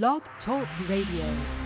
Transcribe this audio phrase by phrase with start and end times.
[0.00, 1.61] Blog Talk Radio.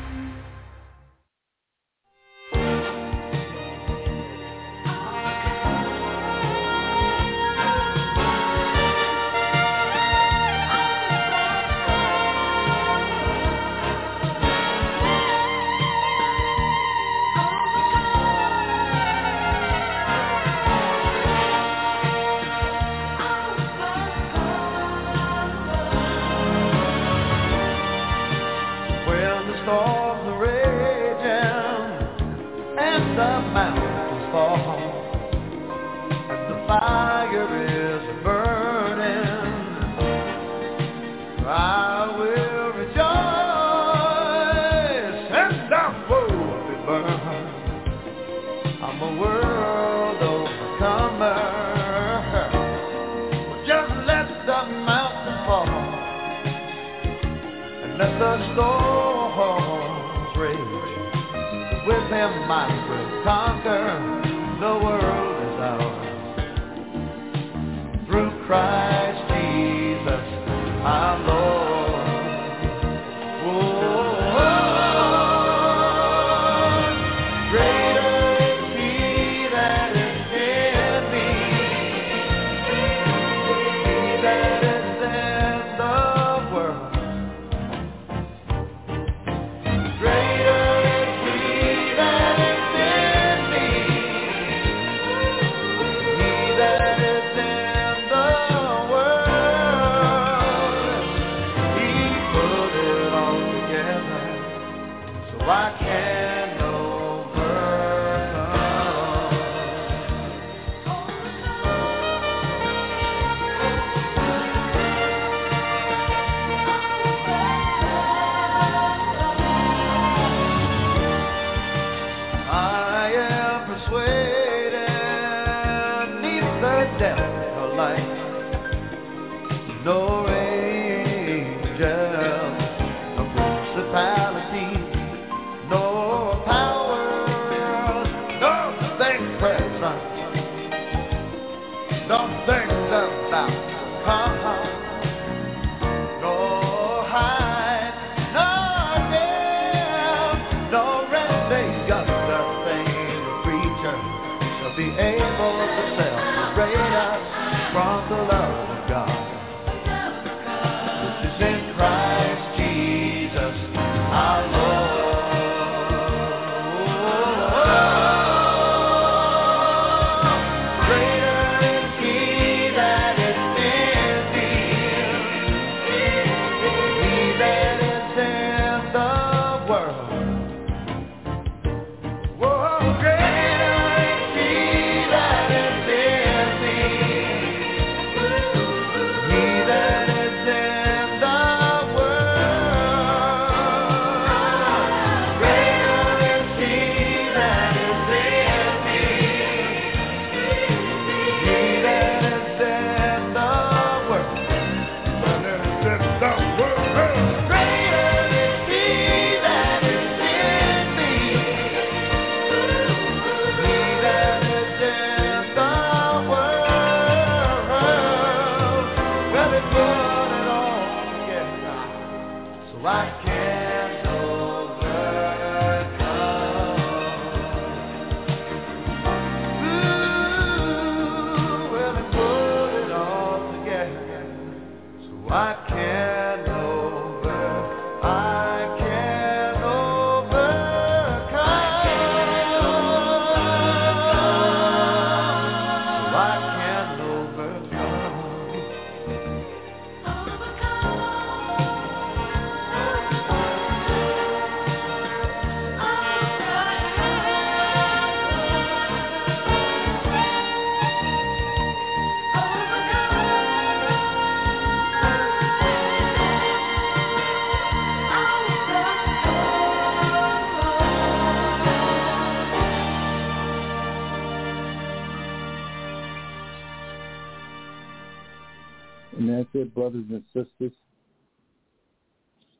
[279.96, 280.76] brothers and sisters.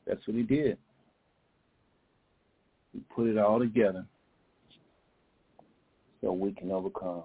[0.07, 0.79] That's what he did.
[2.93, 4.07] He put it all together
[6.21, 7.25] so we can overcome.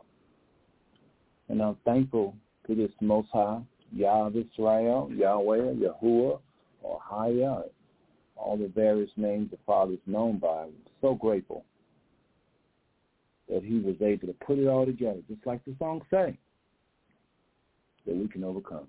[1.49, 2.35] And I'm thankful
[2.67, 3.61] to this Most High,
[3.93, 6.39] Yah of Israel, Yahweh, Yahuwah,
[6.81, 7.63] or Haya,
[8.35, 10.63] all the various names the Father is known by.
[10.63, 11.63] I'm so grateful
[13.49, 16.37] that he was able to put it all together, just like the song say,
[18.07, 18.87] that we can overcome.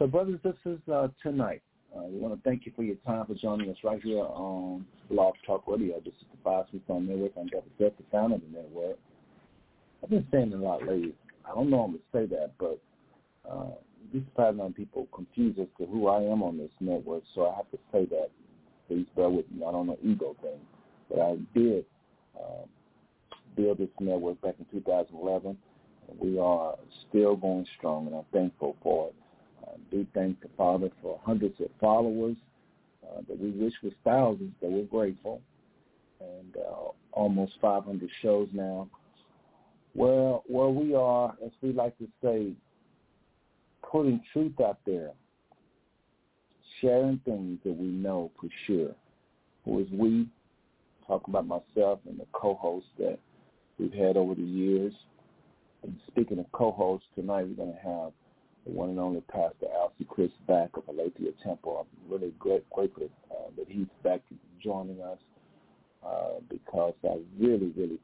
[0.00, 1.60] So, brothers and sisters, uh, tonight,
[1.94, 4.86] uh, we want to thank you for your time for joining us right here on
[5.10, 6.00] Blog Talk Radio.
[6.02, 7.32] This is the Five Sweet Network.
[7.38, 7.68] I'm Dr.
[7.76, 8.96] Seth, the founder of the network.
[10.02, 11.12] I've been saying a lot lately.
[11.44, 12.80] I don't know I'm going to say that, but
[13.46, 13.74] uh,
[14.10, 17.56] this pattern on people confused as to who I am on this network, so I
[17.56, 18.30] have to say that.
[18.88, 19.66] Please bear with me.
[19.66, 20.60] I don't know ego thing,
[21.10, 21.84] but I did
[22.38, 22.70] um,
[23.54, 25.58] build this network back in 2011,
[26.08, 26.76] and we are
[27.06, 29.14] still going strong, and I'm thankful for it.
[29.70, 32.36] I do thank the Father for hundreds of followers
[33.04, 35.40] uh, that we wish was thousands that we're grateful,
[36.20, 38.88] and uh, almost 500 shows now.
[39.94, 42.52] Well, where we are, as we like to say,
[43.90, 45.10] putting truth out there,
[46.80, 48.94] sharing things that we know for sure.
[49.64, 50.28] Who is we?
[51.06, 53.18] Talking about myself and the co-hosts that
[53.78, 54.92] we've had over the years.
[55.82, 58.12] And speaking of co-hosts, tonight we're going to have
[58.66, 61.86] the one and only Pastor Alcee Chris back of Aletheia Temple.
[61.86, 64.20] I'm really great, grateful uh, that he's back
[64.62, 65.18] joining us
[66.06, 67.98] uh, because I really, really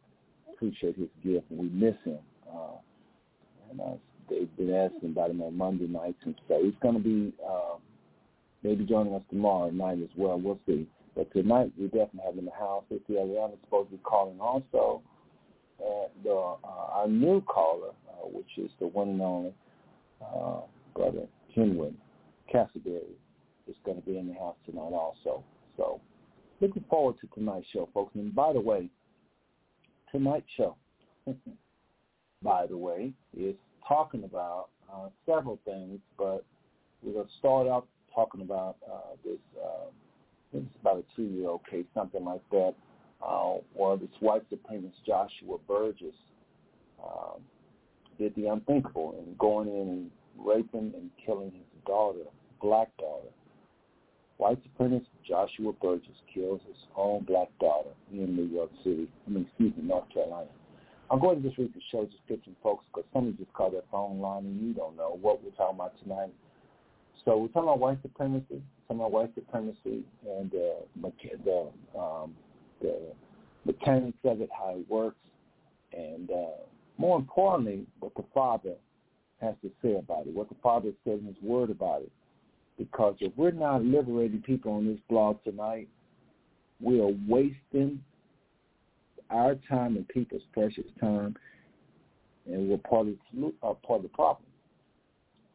[0.53, 2.19] appreciate his gift, and we miss him.
[2.51, 2.79] Uh,
[3.71, 3.95] and uh,
[4.31, 7.77] they've been asking about him on Monday nights, and so he's going to be uh,
[8.63, 10.39] maybe joining us tomorrow night as well.
[10.39, 10.87] We'll see.
[11.15, 12.85] But tonight we definitely have him in the house.
[12.91, 15.03] If the other is supposed to be calling also.
[15.79, 19.53] Uh, the uh, our new caller, uh, which is the one and only
[20.23, 20.61] uh,
[20.95, 21.95] brother Kenwin
[22.53, 23.17] Castleberry,
[23.69, 25.43] is going to be in the house tonight also.
[25.77, 26.01] So
[26.61, 28.15] looking forward to tonight's show, folks.
[28.15, 28.89] And by the way,
[30.13, 30.77] tonight's show,
[32.43, 36.45] by the way, is talking about uh, several things, but
[37.03, 39.39] we're going to start out talking about uh, this.
[39.57, 42.75] Uh, I think it's about a two-year-old case, something like that,
[43.21, 46.15] uh, where this white supremacist Joshua Burgess
[47.03, 47.41] um,
[48.19, 52.25] did the unthinkable and going in and raping and killing his daughter,
[52.61, 53.29] black daughter.
[54.39, 59.09] White supremacist Joshua Burgess kills his own black daughter in New York City.
[59.27, 60.49] I mean, excuse me, North Carolina.
[61.11, 64.21] I'm going to just read the show description, folks, because somebody just called their phone
[64.21, 66.33] line and you don't know what we're talking about tonight.
[67.25, 71.11] So we're talking about white supremacy, talking about white supremacy and uh,
[71.45, 72.35] the um,
[72.81, 73.13] the
[73.65, 75.17] mechanics of it, how it works,
[75.93, 76.63] and uh,
[76.99, 78.75] more importantly, what the Father
[79.41, 82.13] has to say about it, what the Father said in His Word about it.
[82.79, 85.89] Because if we're not liberating people on this blog tonight,
[86.81, 88.03] we are wasting
[89.31, 91.37] our time and people's precious time,
[92.47, 93.15] and we're part of,
[93.63, 94.47] uh, part of the problem.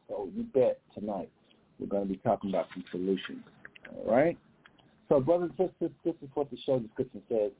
[0.07, 1.29] So you bet tonight
[1.79, 3.43] we're going to be talking about some solutions.
[3.95, 4.37] All right?
[5.09, 7.51] So, brothers and sisters, this is what the show description says.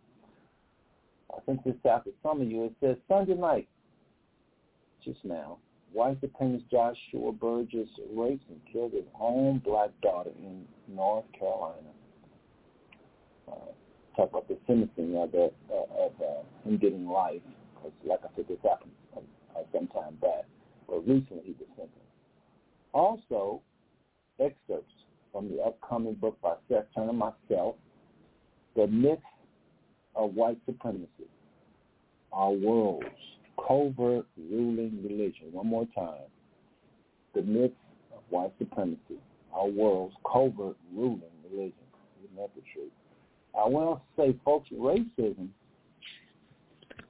[1.36, 2.66] I think this to some of you.
[2.66, 3.68] It says Sunday night,
[5.04, 5.58] just now,
[5.92, 11.90] white supremacist Joshua Burgess raped and killed his own black daughter in North Carolina.
[13.48, 13.56] Uh,
[14.16, 17.42] talk about the sentencing of, uh, of uh, him getting life,
[17.76, 20.46] because like I said, this happened uh, some time back,
[20.88, 21.98] but recently he was sentenced.
[22.94, 23.62] Also,
[24.40, 24.94] excerpts
[25.32, 27.76] from the upcoming book by Seth Turner, myself,
[28.76, 29.20] The Myth
[30.16, 31.30] of White Supremacy,
[32.32, 33.06] Our World's
[33.68, 35.48] Covert Ruling Religion.
[35.52, 36.28] One more time.
[37.34, 37.72] The Myth
[38.14, 39.20] of White Supremacy,
[39.54, 41.74] Our World's Covert Ruling Religion.
[42.24, 42.92] Isn't that the truth?
[43.58, 45.50] I want to say, folks, racism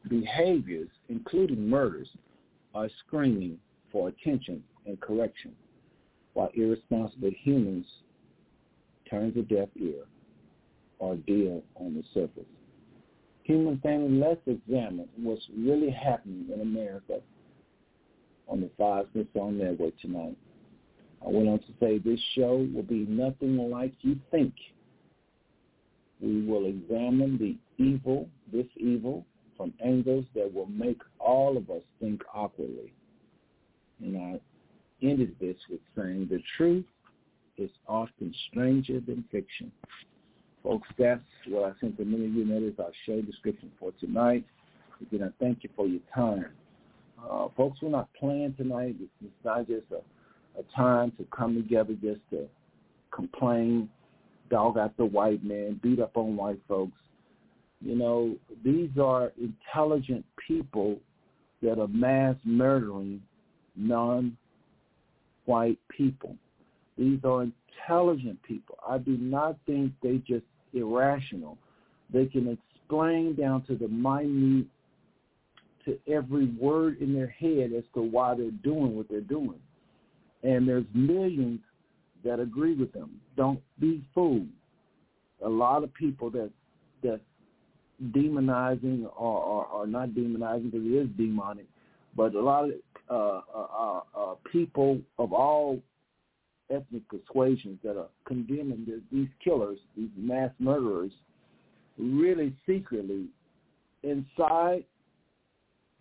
[0.10, 2.10] behaviors, including murders,
[2.74, 3.58] are screaming
[3.92, 5.52] for attention and correction,
[6.34, 7.86] while irresponsible humans
[9.10, 10.04] turn a deaf ear
[11.00, 12.46] or deal on the surface.
[13.44, 17.20] Human family, let's examine what's really happening in America
[18.48, 20.38] on the Five Smooth Stones Network tonight.
[21.26, 24.54] I went on to say this show will be nothing like you think
[26.22, 29.26] we will examine the evil, this evil,
[29.58, 32.94] from angles that will make all of us think awkwardly.
[34.02, 34.40] And I
[35.02, 36.86] ended this with saying the truth
[37.58, 39.72] is often stranger than fiction.
[40.64, 42.46] Folks, that's what I sent to many of you.
[42.48, 44.46] That is our show description for tonight.
[45.02, 46.46] Again, I thank you for your time.
[47.24, 48.96] Uh, folks, we're not playing tonight.
[49.00, 50.02] It's not just a,
[50.60, 52.48] a time to come together just to
[53.12, 53.90] complain
[54.50, 56.98] dog out the white man, beat up on white folks.
[57.80, 61.00] You know, these are intelligent people
[61.64, 63.22] that are mass murdering
[63.76, 64.38] non-white
[65.90, 66.36] people.
[66.98, 68.78] These are intelligent people.
[68.88, 71.58] I do not think they just irrational.
[72.14, 74.68] They can explain down to the minute,
[75.86, 79.60] to every word in their head as to why they're doing what they're doing.
[80.44, 81.60] And there's millions
[82.24, 83.20] that agree with them.
[83.36, 84.48] Don't be fooled.
[85.44, 86.52] A lot of people that
[87.02, 87.20] that
[88.12, 91.66] demonizing or, or, or not demonizing because it is demonic,
[92.16, 92.72] but a lot of
[93.10, 95.80] uh, uh, uh, uh, people of all
[96.72, 101.12] ethnic persuasions that are condemning the, these killers, these mass murderers,
[101.98, 103.26] really secretly
[104.04, 104.84] inside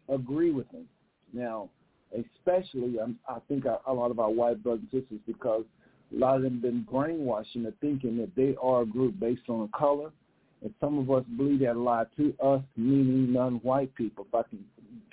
[0.09, 0.87] agree with them.
[1.33, 1.69] Now,
[2.13, 5.65] especially, um, I think a, lot of our white brothers and sisters, because
[6.15, 9.49] a lot of them have been brainwashed into thinking that they are a group based
[9.49, 10.11] on color,
[10.63, 14.65] and some of us believe that lot to us, meaning non-white people, if I can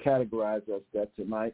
[0.04, 1.54] categorize us that tonight.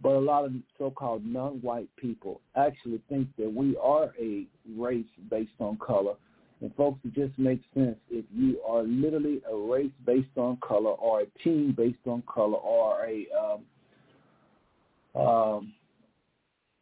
[0.00, 5.50] But a lot of so-called non-white people actually think that we are a race based
[5.58, 6.14] on color.
[6.60, 10.90] And folks, it just makes sense if you are literally a race based on color
[10.90, 15.72] or a team based on color or a, um, um,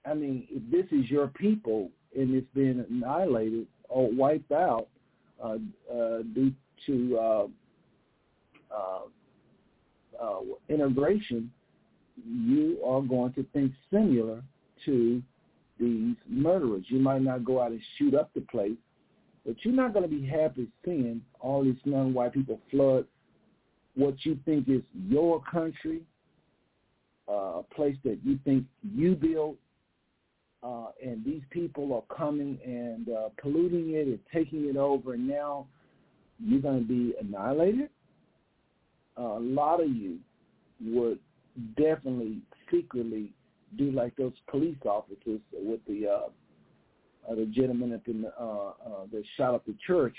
[0.04, 4.88] I mean, if this is your people and it's been annihilated or wiped out
[5.42, 5.56] uh,
[5.92, 6.52] uh, due
[6.87, 7.46] to uh,
[8.75, 9.00] uh,
[10.23, 11.50] uh, integration,
[12.25, 14.42] you are going to think similar
[14.85, 15.23] to
[15.78, 16.85] these murderers.
[16.88, 18.76] You might not go out and shoot up the place,
[19.44, 23.06] but you're not going to be happy seeing all these non-white people flood
[23.96, 26.02] what you think is your country,
[27.28, 29.56] uh, a place that you think you built,
[30.62, 35.26] uh, and these people are coming and uh, polluting it and taking it over, and
[35.26, 35.66] now
[36.38, 37.88] you're going to be annihilated.
[39.18, 40.18] Uh, a lot of you
[40.85, 41.18] would
[41.77, 42.39] definitely
[42.71, 43.31] secretly
[43.77, 48.73] do like those police officers with the uh, uh, the gentleman at the uh, uh,
[49.13, 50.17] that shot up the church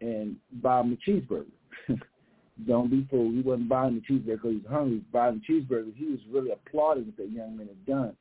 [0.00, 1.46] and buy him a cheeseburger.
[2.66, 3.34] Don't be fooled.
[3.34, 4.90] He wasn't buying the cheeseburger because he was hungry.
[4.90, 5.94] He was buying the cheeseburger.
[5.94, 8.16] He was really applauding what that young man had done.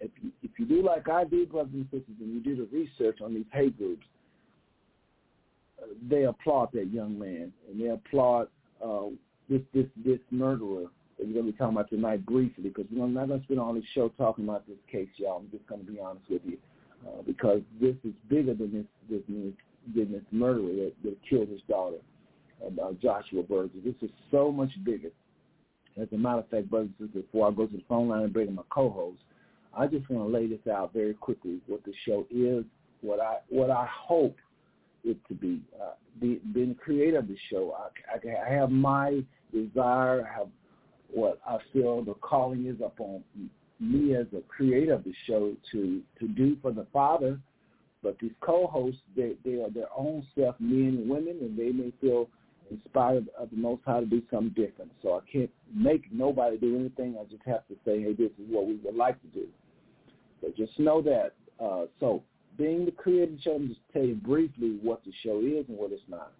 [0.00, 2.76] If you, if you do like I do, brothers and sisters, and you do the
[2.76, 4.04] research on these hate groups,
[5.80, 8.48] uh, they applaud that young man and they applaud
[8.84, 9.06] uh,
[9.48, 10.86] this this this murderer
[11.18, 13.72] we're going to be talking about tonight briefly because we're not going to spend all
[13.74, 15.38] this show talking about this case, y'all.
[15.38, 16.58] I'm just going to be honest with you
[17.06, 19.22] uh, because this is bigger than this this
[19.94, 21.96] than this murderer that, that killed his daughter,
[22.64, 23.80] uh, Joshua Burgess.
[23.84, 25.10] This is so much bigger.
[26.00, 28.22] As a matter of fact, brothers and sisters, before I go to the phone line
[28.22, 29.18] and bring in my co-host,
[29.76, 31.58] I just want to lay this out very quickly.
[31.66, 32.64] What the show is,
[33.00, 34.36] what I what I hope
[35.04, 35.62] it to be.
[35.80, 39.22] Uh, be, being the creator of the show, I, I, I have my
[39.52, 40.28] desire.
[40.28, 40.48] I have
[41.12, 43.24] what I feel the calling is upon
[43.80, 47.38] me as a creator of the show to to do for the Father.
[48.02, 51.92] But these co-hosts, they they are their own self, men and women, and they may
[52.00, 52.28] feel
[52.70, 54.92] inspired of the Most High to do something different.
[55.02, 57.16] So I can't make nobody do anything.
[57.18, 59.46] I just have to say, hey, this is what we would like to do.
[60.40, 61.32] So just know that.
[61.58, 62.22] Uh, so
[62.56, 65.64] being the creator of the show, I'm just tell you briefly what the show is
[65.68, 66.32] and what it's not.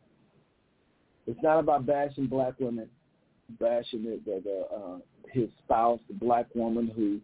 [1.27, 2.89] It's not about bashing black women
[3.61, 4.99] bashing the, the, the uh,
[5.33, 7.21] his spouse, the black woman who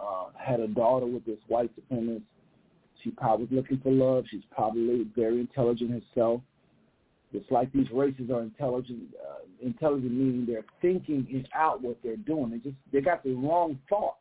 [0.00, 2.22] uh, had a daughter with this white supremacist.
[3.02, 4.24] She probably looking for love.
[4.30, 6.40] She's probably very intelligent herself.
[7.32, 9.02] It's like these races are intelligent.
[9.14, 12.50] Uh, intelligent meaning they're thinking it out what they're doing.
[12.50, 14.16] They just they got the wrong thought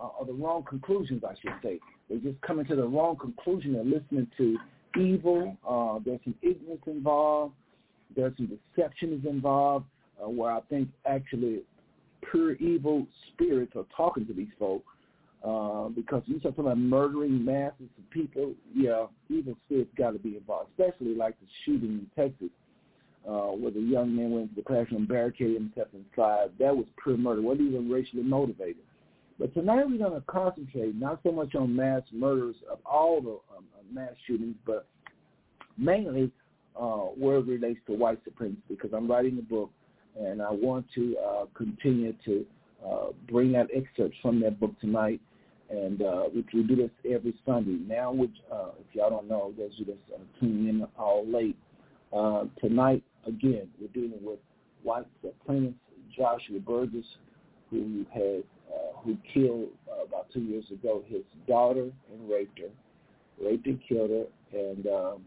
[0.00, 1.80] uh, or the wrong conclusions, I should say.
[2.08, 3.72] They're just coming to the wrong conclusion.
[3.72, 4.58] They're listening to
[5.00, 5.56] evil.
[5.68, 7.54] Uh, there's some ignorance involved.
[8.14, 9.86] There's some deception is involved
[10.22, 11.62] uh, where I think actually
[12.30, 14.86] pure evil spirits are talking to these folks.
[15.44, 20.36] Uh, because you talking about murdering masses of people, yeah, evil spirits got to be
[20.36, 22.48] involved, especially like the shooting in Texas,
[23.28, 26.48] uh, where the young man went into the classroom barricaded himself inside.
[26.58, 27.42] That was pure murder.
[27.42, 28.82] wasn't even racially motivated.
[29.38, 33.38] But tonight we're going to concentrate not so much on mass murders of all the
[33.56, 34.86] um, mass shootings, but
[35.78, 36.32] mainly
[36.80, 39.70] uh, where it relates to white supremacy, because I'm writing a book
[40.20, 42.46] and I want to uh, continue to
[42.86, 45.20] uh, bring out excerpts from that book tonight.
[45.68, 47.78] And uh, we, we do this every Sunday.
[47.86, 51.56] Now, which, uh, if y'all don't know, those who just uh, tuning in all late,
[52.16, 54.38] uh, tonight, again, we're dealing with
[54.84, 55.06] white
[55.44, 55.74] plaintiff
[56.16, 57.04] Joshua Burgess,
[57.70, 62.70] who has uh, who killed uh, about two years ago his daughter and raped her,
[63.44, 65.20] raped and killed her, and um,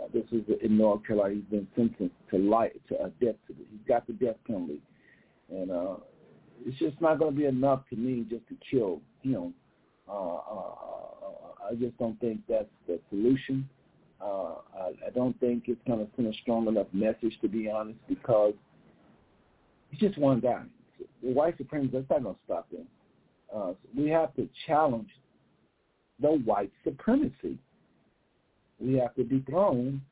[0.00, 1.34] uh, this is in North Carolina.
[1.34, 3.36] He's been sentenced to life, to a death.
[3.48, 4.80] He's got the death penalty,
[5.50, 5.96] and uh,
[6.64, 9.54] it's just not going to be enough to me just to kill him.
[10.08, 13.68] Uh, uh, uh, I just don't think that's the solution.
[14.20, 17.70] Uh, I, I don't think it's going to send a strong enough message, to be
[17.70, 18.54] honest, because
[19.90, 20.62] he's just one guy.
[21.22, 22.86] The white supremacists, that's not going to stop them.
[23.54, 25.08] Uh, so we have to challenge
[26.20, 27.58] the white supremacy.
[28.80, 30.02] We have to dethrone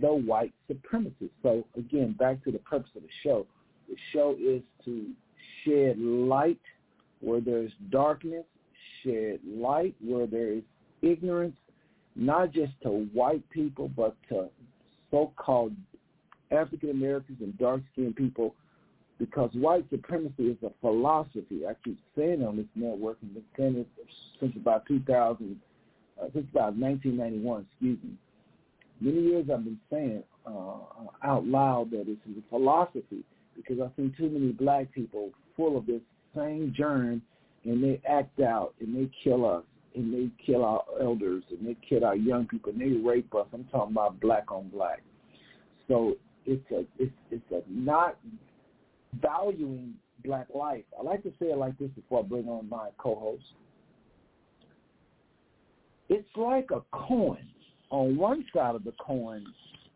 [0.00, 1.30] the white supremacists.
[1.42, 3.46] So again, back to the purpose of the show.
[3.88, 5.06] The show is to
[5.64, 6.60] shed light
[7.20, 8.44] where there's darkness,
[9.02, 10.62] shed light where there is
[11.02, 11.56] ignorance,
[12.14, 14.48] not just to white people, but to
[15.10, 15.72] so-called
[16.50, 18.54] African Americans and dark-skinned people,
[19.18, 21.66] because white supremacy is a philosophy.
[21.66, 23.88] I keep saying on this network, and been saying it
[24.38, 25.56] since about 2000,
[26.20, 28.10] uh, since about 1991, excuse me.
[29.00, 30.78] Many years I've been saying uh,
[31.22, 35.76] out loud that this is a philosophy because I've seen too many black people full
[35.76, 36.00] of this
[36.34, 37.22] same germ,
[37.64, 41.76] and they act out and they kill us and they kill our elders and they
[41.88, 43.46] kill our young people and they rape us.
[43.52, 45.02] I'm talking about black on black.
[45.88, 48.18] So it's a it's it's a not
[49.20, 49.94] valuing
[50.24, 50.84] black life.
[50.98, 53.42] I like to say it like this before I bring on my co-host.
[56.08, 57.46] It's like a coin.
[57.90, 59.44] On one side of the coin,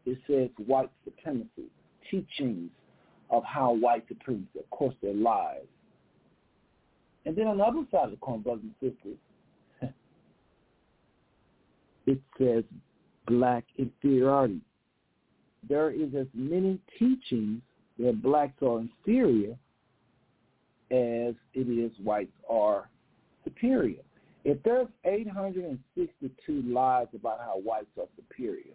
[0.07, 1.71] it says white supremacy,
[2.11, 2.71] teachings
[3.31, 5.67] of how white supremacy, of course, their lies.
[7.25, 9.19] And then on the other side of the coin, brothers and sisters,
[12.07, 12.65] it says
[13.27, 14.61] black inferiority.
[15.69, 17.63] There is as many teachings
[17.99, 19.53] that blacks are inferior
[20.91, 22.89] as it is whites are
[23.45, 24.03] superior.
[24.45, 28.75] If there's 862 lies about how whites are superior,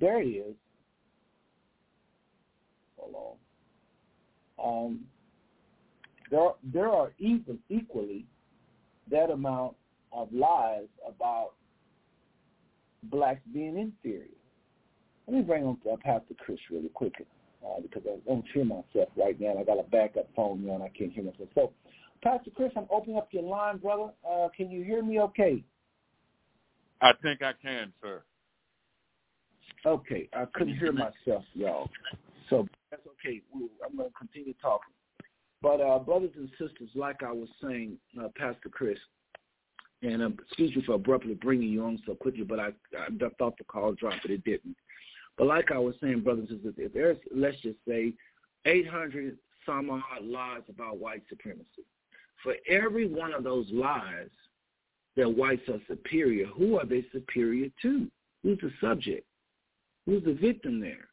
[0.00, 0.54] there is,
[2.96, 3.38] hold
[4.58, 5.00] on, um,
[6.30, 8.24] there, there are even equally
[9.10, 9.74] that amount
[10.12, 11.52] of lies about
[13.04, 14.28] blacks being inferior.
[15.26, 17.26] Let me bring on uh, Pastor Chris really quickly
[17.64, 19.54] uh, because I don't hear myself right now.
[19.58, 21.48] I got a backup phone now and I can't hear myself.
[21.54, 21.72] So,
[22.22, 24.12] Pastor Chris, I'm opening up your line, brother.
[24.28, 25.64] Uh, can you hear me okay?
[27.00, 28.22] I think I can, sir.
[29.84, 31.90] Okay, I couldn't hear myself, y'all.
[32.48, 33.42] So that's okay.
[33.84, 34.94] I'm going to continue talking.
[35.60, 38.98] But uh, brothers and sisters, like I was saying, uh, Pastor Chris,
[40.02, 43.08] and um, excuse me for abruptly bringing you on so quickly, but I, I
[43.38, 44.76] thought the call dropped, but it didn't.
[45.38, 48.12] But like I was saying, brothers and sisters, if there's, let's just say,
[48.64, 51.86] 800 some odd lies about white supremacy,
[52.42, 54.30] for every one of those lies
[55.16, 58.10] that whites are superior, who are they superior to?
[58.42, 59.26] Who's the subject?
[60.06, 61.08] Who's the victim there?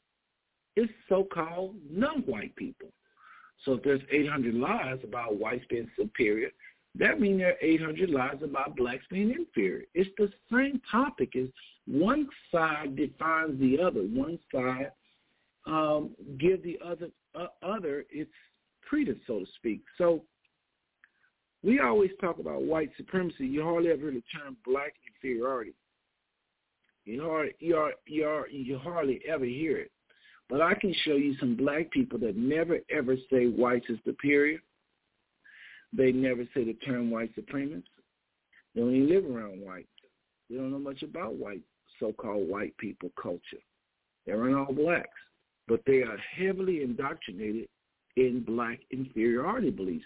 [0.75, 2.89] It's so-called non-white people.
[3.65, 6.49] So if there's 800 lies about whites being superior,
[6.95, 9.83] that means there are 800 lies about blacks being inferior.
[9.93, 11.31] It's the same topic.
[11.35, 11.49] Is
[11.85, 14.01] one side defines the other.
[14.01, 14.91] One side
[15.65, 18.31] um, give the other uh, other its
[18.87, 19.81] credence, so to speak.
[19.97, 20.23] So
[21.63, 23.45] we always talk about white supremacy.
[23.45, 25.73] You hardly ever hear the term black inferiority.
[27.05, 29.91] You hardly, you, you, you hardly ever hear it.
[30.49, 34.59] But I can show you some black people that never ever say whites is superior
[35.93, 37.83] they never say the term white supremacist.
[38.75, 39.87] They don't even live around whites.
[40.49, 41.61] They don't know much about white,
[41.99, 43.63] so-called white people culture.
[44.25, 45.09] They're in all blacks,
[45.67, 47.67] but they are heavily indoctrinated
[48.15, 50.05] in black inferiority beliefs.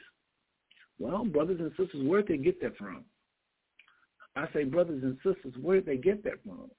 [1.03, 3.03] Well, brothers and sisters, where'd they get that from?
[4.37, 6.71] I say, brothers and sisters, where'd they get that from?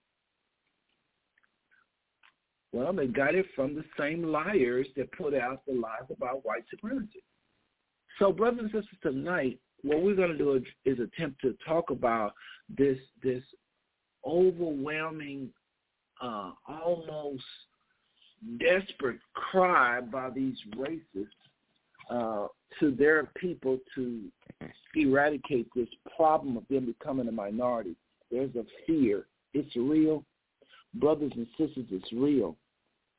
[2.72, 6.64] Well, they got it from the same liars that put out the lies about white
[6.70, 7.22] supremacy.
[8.18, 10.54] So, brothers and sisters, tonight, what we're going to do
[10.87, 12.32] is, attempt to talk about
[12.78, 13.42] this this
[14.26, 15.50] overwhelming,
[16.22, 17.44] uh, almost
[18.58, 21.43] desperate cry by these racists
[22.10, 22.46] uh,
[22.80, 24.22] to their people to
[24.94, 27.96] eradicate this problem of them becoming a minority.
[28.30, 29.26] There's a fear.
[29.52, 30.24] It's real.
[30.94, 32.56] Brothers and sisters, it's real.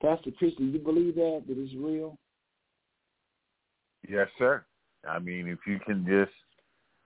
[0.01, 2.17] Pastor Christian, you believe that, that it's real?
[4.07, 4.63] Yes, sir.
[5.07, 6.31] I mean, if you can just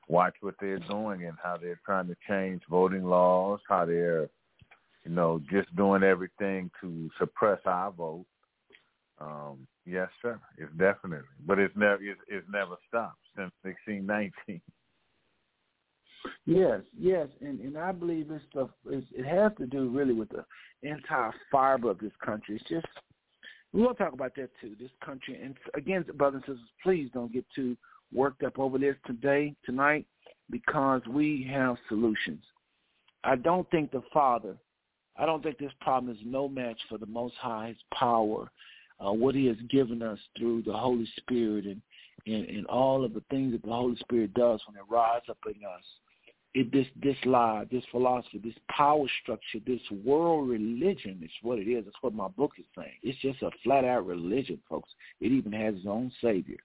[0.07, 4.29] watch what they're doing and how they're trying to change voting laws, how they're,
[5.05, 8.25] you know, just doing everything to suppress our vote.
[9.19, 10.39] Um, yes, sir.
[10.57, 14.61] It's definitely, but it's never it's, it's never stopped since 1619.
[16.45, 20.29] Yes, yes, and and I believe this stuff is it has to do really with
[20.29, 20.45] the
[20.83, 22.55] entire fiber of this country.
[22.55, 22.87] It's just
[23.73, 24.75] we will talk about that too.
[24.79, 27.77] This country, and again, brothers and sisters, please don't get too
[28.13, 30.05] worked up over this today, tonight,
[30.49, 32.43] because we have solutions.
[33.23, 34.55] I don't think the Father,
[35.17, 38.49] I don't think this problem is no match for the Most High's power,
[39.05, 41.81] uh, what He has given us through the Holy Spirit and,
[42.25, 45.37] and, and all of the things that the Holy Spirit does when it rises up
[45.45, 45.83] in us
[46.53, 51.67] it, this this lie, this philosophy, this power structure, this world religion is what it
[51.67, 51.85] is.
[51.85, 52.97] That's what my book is saying.
[53.03, 54.89] It's just a flat out religion, folks.
[55.21, 56.57] It even has its own savior,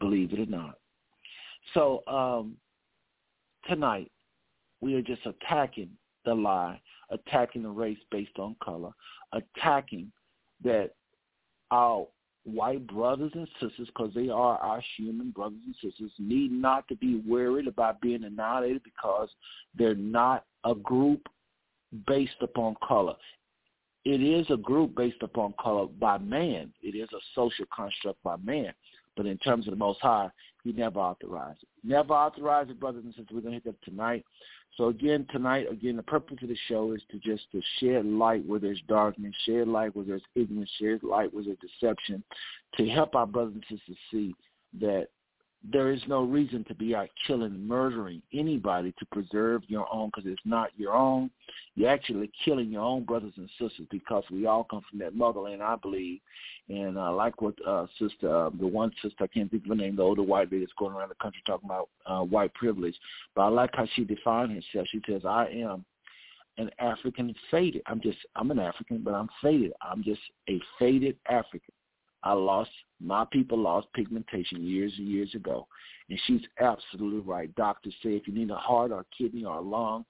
[0.00, 0.78] believe it or not.
[1.74, 2.56] So um,
[3.68, 4.10] tonight
[4.80, 5.90] we are just attacking
[6.24, 8.92] the lie, attacking the race based on color,
[9.32, 10.10] attacking
[10.64, 10.92] that
[11.70, 12.06] our
[12.44, 16.96] white brothers and sisters, because they are our human brothers and sisters, need not to
[16.96, 19.28] be worried about being annihilated because
[19.76, 21.28] they're not a group
[22.06, 23.14] based upon color.
[24.04, 26.72] It is a group based upon color by man.
[26.82, 28.72] It is a social construct by man.
[29.16, 30.30] But in terms of the Most High,
[30.68, 31.68] he never authorized it.
[31.82, 33.28] Never authorized it, brothers and sisters.
[33.32, 34.24] We're going to hit that tonight.
[34.76, 38.46] So again, tonight, again, the purpose of the show is to just to shed light
[38.46, 42.22] where there's darkness, shed light where there's ignorance, shed light where there's deception,
[42.76, 44.34] to help our brothers and sisters see
[44.78, 45.08] that
[45.72, 50.30] there is no reason to be out killing, murdering anybody to preserve your own because
[50.30, 51.30] it's not your own.
[51.74, 55.62] You're actually killing your own brothers and sisters because we all come from that motherland,
[55.62, 56.20] I believe.
[56.68, 59.74] And uh, like what uh, sister, uh, the one sister, I can't think of her
[59.74, 62.96] name, the older white lady that's going around the country talking about uh, white privilege.
[63.34, 64.86] But I like how she defined herself.
[64.90, 65.84] She says, I am
[66.58, 67.82] an African faded.
[67.86, 69.72] I'm just, I'm an African, but I'm faded.
[69.82, 71.72] I'm just a faded African.
[72.22, 75.66] I lost my people lost pigmentation years and years ago,
[76.10, 77.54] and she's absolutely right.
[77.54, 80.04] Doctors say if you need a heart or a kidney or a lung,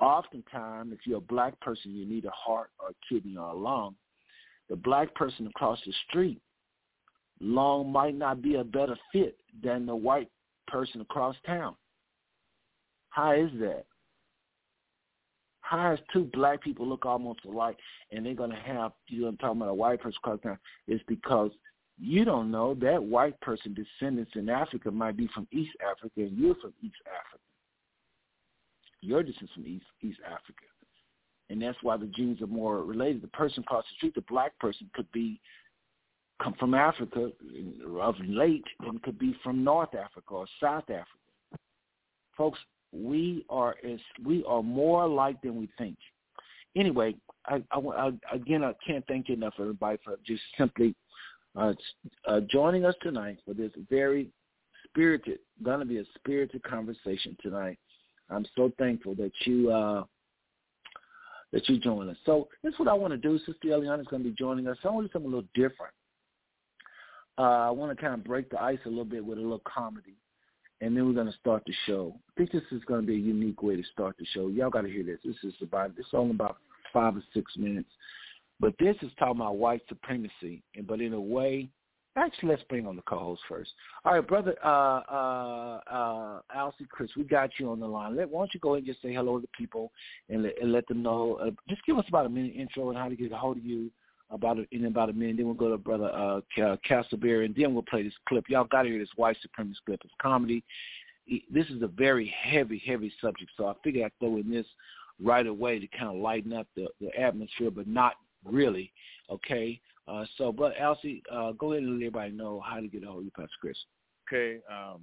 [0.00, 3.56] oftentimes if you're a black person, you need a heart or a kidney or a
[3.56, 3.94] lung.
[4.68, 6.40] The black person across the street,
[7.40, 10.30] lung might not be a better fit than the white
[10.66, 11.76] person across town.
[13.10, 13.84] How is that?
[15.92, 17.76] Is two black people look almost alike
[18.10, 20.58] and they're going to have, you know, I'm talking about a white person across town,
[20.88, 21.50] is because
[21.98, 26.36] you don't know that white person descendants in Africa might be from East Africa and
[26.36, 27.42] you're from East Africa.
[29.00, 30.64] Your descendants from East East Africa.
[31.50, 33.22] And that's why the genes are more related.
[33.22, 35.40] The person across the street, the black person could be
[36.42, 37.30] come from Africa
[38.00, 41.06] of late and could be from North Africa or South Africa.
[42.36, 42.58] Folks,
[42.94, 45.96] we are as we are more alike than we think.
[46.76, 47.14] Anyway,
[47.46, 50.94] I, I, I again I can't thank you enough everybody for just simply
[51.56, 51.72] uh,
[52.26, 54.28] uh, joining us tonight for this very
[54.84, 57.78] spirited, going to be a spirited conversation tonight.
[58.30, 60.04] I'm so thankful that you uh,
[61.52, 62.16] that you join us.
[62.26, 63.38] So this is what I want to do.
[63.38, 64.76] Sister Eliana is going to be joining us.
[64.84, 65.92] I want to do something a little different.
[67.38, 69.62] Uh, I want to kind of break the ice a little bit with a little
[69.64, 70.16] comedy,
[70.84, 72.14] and then we're going to start the show.
[72.28, 74.48] I think this is going to be a unique way to start the show.
[74.48, 75.18] Y'all got to hear this.
[75.24, 76.58] This is about is only about
[76.92, 77.88] five or six minutes.
[78.60, 81.70] But this is talking about white supremacy, and but in a way,
[82.16, 83.70] actually, let's bring on the co-host first.
[84.04, 88.14] All right, brother uh, uh, uh, Alcee Chris, we got you on the line.
[88.14, 89.90] Let, why don't you go ahead and just say hello to the people
[90.28, 91.38] and let, and let them know.
[91.42, 93.64] Uh, just give us about a minute intro and how to get a hold of
[93.64, 93.90] you
[94.30, 95.36] about it in about a minute.
[95.36, 96.40] Then we'll go to brother uh,
[96.88, 98.48] Castleberry, and then we'll play this clip.
[98.48, 100.00] Y'all got to hear this white supremacist clip.
[100.04, 100.64] It's comedy.
[101.50, 104.66] This is a very heavy, heavy subject, so I figured I'd throw in this
[105.22, 108.92] right away to kind of lighten up the, the atmosphere, but not really.
[109.30, 109.80] Okay.
[110.06, 113.06] Uh, so, but Alcee, uh, go ahead and let everybody know how to get a
[113.06, 113.76] hold of you, Pastor Chris.
[114.28, 114.58] Okay.
[114.70, 115.00] Um,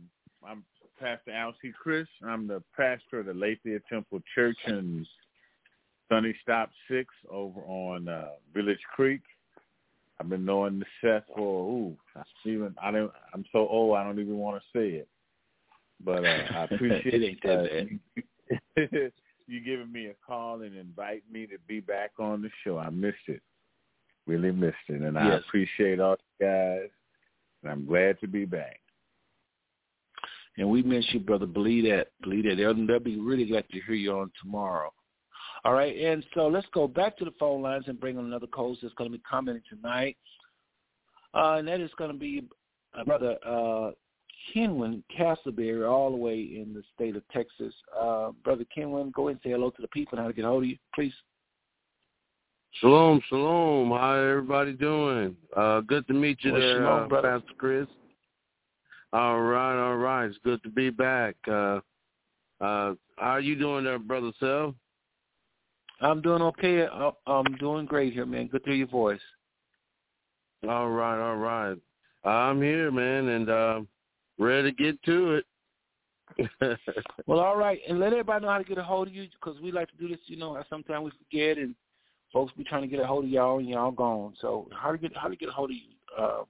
[0.47, 0.63] I'm
[0.99, 2.07] Pastor Alcee Chris.
[2.23, 5.05] I'm the pastor of the Aletheia Temple Church in
[6.11, 9.21] Sunny Stop Six over on uh, Village Creek.
[10.19, 11.97] I've been knowing the Seth for ooh,
[12.45, 13.11] even I don't.
[13.33, 15.07] I'm so old I don't even want to say it.
[16.03, 17.41] But uh, I appreciate it.
[17.41, 17.99] Bad.
[19.47, 22.77] you giving me a call and invite me to be back on the show.
[22.77, 23.41] I missed it.
[24.27, 25.01] Really missed it.
[25.01, 26.89] And I appreciate all you guys.
[27.63, 28.79] And I'm glad to be back.
[30.57, 31.45] And we miss you, brother.
[31.45, 32.09] Believe that.
[32.21, 32.55] Believe that.
[32.57, 34.91] They'll, they'll be really glad to hear you on tomorrow.
[35.63, 35.95] All right.
[35.95, 38.93] And so let's go back to the phone lines and bring on another host that's
[38.95, 40.17] going to be commenting tonight.
[41.33, 42.43] Uh, and that is going to be
[42.97, 43.91] uh, Brother uh,
[44.53, 47.73] Kenwin Castleberry, all the way in the state of Texas.
[47.97, 50.45] Uh, Brother Kenwin, go ahead and say hello to the people and how to get
[50.45, 51.13] hold of you, please.
[52.79, 53.89] Shalom, shalom.
[53.91, 55.35] How everybody doing?
[55.55, 57.39] Uh, good to meet you well, there, shalom, uh, brother.
[57.39, 57.87] Pastor Chris.
[59.13, 60.25] All right, all right.
[60.25, 61.35] It's good to be back.
[61.47, 61.81] Uh,
[62.61, 64.73] uh, how are you doing there, Brother Seth?
[66.01, 66.87] I'm doing okay.
[67.27, 68.47] I'm doing great here, man.
[68.47, 69.19] Good to hear your voice.
[70.67, 71.77] All right, all right.
[72.23, 73.81] I'm here, man, and uh,
[74.37, 75.45] ready to get to it.
[77.27, 79.59] well, all right, and let everybody know how to get a hold of you because
[79.61, 80.19] we like to do this.
[80.25, 81.75] You know, sometimes we forget, and
[82.31, 84.33] folks be trying to get a hold of y'all, and y'all gone.
[84.39, 86.45] So how to get how to get a hold of you?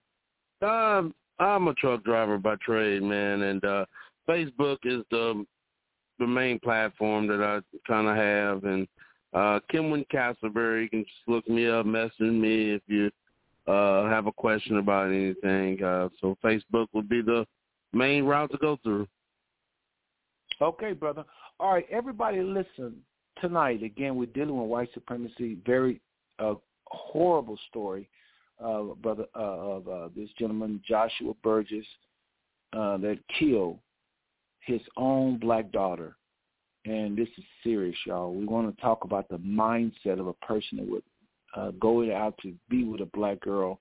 [0.61, 3.85] Uh, um, I'm a truck driver by trade, man, and uh
[4.29, 5.45] Facebook is the
[6.19, 8.87] the main platform that I kind of have, and
[9.33, 10.83] uh Kenwin Castleberry.
[10.83, 13.09] You can just look me up, message me if you
[13.67, 15.83] uh have a question about anything.
[15.83, 17.45] Uh So Facebook would be the
[17.93, 19.07] main route to go through.
[20.61, 21.23] Okay, brother.
[21.59, 22.95] All right, everybody, listen.
[23.39, 25.57] Tonight, again, we're dealing with white supremacy.
[25.65, 25.99] Very
[26.37, 28.09] uh, horrible story,
[28.63, 31.85] uh, brother, uh, of uh, this gentleman Joshua Burgess
[32.73, 33.79] uh, that killed
[34.59, 36.15] his own black daughter.
[36.85, 38.33] And this is serious, y'all.
[38.33, 41.03] We want to talk about the mindset of a person that would
[41.55, 43.79] uh, go out to be with a black girl.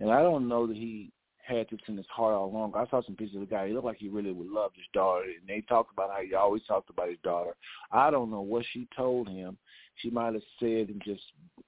[0.00, 2.72] And I don't know that he had this in his heart all along.
[2.74, 3.68] I saw some pictures of the guy.
[3.68, 5.24] He looked like he really would love his daughter.
[5.24, 7.54] And they talked about how he always talked about his daughter.
[7.92, 9.56] I don't know what she told him.
[9.96, 11.22] She might have said and just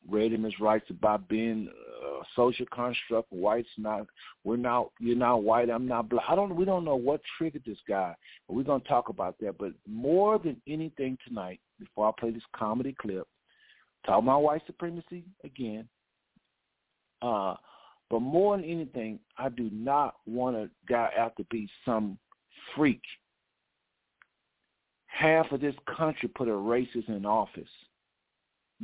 [0.08, 1.68] read him his rights about being
[2.36, 3.32] social construct.
[3.32, 4.06] White's not.
[4.44, 4.90] We're not.
[4.98, 5.70] You're not white.
[5.70, 6.24] I'm not black.
[6.28, 6.56] I don't.
[6.56, 8.14] We don't know what triggered this guy.
[8.46, 9.58] But we're gonna talk about that.
[9.58, 13.26] But more than anything tonight, before I play this comedy clip,
[14.06, 15.88] talk about white supremacy again.
[17.20, 17.54] Uh,
[18.10, 22.18] but more than anything, I do not want a guy out to be some
[22.74, 23.00] freak.
[25.06, 27.68] Half of this country put a racist in office.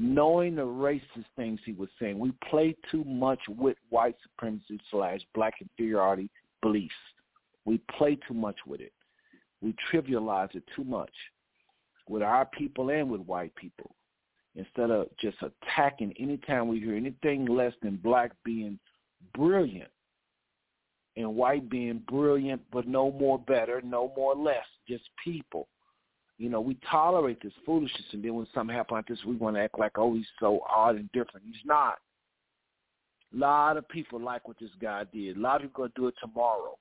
[0.00, 5.20] Knowing the racist things he was saying, we play too much with white supremacy slash
[5.34, 6.30] black inferiority
[6.62, 6.94] beliefs.
[7.64, 8.92] We play too much with it.
[9.60, 11.10] We trivialize it too much
[12.08, 13.90] with our people and with white people.
[14.54, 18.78] Instead of just attacking anytime we hear anything less than black being
[19.34, 19.90] brilliant
[21.16, 25.66] and white being brilliant but no more better, no more less, just people.
[26.38, 29.56] You know, we tolerate this foolishness and then when something happens like this we want
[29.56, 31.44] to act like, oh, he's so odd and different.
[31.44, 31.98] He's not.
[33.34, 35.36] A lot of people like what this guy did.
[35.36, 36.78] A lot of people going to do it tomorrow.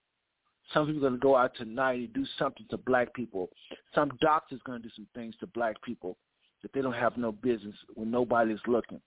[0.74, 3.50] Some people going to go out tonight and do something to black people.
[3.96, 6.18] Some doctors going to do some things to black people
[6.62, 9.02] that they don't have no business when nobody's looking.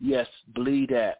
[0.00, 1.18] Yes, believe that.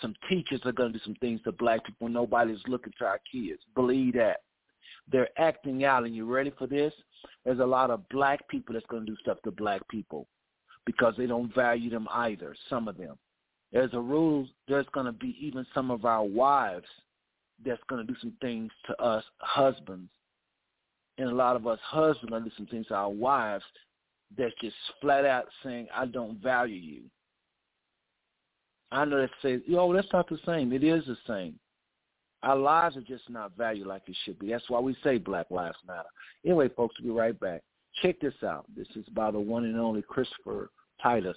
[0.00, 3.04] Some teachers are going to do some things to black people when nobody's looking to
[3.04, 3.60] our kids.
[3.74, 4.38] Believe that.
[5.10, 6.92] They're acting out, and you ready for this?
[7.44, 10.26] There's a lot of black people that's going to do stuff to black people
[10.86, 13.16] because they don't value them either, some of them.
[13.72, 16.86] There's a rule, there's going to be even some of our wives
[17.64, 20.10] that's going to do some things to us husbands.
[21.18, 23.64] And a lot of us husbands going to do some things to our wives
[24.36, 27.02] that's just flat out saying, I don't value you.
[28.92, 30.72] I know that say, yo, that's not the same.
[30.72, 31.54] It is the same.
[32.42, 34.50] Our lives are just not valued like it should be.
[34.50, 36.08] That's why we say Black Lives Matter.
[36.44, 37.62] Anyway, folks, we'll be right back.
[38.02, 38.64] Check this out.
[38.74, 40.70] This is by the one and only Christopher
[41.02, 41.36] Titus.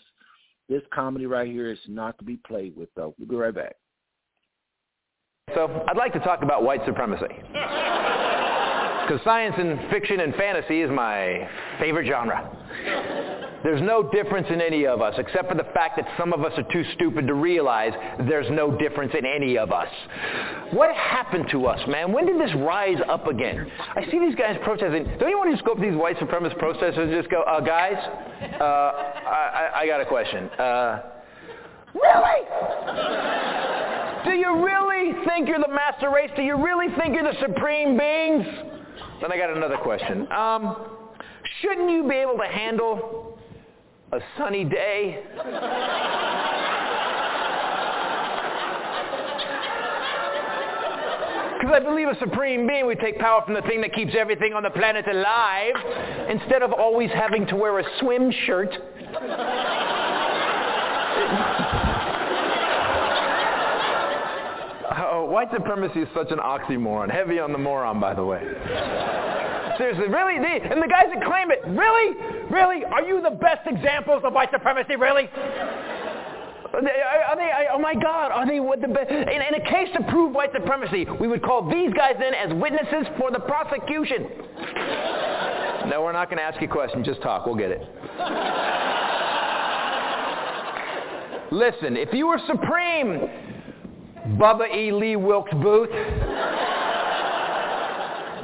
[0.69, 3.13] This comedy right here is not to be played with, though.
[3.19, 3.75] We'll be right back.
[5.53, 7.25] So I'd like to talk about white supremacy.
[9.03, 11.45] Because science and fiction and fantasy is my
[11.77, 12.49] favorite genre.
[13.63, 16.51] There's no difference in any of us, except for the fact that some of us
[16.57, 17.93] are too stupid to realize
[18.27, 19.87] there's no difference in any of us.
[20.71, 22.11] What happened to us, man?
[22.11, 23.71] When did this rise up again?
[23.95, 25.05] I see these guys protesting.
[25.17, 27.41] Don't you want to just go up to these white supremacist protesters and just go,
[27.43, 27.95] uh, guys,
[28.59, 30.49] uh, I, I, got a question.
[30.59, 30.99] Uh,
[31.93, 32.41] really?
[34.25, 36.31] Do you really think you're the master race?
[36.35, 38.45] Do you really think you're the supreme beings?
[39.21, 40.29] Then I got another question.
[40.31, 40.75] Um,
[41.61, 43.32] shouldn't you be able to handle
[44.13, 45.23] a sunny day.
[51.59, 54.53] Because I believe a supreme being would take power from the thing that keeps everything
[54.53, 55.73] on the planet alive
[56.29, 58.69] instead of always having to wear a swim shirt.
[65.11, 67.11] Oh, white supremacy is such an oxymoron.
[67.11, 68.41] Heavy on the moron, by the way.
[69.77, 70.35] Seriously, really?
[70.37, 72.15] and the guys that claim it, really?
[72.51, 72.85] Really?
[72.85, 75.29] Are you the best examples of white supremacy, really?
[76.73, 79.11] Are they, are they, oh my God, are they what the best?
[79.11, 82.53] In, in a case to prove white supremacy, we would call these guys in as
[82.59, 84.27] witnesses for the prosecution.
[85.87, 87.05] no, we're not going to ask you questions.
[87.05, 87.45] Just talk.
[87.45, 87.81] We'll get it.
[91.51, 93.29] Listen, if you were supreme,
[94.37, 94.91] Bubba E.
[94.91, 95.89] Lee Wilkes Booth,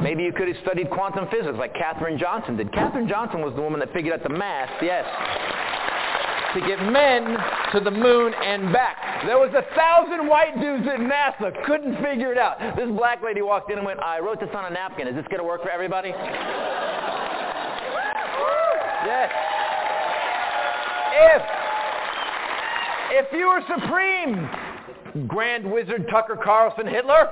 [0.01, 2.71] Maybe you could have studied quantum physics like Katherine Johnson did.
[2.71, 5.03] Katherine Johnson was the woman that figured out the math, yes.
[6.55, 7.35] to get men
[7.73, 8.95] to the moon and back.
[9.25, 12.59] There was a thousand white dudes at NASA, couldn't figure it out.
[12.77, 15.05] This black lady walked in and went, I wrote this on a napkin.
[15.05, 16.09] Is this going to work for everybody?
[19.03, 19.31] yes.
[21.11, 21.41] If,
[23.11, 24.47] if you were supreme,
[25.27, 27.27] Grand Wizard Tucker Carlson Hitler,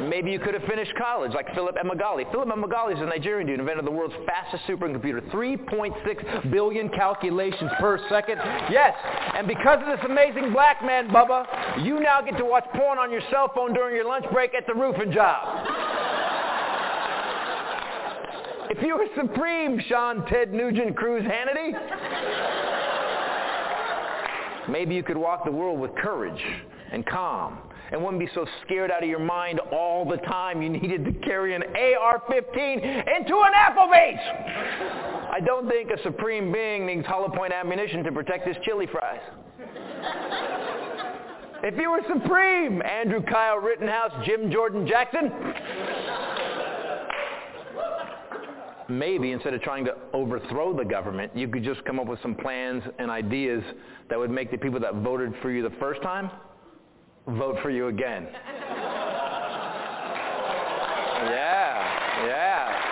[0.00, 2.30] Maybe you could have finished college like Philip Emeagwali.
[2.30, 7.98] Philip Emeagwali is a Nigerian dude, invented the world's fastest supercomputer, 3.6 billion calculations per
[8.10, 8.38] second.
[8.70, 8.94] Yes,
[9.34, 13.10] and because of this amazing black man, Bubba, you now get to watch porn on
[13.10, 15.66] your cell phone during your lunch break at the roofing job.
[18.70, 21.72] if you were supreme, Sean Ted Nugent Cruz Hannity,
[24.68, 26.42] maybe you could walk the world with courage
[26.92, 27.58] and calm
[27.92, 31.12] and wouldn't be so scared out of your mind all the time you needed to
[31.20, 34.20] carry an AR-15 into an Applebee's.
[35.30, 39.20] I don't think a supreme being needs hollow point ammunition to protect his chili fries.
[41.62, 45.30] if you were supreme, Andrew Kyle Rittenhouse, Jim Jordan Jackson,
[48.88, 52.34] maybe instead of trying to overthrow the government, you could just come up with some
[52.34, 53.62] plans and ideas
[54.08, 56.30] that would make the people that voted for you the first time
[57.26, 58.28] vote for you again.
[61.24, 62.86] yeah, yeah.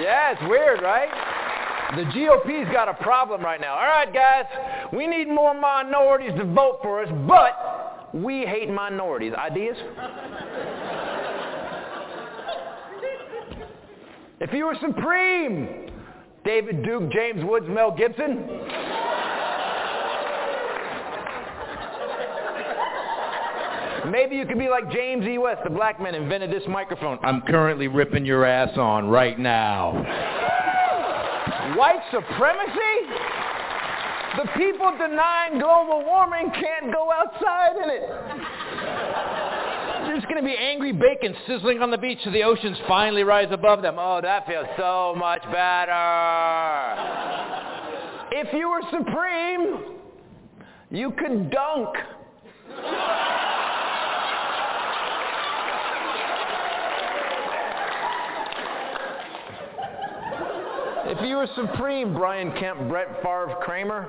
[0.00, 1.08] Yeah, it's weird, right?
[1.96, 3.74] The GOP's got a problem right now.
[3.74, 4.44] All right, guys,
[4.92, 9.34] we need more minorities to vote for us, but we hate minorities.
[9.34, 9.76] Ideas?
[14.42, 15.88] If you were supreme,
[16.44, 18.48] David Duke, James Woods, Mel Gibson,
[24.10, 25.38] Maybe you could be like James E.
[25.38, 27.20] West, the black man invented this microphone.
[27.22, 29.92] I'm currently ripping your ass on right now.
[31.76, 32.96] White supremacy?
[34.36, 39.51] The people denying global warming can't go outside in it.
[40.12, 43.48] There's going to be angry bacon sizzling on the beach so the oceans finally rise
[43.50, 43.94] above them.
[43.98, 45.94] Oh, that feels so much better.
[48.32, 49.96] if you were supreme,
[50.90, 51.96] you could dunk.
[61.06, 64.08] If you were supreme, Brian Kemp, Brett Favre, Kramer,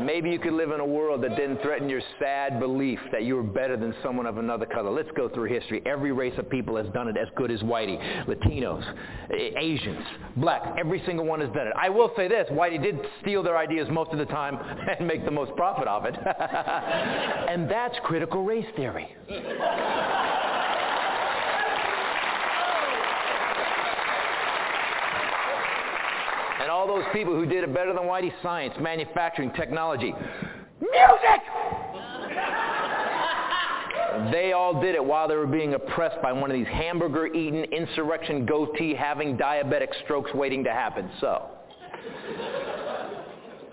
[0.00, 3.36] maybe you could live in a world that didn't threaten your sad belief that you
[3.36, 4.90] were better than someone of another color.
[4.90, 5.82] Let's go through history.
[5.86, 7.98] Every race of people has done it as good as Whitey.
[8.26, 8.84] Latinos,
[9.32, 10.04] Asians,
[10.36, 11.72] blacks, every single one has done it.
[11.76, 14.58] I will say this, Whitey did steal their ideas most of the time
[14.98, 16.14] and make the most profit off it.
[17.48, 19.08] and that's critical race theory.
[26.72, 30.12] All those people who did it better than Whitey, science, manufacturing, technology,
[30.80, 31.42] music!
[34.32, 38.46] they all did it while they were being oppressed by one of these hamburger-eating, insurrection
[38.46, 41.10] goatee-having diabetic strokes waiting to happen.
[41.20, 41.50] So,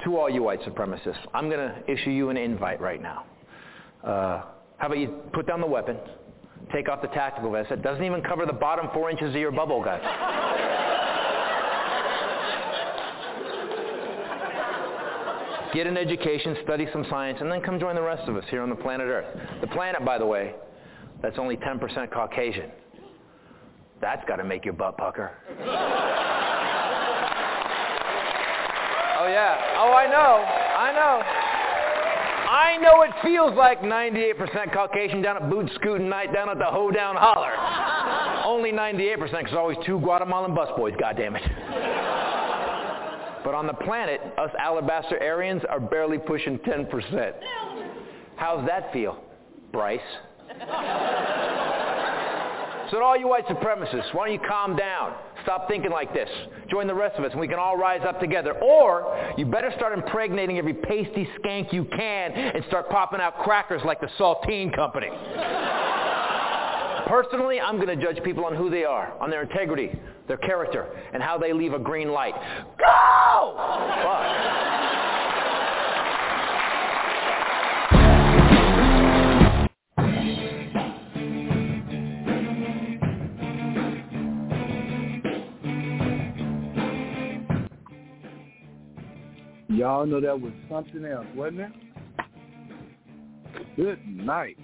[0.04, 3.26] to all you white supremacists, I'm going to issue you an invite right now.
[4.04, 4.44] Uh,
[4.78, 5.98] how about you put down the weapon,
[6.74, 7.72] take off the tactical vest.
[7.72, 10.06] It doesn't even cover the bottom four inches of your bubble guts.
[15.74, 18.62] Get an education, study some science, and then come join the rest of us here
[18.62, 19.26] on the planet Earth.
[19.62, 20.54] The planet, by the way,
[21.22, 22.72] that's only 10% Caucasian.
[24.02, 25.32] That's got to make your butt pucker.
[25.50, 25.64] oh,
[29.28, 29.76] yeah.
[29.78, 30.46] Oh, I know.
[30.78, 31.22] I know.
[32.50, 36.66] I know it feels like 98% Caucasian down at boot scooting night down at the
[36.66, 37.54] hoedown holler.
[38.44, 42.39] Only 98% because always two Guatemalan busboys, goddammit.
[43.44, 47.34] But on the planet, us alabaster Aryans are barely pushing 10%.
[48.36, 49.22] How's that feel,
[49.72, 50.00] Bryce?
[52.90, 55.14] so to all you white supremacists, why don't you calm down?
[55.44, 56.30] Stop thinking like this.
[56.70, 58.54] Join the rest of us and we can all rise up together.
[58.62, 63.82] Or you better start impregnating every pasty skank you can and start popping out crackers
[63.86, 65.10] like the Saltine Company.
[67.10, 70.88] Personally, I'm going to judge people on who they are, on their integrity, their character,
[71.12, 72.36] and how they leave a green light.
[72.78, 73.56] Go!
[89.68, 91.72] Y'all know that was something else, wasn't it?
[93.76, 94.58] Good night.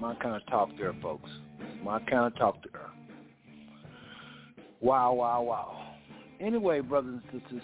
[0.00, 1.30] My kind of talk there, folks
[1.84, 2.86] my kind of talk to her.
[4.80, 5.82] Wow, wow, wow.
[6.40, 7.62] Anyway, brothers and sisters,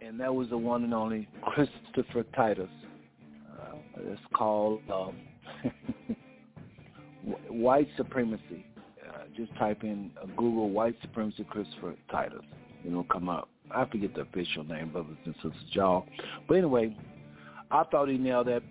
[0.00, 2.68] and that was the one and only Christopher Titus.
[3.52, 5.16] Uh, it's called um,
[7.48, 8.66] White Supremacy.
[9.06, 12.42] Uh, just type in uh, Google White Supremacy Christopher Titus.
[12.84, 13.48] It'll come up.
[13.70, 16.06] I forget the official name, brothers and sisters, y'all.
[16.46, 16.94] But anyway,
[17.70, 18.62] I thought he nailed that.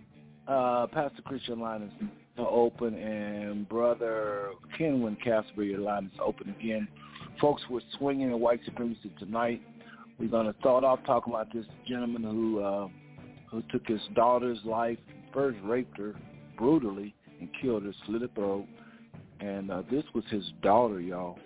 [0.48, 6.88] Uh, Pastor Christian line is open, and Brother Kenwin Casper, your line is open again.
[7.40, 9.62] Folks, we're swinging in white supremacy tonight.
[10.20, 12.88] We're going to start off talking about this gentleman who uh,
[13.50, 14.98] who took his daughter's life,
[15.34, 16.16] first raped her
[16.58, 18.66] brutally and killed her, slit her throat.
[19.40, 21.40] And uh, this was his daughter, y'all.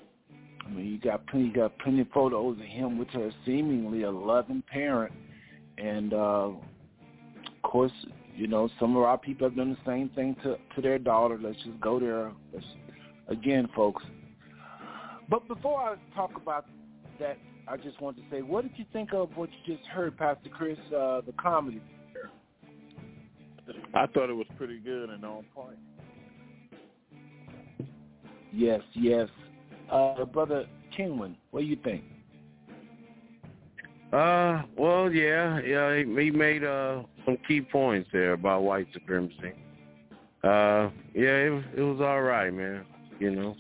[0.66, 4.04] I mean, you got plenty, you got plenty of photos of him with her, seemingly
[4.04, 5.14] a loving parent.
[5.78, 7.92] And uh, of course,
[8.38, 11.40] you know, some of our people have done the same thing to to their daughter.
[11.42, 12.32] Let's just go there.
[12.54, 12.66] Let's,
[13.28, 14.04] again, folks.
[15.30, 16.66] But before I talk about
[17.20, 20.18] that, I just want to say, what did you think of what you just heard,
[20.18, 21.82] Pastor Chris, uh, the comedy?
[23.94, 25.78] I thought it was pretty good and on point.
[28.54, 29.28] Yes, yes.
[29.92, 30.66] Uh, Brother
[30.98, 32.04] Kenwin, what do you think?
[34.14, 39.54] Uh, well, yeah, yeah, he, he made uh some key points there about white supremacy.
[40.44, 42.86] Uh, yeah, it was it was all right, man.
[43.20, 43.56] You know.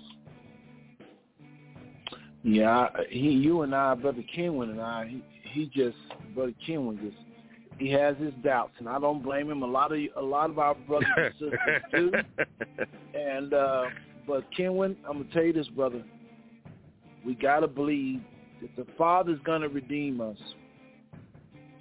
[2.43, 5.98] Yeah, he, you and I, brother Kenwin and I, he, he just,
[6.34, 7.18] brother Kenwin just,
[7.78, 9.64] he has his doubts, and I don't blame him.
[9.64, 12.12] A lot of a lot of our brothers and sisters do.
[13.14, 13.86] And uh,
[14.26, 16.02] but Kenwin, I'm gonna tell you this, brother.
[17.26, 18.22] We gotta believe
[18.62, 20.38] that the Father's gonna redeem us.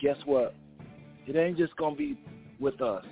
[0.00, 0.54] Guess what?
[1.26, 2.18] It ain't just gonna be
[2.60, 3.04] with us.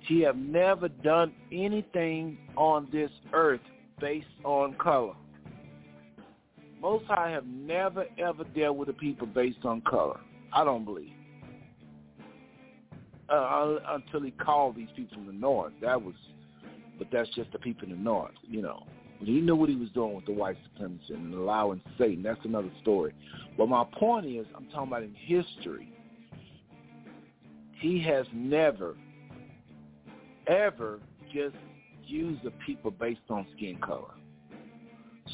[0.00, 3.60] He have never done anything on this earth
[4.00, 5.14] based on color.
[6.80, 10.20] Most High have never ever dealt with the people based on color.
[10.52, 11.12] I don't believe.
[13.28, 16.14] Uh, until he called these people from the north, that was,
[16.98, 18.86] but that's just the people in the north, you know.
[19.20, 22.22] He knew what he was doing with the white supremacy and allowing Satan.
[22.22, 23.14] That's another story.
[23.56, 25.92] But my point is, I'm talking about in history.
[27.80, 28.96] He has never,
[30.46, 31.00] ever
[31.32, 31.56] just
[32.06, 34.14] used the people based on skin color.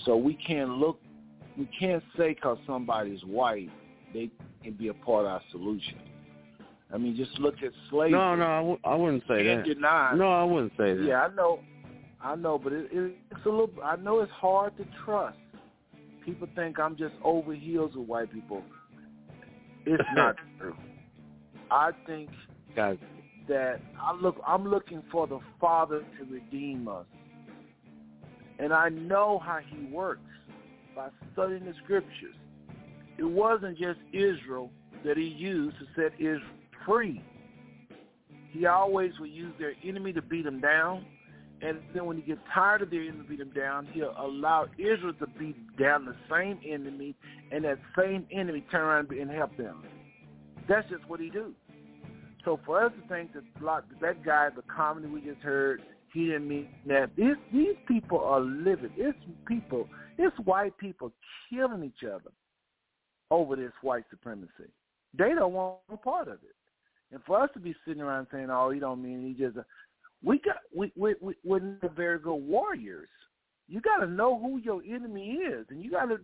[0.05, 0.99] So we can't look
[1.57, 3.71] we can't say because somebody's white
[4.13, 4.31] they
[4.63, 5.99] can be a part of our solution.
[6.93, 8.13] I mean, just look at slavery.
[8.13, 9.75] No, no, I w- I wouldn't say Can't that.
[9.75, 10.15] deny.
[10.15, 11.05] No, I wouldn't say that.
[11.05, 11.61] Yeah, I know,
[12.25, 13.71] I know, but it, it, it's a little.
[13.85, 15.37] I know it's hard to trust.
[16.25, 18.63] People think I'm just over heels with white people.
[19.85, 20.75] It's not true.
[21.71, 22.31] I think
[22.75, 22.97] Guys,
[23.47, 24.37] that I look.
[24.47, 27.05] I'm looking for the Father to redeem us,
[28.59, 30.23] and I know how He works
[30.97, 32.35] by studying the Scriptures.
[33.19, 34.71] It wasn't just Israel
[35.05, 36.41] that He used to set Israel
[36.87, 37.23] free.
[38.51, 41.05] He always would use their enemy to beat them down,
[41.63, 44.67] and then when he gets tired of their enemy to beat them down, he'll allow
[44.79, 47.15] Israel to beat down the same enemy,
[47.53, 49.83] and that same enemy turn around and help them.
[50.69, 51.55] That's just what he do.
[52.45, 53.45] So for us to think that
[54.01, 55.83] that guy, the comedy we just heard,
[56.13, 57.17] he didn't mean that.
[57.17, 58.91] This, these people are living.
[58.97, 59.89] It's people.
[60.19, 61.13] It's white people
[61.51, 62.31] killing each other
[63.31, 64.71] over this white supremacy.
[65.17, 66.55] They don't want a part of it.
[67.13, 69.57] And for us to be sitting around saying, "Oh, he don't mean he just,"
[70.25, 73.09] we got we we, we we're not very good warriors.
[73.69, 76.19] You got to know who your enemy is, and you got to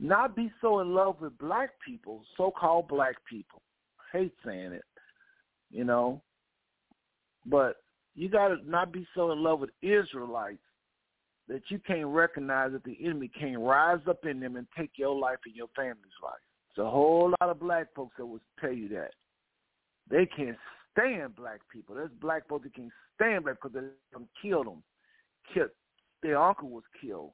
[0.00, 3.62] not be so in love with black people, so-called black people.
[4.00, 4.84] I hate saying it,
[5.70, 6.20] you know,
[7.46, 7.76] but
[8.14, 10.58] you got to not be so in love with Israelites
[11.48, 15.14] that you can't recognize that the enemy can't rise up in them and take your
[15.14, 16.34] life and your family's life.
[16.74, 19.10] There's a whole lot of black folks that will tell you that.
[20.10, 20.56] They can't
[20.92, 21.94] stand black people.
[21.94, 24.82] There's black folks that can't stand black because they killed them.
[25.52, 25.70] Killed.
[26.22, 27.32] Their uncle was killed.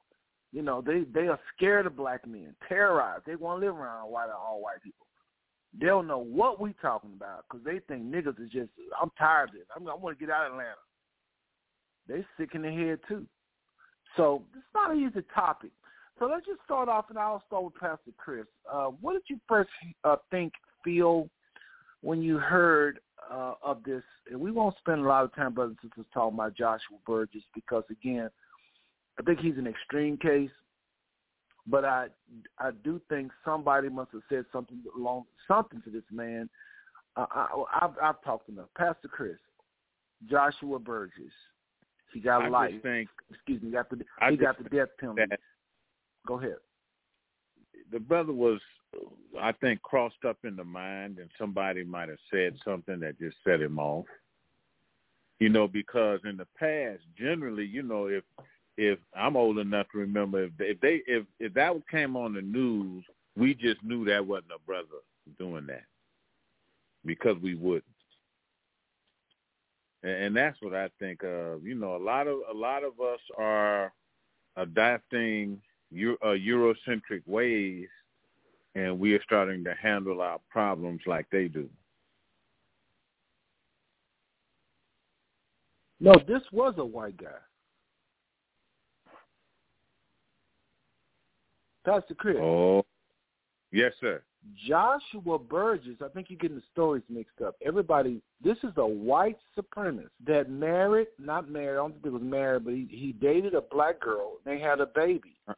[0.51, 3.25] You know, they they are scared of black men, terrorized.
[3.25, 5.05] They want to live around white all white people.
[5.79, 8.69] They don't know what we talking about because they think niggas is just.
[8.99, 9.65] I'm tired of this.
[9.75, 10.73] I'm, I want to get out of Atlanta.
[12.07, 13.27] They sick in the head too.
[14.17, 15.69] So it's not an easy topic.
[16.17, 18.45] So let's just start off, and I'll start with Pastor Chris.
[18.71, 19.69] Uh, what did you first
[20.03, 20.51] uh, think,
[20.83, 21.29] feel
[22.01, 22.99] when you heard
[23.31, 24.03] uh, of this?
[24.29, 27.43] And we won't spend a lot of time, brothers and sisters, talking about Joshua Burgess
[27.53, 28.29] because, again,
[29.19, 30.51] I think he's an extreme case.
[31.67, 32.07] But I,
[32.57, 36.49] I do think somebody must have said something along something to this man.
[37.15, 38.59] Uh, I, I've, I've talked him.
[38.75, 39.37] Pastor Chris,
[40.29, 41.33] Joshua Burgess.
[42.13, 42.71] He got I life.
[42.81, 43.71] think Excuse me.
[43.71, 45.21] Got the I he got the death penalty.
[46.25, 46.55] Go ahead.
[47.91, 48.59] The brother was,
[49.39, 53.37] I think, crossed up in the mind, and somebody might have said something that just
[53.43, 54.05] set him off.
[55.39, 58.23] You know, because in the past, generally, you know, if
[58.77, 62.33] if I'm old enough to remember, if they, if they if if that came on
[62.33, 63.03] the news,
[63.37, 64.87] we just knew that wasn't a brother
[65.37, 65.83] doing that
[67.05, 67.83] because we wouldn't.
[70.01, 71.65] And that's what I think of.
[71.65, 73.91] You know, a lot of a lot of us are
[74.55, 75.61] adapting
[75.91, 77.87] Euro, uh, Eurocentric ways,
[78.79, 81.69] and we are starting to handle our problems like they do.
[85.99, 87.27] No, this was a white guy.
[91.85, 92.37] Pastor Chris.
[92.39, 92.85] Oh,
[93.71, 94.21] yes, sir.
[94.65, 97.55] Joshua Burgess, I think you're getting the stories mixed up.
[97.65, 102.21] Everybody, this is a white supremacist that married, not married, I don't think he was
[102.21, 104.37] married, but he, he dated a black girl.
[104.45, 105.35] They had a baby.
[105.49, 105.53] Uh,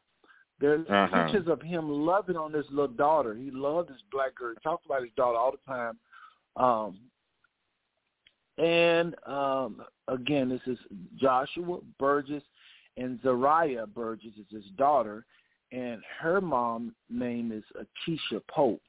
[0.62, 1.24] There's uh-huh.
[1.24, 3.34] pictures of him loving on this little daughter.
[3.34, 4.54] He loved this black girl.
[4.54, 5.98] He talked about his daughter all the time.
[6.56, 6.98] Um,
[8.64, 10.78] and um, again, this is
[11.20, 12.44] Joshua Burgess
[12.96, 15.26] and Zariah Burgess is his daughter
[15.72, 18.82] and her mom name is Akeisha Pope.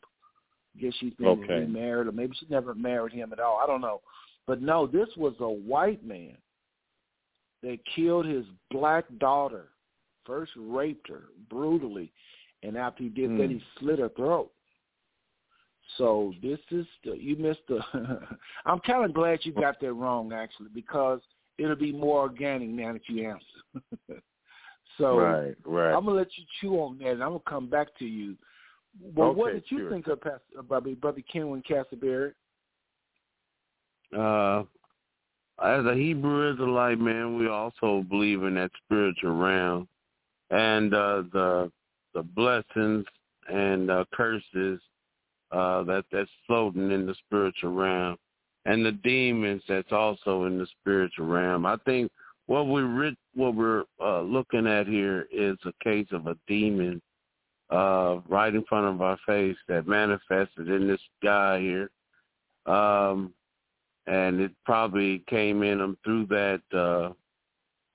[0.77, 1.53] I guess she's been okay.
[1.53, 3.59] remarried, or maybe she never married him at all.
[3.63, 4.01] I don't know.
[4.45, 6.35] But no, this was a white man
[7.61, 9.69] that killed his black daughter.
[10.25, 12.11] First raped her brutally,
[12.61, 13.37] and after he did mm.
[13.39, 14.51] that, he slit her throat.
[15.97, 17.79] So this is the, you missed the.
[18.65, 21.19] I'm kind of glad you got that wrong actually, because
[21.57, 24.21] it'll be more organic now that you answer.
[24.97, 25.93] So right, right.
[25.93, 28.35] I'm gonna let you chew on that, and I'm gonna come back to you.
[29.01, 29.89] Well, okay, what did you sure.
[29.89, 32.33] think of Pastor, uh, Brother, Kenwin Castleberry?
[34.15, 34.63] Uh,
[35.63, 39.87] as a Hebrew Israelite man, we also believe in that spiritual realm,
[40.53, 41.71] and uh, the
[42.13, 43.05] the blessings
[43.49, 44.79] and uh, curses
[45.51, 48.17] uh, that that's floating in the spiritual realm,
[48.65, 51.65] and the demons that's also in the spiritual realm.
[51.65, 52.11] I think
[52.45, 52.83] what we
[53.33, 57.01] what we're uh, looking at here is a case of a demon
[57.71, 61.89] uh, right in front of our face that manifested in this guy here,
[62.67, 63.33] um,
[64.05, 67.11] and it probably came in him through that uh,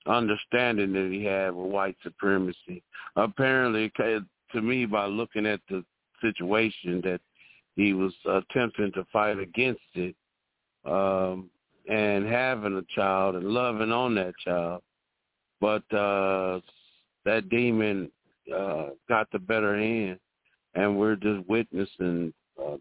[0.09, 2.83] understanding that he had with white supremacy.
[3.15, 5.83] Apparently, to me, by looking at the
[6.21, 7.21] situation that
[7.75, 10.15] he was attempting to fight against it.
[10.85, 11.49] Um,
[11.89, 14.81] and having a child and loving on that child.
[15.59, 16.61] But uh
[17.25, 18.09] that demon
[18.55, 20.19] uh got the better hand
[20.75, 22.31] and we're just witnessing
[22.63, 22.77] uh,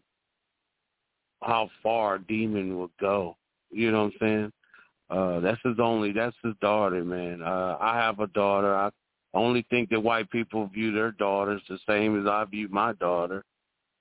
[1.42, 3.36] how far a demon will go.
[3.70, 4.52] You know what I'm saying?
[5.10, 7.42] Uh that's his only that's his daughter, man.
[7.42, 8.74] Uh I have a daughter.
[8.74, 8.90] I
[9.34, 13.44] only think that white people view their daughters the same as I view my daughter.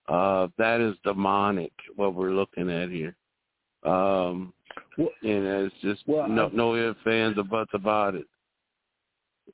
[0.07, 3.15] Uh that is demonic what we're looking at here.
[3.83, 4.53] Um
[4.97, 8.25] well, and it's just well, no I, no ifs, ands, or buts about it.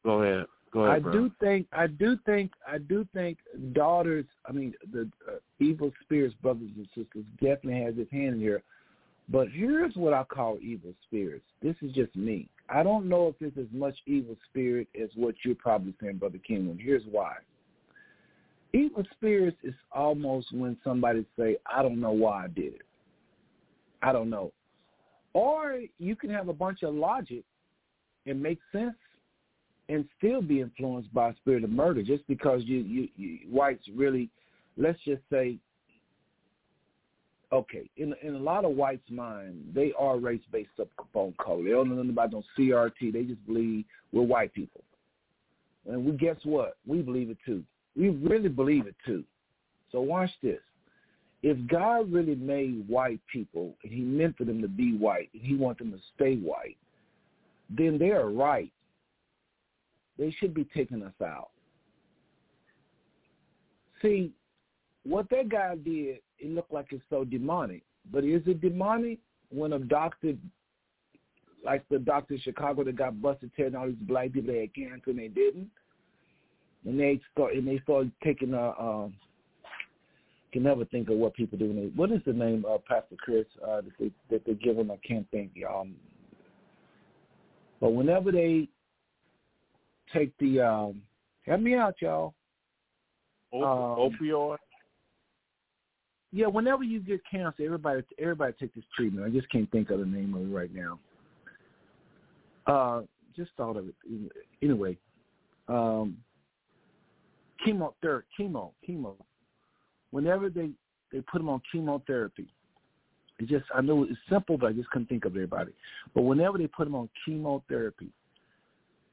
[0.04, 0.46] Go ahead.
[0.72, 0.96] Go ahead.
[0.96, 1.12] I bro.
[1.12, 3.38] do think I do think I do think
[3.74, 4.26] daughters.
[4.48, 8.64] I mean, the uh, evil spirits, brothers and sisters, definitely has his hand in here.
[9.30, 11.46] But here's what I call evil spirits.
[11.62, 12.50] This is just me.
[12.70, 16.40] I don't know if it's as much evil spirit as what you're probably saying, Brother
[16.46, 16.78] King.
[16.82, 17.36] here's why.
[18.74, 22.86] Evil spirits is almost when somebody say, "I don't know why I did it."
[24.02, 24.52] I don't know.
[25.34, 27.44] Or you can have a bunch of logic
[28.26, 28.96] and make sense
[29.90, 34.30] and still be influenced by spirit of murder just because you, you, you whites really,
[34.78, 35.58] let's just say,
[37.54, 41.64] okay, in in a lot of whites' mind, they are race based upon color.
[41.64, 43.14] They don't know nothing about no CRT.
[43.14, 44.82] They just believe we're white people.
[45.88, 46.78] And we guess what?
[46.86, 47.64] We believe it too.
[47.96, 49.24] We really believe it too.
[49.92, 50.60] So watch this
[51.44, 55.42] if God really made white people and he meant for them to be white and
[55.44, 56.78] he wants them to stay white,
[57.70, 58.72] then they are right.
[60.18, 61.50] They should be taking us out.
[64.02, 64.32] See,
[65.04, 67.84] what that guy did, it looked like it's so demonic.
[68.12, 69.20] But is it demonic
[69.50, 70.34] when a doctor,
[71.64, 74.76] like the doctor in Chicago that got busted telling all these black people they had
[74.76, 75.70] cancer and they didn't?
[76.86, 79.14] And they start and they started taking a um,
[80.52, 81.92] can never think of what people do.
[81.96, 84.92] What is the name of Pastor Chris uh, that they that they give him?
[84.92, 85.88] I can't think, y'all.
[87.80, 88.68] But whenever they
[90.14, 91.02] take the um,
[91.46, 92.34] help me out, y'all.
[93.52, 94.58] Op- um, opioid.
[96.36, 99.24] Yeah, whenever you get cancer, everybody everybody take this treatment.
[99.24, 101.00] I just can't think of the name of it right now.
[102.66, 103.02] Uh,
[103.36, 103.96] just thought of it
[104.64, 104.98] anyway.
[105.68, 106.18] Um,
[107.64, 109.14] chemotherapy, chemo, chemo.
[110.10, 110.72] Whenever they
[111.12, 112.48] they put them on chemotherapy,
[113.38, 115.74] it just I know it's simple, but I just couldn't think of everybody.
[116.16, 118.10] But whenever they put them on chemotherapy,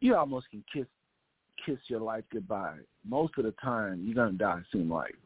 [0.00, 0.86] you almost can kiss
[1.66, 2.78] kiss your life goodbye.
[3.06, 4.88] Most of the time, you're gonna die soon.
[4.88, 5.16] Like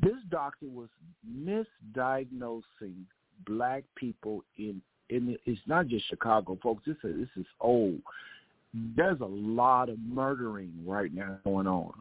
[0.00, 0.88] this doctor was
[1.28, 3.04] misdiagnosing
[3.46, 4.80] black people in
[5.10, 6.84] in it's not just Chicago, folks.
[6.86, 8.00] This is this is old.
[8.96, 11.92] There's a lot of murdering right now going on.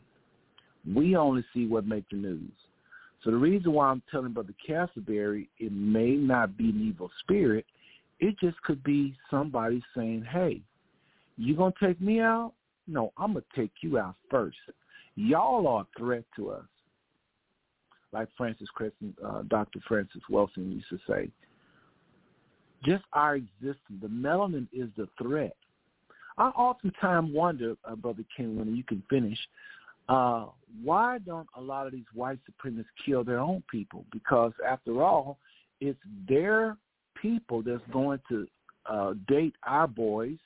[0.95, 2.51] We only see what makes the news.
[3.23, 7.65] So the reason why I'm telling Brother Castleberry it may not be an evil spirit,
[8.19, 10.61] it just could be somebody saying, Hey,
[11.37, 12.53] you gonna take me out?
[12.87, 14.57] No, I'm gonna take you out first.
[15.15, 16.65] Y'all are a threat to us.
[18.13, 19.79] Like Francis Crescent, uh, Dr.
[19.87, 21.29] Frances Welsing used to say,
[22.83, 23.77] just our existence.
[24.01, 25.55] The melanin is the threat.
[26.37, 29.37] I oftentimes wonder, uh, Brother King, when you can finish,
[30.09, 30.47] uh,
[30.83, 34.05] why don't a lot of these white supremacists kill their own people?
[34.11, 35.37] Because after all,
[35.79, 36.77] it's their
[37.21, 38.47] people that's going to
[38.87, 40.37] uh, date our boys.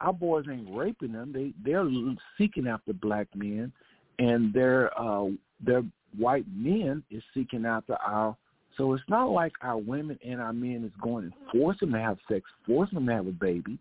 [0.00, 1.32] Our boys ain't raping them.
[1.32, 1.88] They they're
[2.36, 3.72] seeking after black men,
[4.18, 5.28] and their uh,
[5.60, 5.82] their
[6.16, 8.36] white men is seeking after our
[8.78, 12.06] so it's not like our women and our men is going and forcing them to
[12.06, 13.76] have sex, forcing them to have a baby.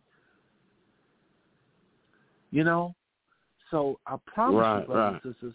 [2.49, 2.95] You know?
[3.69, 5.23] So I promise right, you, brothers right.
[5.23, 5.53] and sisters,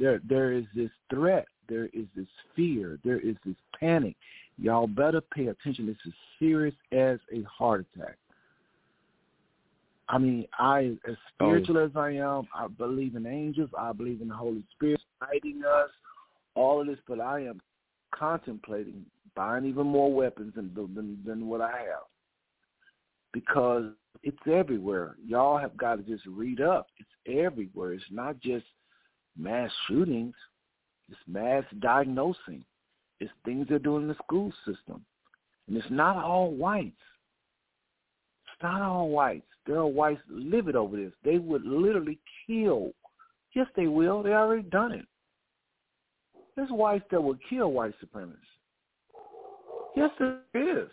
[0.00, 4.16] there there is this threat, there is this fear, there is this panic.
[4.58, 5.86] Y'all better pay attention.
[5.86, 8.16] This is serious as a heart attack.
[10.10, 11.46] I mean, I as oh.
[11.46, 15.62] spiritual as I am, I believe in angels, I believe in the Holy Spirit guiding
[15.64, 15.90] us,
[16.54, 17.60] all of this, but I am
[18.12, 19.06] contemplating
[19.36, 22.08] buying even more weapons than than, than what I have
[23.32, 23.84] because
[24.22, 25.14] it's everywhere.
[25.24, 26.88] Y'all have got to just read up.
[26.98, 27.92] It's everywhere.
[27.92, 28.66] It's not just
[29.38, 30.34] mass shootings.
[31.08, 32.64] It's mass diagnosing.
[33.20, 35.04] It's things they're doing in the school system.
[35.68, 36.96] And it's not all whites.
[38.62, 39.46] Not all whites.
[39.66, 41.12] There are whites livid over this.
[41.24, 42.92] They would literally kill.
[43.54, 44.22] Yes, they will.
[44.22, 45.06] They already done it.
[46.56, 48.36] There's whites that will kill white supremacists.
[49.96, 50.88] Yes, there is.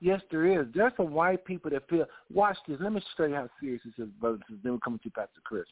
[0.00, 0.66] Yes, there is.
[0.74, 2.06] There's some white people that feel.
[2.32, 2.78] Watch this.
[2.80, 4.40] Let me show you how serious this is, brothers.
[4.62, 5.64] Then we're coming to Pastor Chris.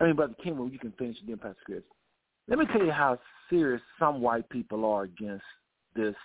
[0.00, 1.82] I mean, Brother Kim, you can finish, then Pastor Chris.
[2.48, 5.44] Let me tell you how serious some white people are against
[5.94, 6.16] this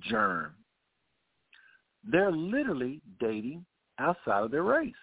[0.00, 0.54] germ.
[2.04, 3.64] They're literally dating
[3.98, 4.94] outside of their race.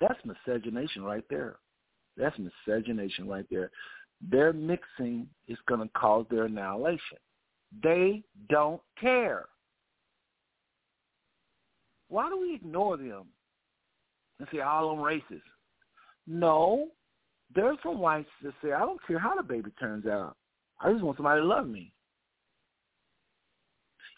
[0.00, 1.56] That's miscegenation right there.
[2.16, 3.70] That's miscegenation right there.
[4.20, 7.18] Their mixing is going to cause their annihilation.
[7.82, 9.46] They don't care.
[12.08, 13.24] Why do we ignore them
[14.38, 15.42] and say all them racist?
[16.26, 16.88] No,
[17.54, 20.36] there's some whites that say I don't care how the baby turns out.
[20.80, 21.93] I just want somebody to love me.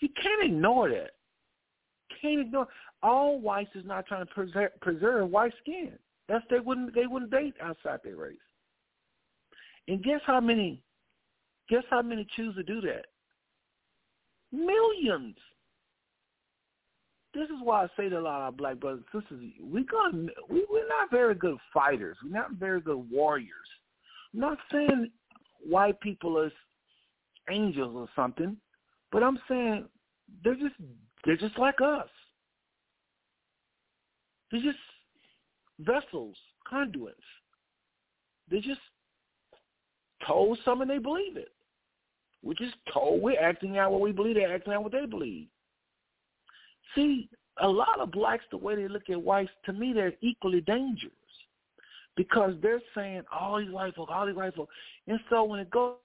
[0.01, 1.12] You can't ignore that.
[2.20, 2.68] Can't ignore.
[3.03, 5.92] All whites is not trying to preserve, preserve white skin.
[6.28, 8.36] That's they wouldn't they wouldn't date outside their race.
[9.88, 10.82] And guess how many
[11.68, 13.07] guess how many choose to do that?
[14.53, 15.36] Millions.
[17.34, 19.84] This is why I say to a lot of our black brothers and sisters, we
[19.84, 22.16] gonna we, we're not very good fighters.
[22.24, 23.51] We're not very good warriors.
[24.32, 25.11] I'm not saying
[25.64, 26.51] white people are
[27.51, 28.57] angels or something,
[29.12, 29.86] but I'm saying
[30.44, 30.74] they're just
[31.24, 32.09] they're just like us.
[34.50, 34.78] They're just
[35.80, 36.36] vessels,
[36.68, 37.20] conduits.
[38.50, 38.80] They just
[40.26, 41.48] told something they believe it.
[42.42, 45.48] We're just told we're acting out what we believe, they're acting out what they believe.
[46.94, 47.28] See,
[47.61, 51.12] a lot of blacks, the way they look at whites, to me, they're equally dangerous
[52.16, 54.68] because they're saying all these white folk, all these white folk.
[55.07, 55.96] And so when it goes,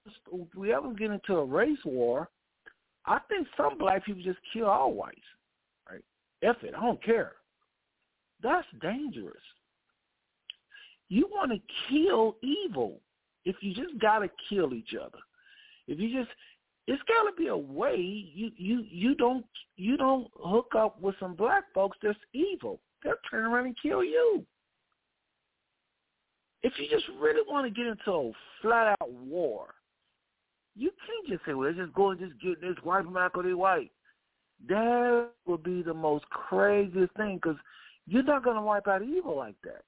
[0.56, 2.28] we ever get into a race war,
[3.06, 5.18] I think some black people just kill all whites.
[5.90, 6.02] Right?
[6.42, 7.32] F it, I don't care.
[8.42, 9.42] That's dangerous.
[11.08, 13.00] You want to kill evil
[13.44, 15.18] if you just got to kill each other.
[15.86, 16.30] If you just
[16.86, 19.44] it's got to be a way you you you don't
[19.76, 22.80] you don't hook up with some black folks that's evil.
[23.02, 24.44] They'll turn around and kill you.
[26.62, 29.74] If you just really want to get into a flat out war,
[30.74, 33.90] you can't just say, "Well, let's just go and just get this white from white."
[34.68, 37.56] That would be the most craziest thing because
[38.06, 39.82] you're not going to wipe out evil like that.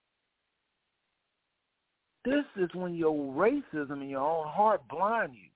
[2.25, 5.51] This is when your racism in your own heart blind you.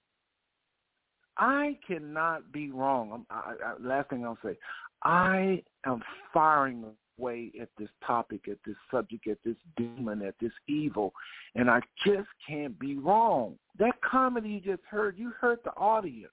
[1.39, 3.25] I cannot be wrong.
[3.31, 4.59] I, I, last thing I'll say,
[5.03, 6.03] I am
[6.35, 6.85] firing
[7.19, 11.13] way at this topic, at this subject, at this demon, at this evil,
[11.55, 13.57] and I just can't be wrong.
[13.79, 16.33] That comedy you just heard, you heard the audience.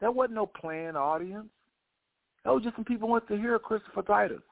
[0.00, 1.48] That wasn't no planned audience.
[2.44, 4.42] That was just some people went to hear Christopher Titus.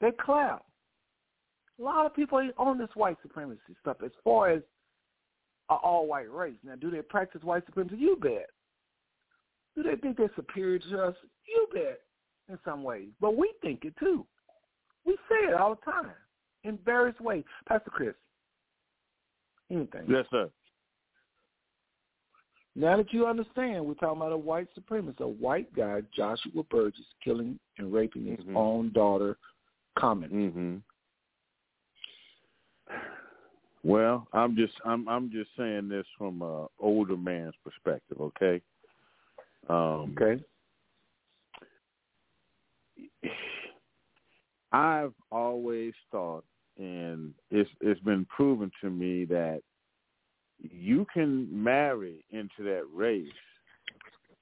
[0.00, 0.64] They clapped.
[1.78, 4.62] A lot of people ain't on this white supremacy stuff as far as
[5.68, 6.56] an all-white race.
[6.64, 7.96] Now, do they practice white supremacy?
[7.98, 8.48] You bet.
[9.76, 11.14] Do they think they're superior to us?
[11.46, 12.00] You bet,
[12.50, 13.08] in some ways.
[13.20, 14.26] But we think it too.
[15.06, 16.10] We say it all the time
[16.64, 17.44] in various ways.
[17.66, 18.14] Pastor Chris,
[19.70, 20.04] anything?
[20.08, 20.50] Yes, sir.
[22.76, 27.04] Now that you understand, we're talking about a white supremacist, a white guy, Joshua Burgess,
[27.22, 28.56] killing and raping his Mhm.
[28.56, 29.36] own daughter,
[29.96, 30.30] Common.
[30.30, 30.76] hmm
[33.82, 38.62] Well, I'm just I'm I'm just saying this from a older man's perspective, okay?
[39.68, 40.42] Um, Okay.
[44.72, 46.44] I've always thought,
[46.78, 49.62] and it's it's been proven to me that
[50.60, 53.28] you can marry into that race,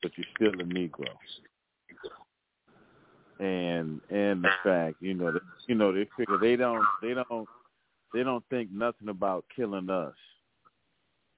[0.03, 1.07] but you're still a Negro.
[3.41, 7.49] And and the fact, you know, that, you know, they figure they don't they don't
[8.13, 10.15] they don't think nothing about killing us.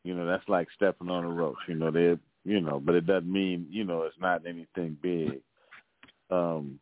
[0.03, 1.59] You know, that's like stepping on a roach.
[1.69, 5.41] You know, they you know, but it doesn't mean you know it's not anything big.
[6.31, 6.79] Um,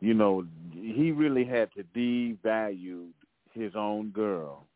[0.00, 3.08] you know, he really had to devalue
[3.52, 4.66] his own girl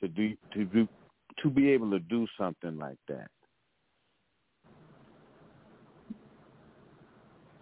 [0.00, 0.88] to do to do
[1.42, 3.28] to be able to do something like that.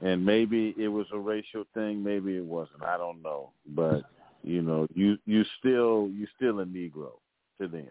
[0.01, 2.85] And maybe it was a racial thing, maybe it wasn't.
[2.85, 4.03] I don't know, but
[4.45, 7.13] you know, you you still you still a Negro
[7.61, 7.89] to them.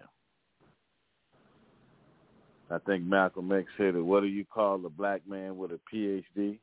[2.70, 4.02] I think Malcolm X said it.
[4.02, 6.60] What do you call a black man with a PhD?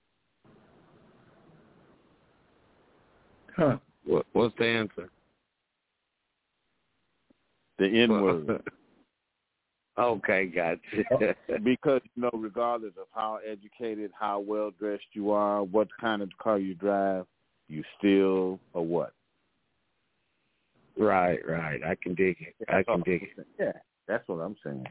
[3.56, 3.78] Huh.
[4.04, 5.10] What, what's the answer?
[7.78, 8.62] The N word.
[9.98, 10.80] okay, gotcha.
[11.10, 11.58] Oh.
[11.64, 16.30] because you know, regardless of how educated, how well dressed you are, what kind of
[16.38, 17.26] car you drive,
[17.68, 19.12] you still a what?
[20.96, 21.80] right, right.
[21.84, 22.54] I can dig it.
[22.68, 23.46] I can dig it.
[23.58, 23.72] Yeah,
[24.06, 24.86] that's what I'm saying.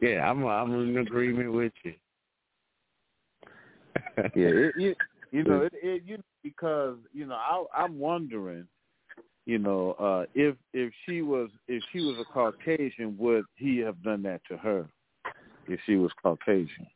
[0.00, 1.94] Yeah, I'm I'm in agreement with you.
[4.16, 4.96] yeah, it, it,
[5.30, 8.66] you know, it, it you because you know, I, I'm wondering,
[9.46, 14.02] you know, uh, if if she was if she was a Caucasian, would he have
[14.02, 14.86] done that to her?
[15.66, 16.86] If she was Caucasian,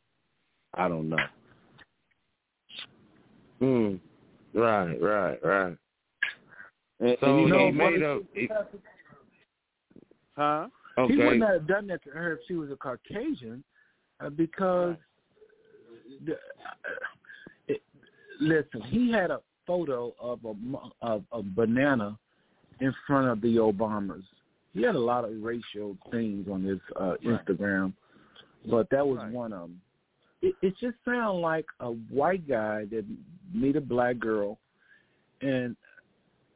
[0.73, 1.17] I don't know.
[3.59, 3.95] Hmm.
[4.53, 5.77] Right, right, right.
[6.99, 8.49] And, So and you he made a he-
[10.35, 10.67] huh?
[11.07, 13.63] He would not have done that to her if she was a Caucasian,
[14.21, 14.95] uh, because
[16.25, 16.39] the, uh, it,
[18.39, 20.53] listen, he had a photo of a
[21.01, 22.17] of a banana
[22.81, 24.23] in front of the Obamas.
[24.73, 27.93] He had a lot of racial things on his uh, Instagram,
[28.69, 29.31] but that was Right.
[29.31, 29.81] one of them.
[30.41, 33.05] It, it just sounds like a white guy that
[33.53, 34.59] meet a black girl,
[35.41, 35.75] and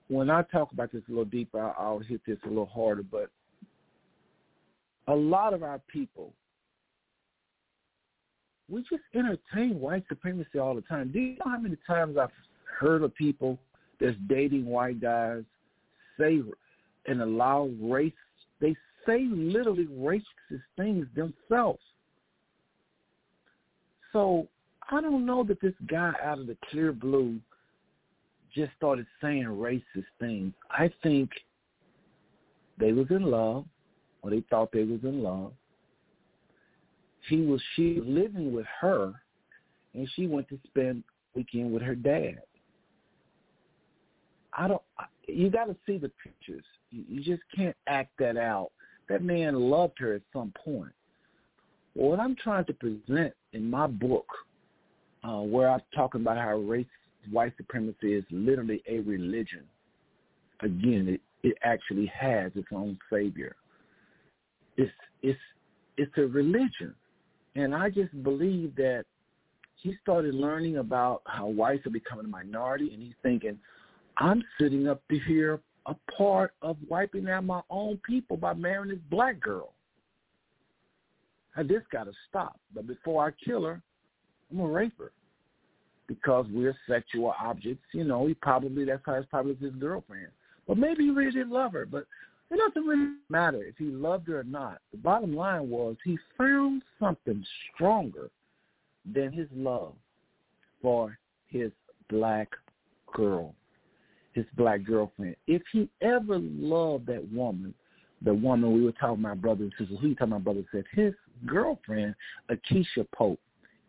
[0.10, 3.30] when I talk about this a little deeper, I'll hit this a little harder, but
[5.08, 6.34] a lot of our people,
[8.70, 11.12] we just entertain white supremacy all the time.
[11.12, 12.30] Do you know how many times I've
[12.80, 13.58] heard of people
[14.00, 15.44] that's dating white guys
[16.20, 16.42] say
[17.06, 18.14] and allow race,
[18.60, 21.80] they say literally racist things themselves.
[24.14, 24.48] So
[24.92, 27.40] I don't know that this guy out of the clear blue
[28.54, 30.54] just started saying racist things.
[30.72, 31.30] I think
[32.80, 33.66] they was in love
[34.22, 35.54] or they thought they was in love.
[37.28, 39.14] He was she was living with her,
[39.94, 41.04] and she went to spend
[41.36, 42.42] weekend with her dad.
[44.58, 44.82] I don't.
[45.28, 46.64] You got to see the pictures.
[46.92, 48.72] You, you just can't act that out.
[49.10, 50.92] That man loved her at some point.
[51.94, 54.28] What I'm trying to present in my book,
[55.24, 56.86] uh, where I'm talking about how race,
[57.32, 59.64] white supremacy is literally a religion.
[60.62, 63.56] Again, it, it actually has its own savior
[64.80, 64.92] it's
[65.22, 65.40] it's
[65.98, 66.96] it's a religion
[67.60, 69.06] and i just believe that
[69.76, 73.58] he started learning about how whites are becoming a minority and he's thinking
[74.18, 78.90] i'm sitting up to here a part of wiping out my own people by marrying
[78.90, 79.74] this black girl.
[81.56, 82.60] I this got to stop.
[82.74, 83.82] But before i kill her
[84.52, 85.12] i'm rape her
[86.08, 90.28] because we're sexual objects you know he probably that's how it's probably his girlfriend.
[90.68, 92.06] But maybe he really didn't love her but
[92.52, 94.80] it doesn't really matter if he loved her or not.
[94.92, 97.44] The bottom line was he found something
[97.74, 98.30] stronger
[99.06, 99.94] than his love.
[100.82, 101.72] for his
[102.10, 102.48] black
[103.14, 103.54] girl,
[104.34, 105.36] his black girlfriend.
[105.48, 107.74] If he ever loved that woman,
[108.22, 110.86] the woman we were talking about, brother and sister, who you talking about, brother said,
[110.92, 111.14] his
[111.46, 112.16] girlfriend,
[112.50, 113.40] Akeisha Pope.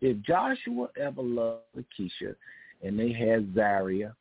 [0.01, 2.35] If Joshua ever loved Akeisha
[2.83, 4.15] and they had Zaria,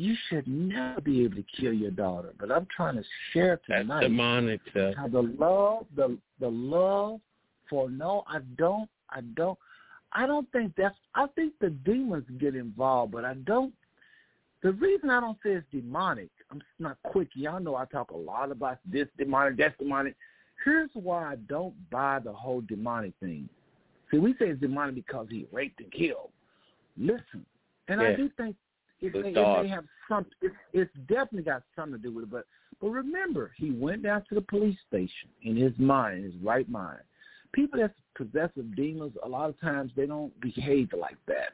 [0.00, 2.32] you should never be able to kill your daughter.
[2.40, 4.00] But I'm trying to share tonight.
[4.00, 4.60] That's demonic.
[4.96, 7.20] How the love, the the love
[7.68, 9.58] for no, I don't, I don't,
[10.12, 10.96] I don't think that's.
[11.14, 13.74] I think the demons get involved, but I don't.
[14.62, 17.28] The reason I don't say it's demonic, I'm not quick.
[17.34, 20.16] Y'all know I talk a lot about this demonic, that's demonic.
[20.64, 23.48] Here's why I don't buy the whole demonic thing.
[24.10, 26.30] See, we say it's demonic because he raped and killed.
[26.98, 27.44] Listen,
[27.88, 28.08] and Yeah.
[28.08, 28.56] I do think
[29.00, 29.62] it, The may, it thought.
[29.62, 30.26] may have some.
[30.42, 32.30] It, it's definitely got something to do with it.
[32.30, 32.46] But
[32.80, 36.68] but remember, he went down to the police station in his mind, in his right
[36.68, 37.00] mind.
[37.52, 41.52] People that's possessed of demons, a lot of times they don't behave like that.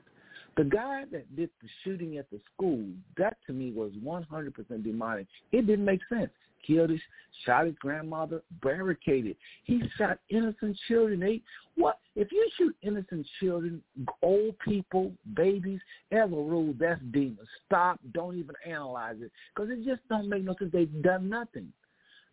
[0.57, 2.85] The guy that did the shooting at the school,
[3.19, 5.27] that to me was 100% demonic.
[5.53, 6.31] It didn't make sense.
[6.67, 7.01] Killed his,
[7.45, 9.37] shot his grandmother, barricaded.
[9.65, 11.21] He shot innocent children.
[11.21, 11.43] They
[11.77, 11.99] what?
[12.15, 13.83] If you shoot innocent children,
[14.23, 15.81] old people, babies,
[16.13, 17.49] as a rule, that's demons.
[17.67, 18.01] Stop.
[18.13, 20.73] Don't even analyze it because it just don't make no sense.
[20.73, 21.73] They've done nothing.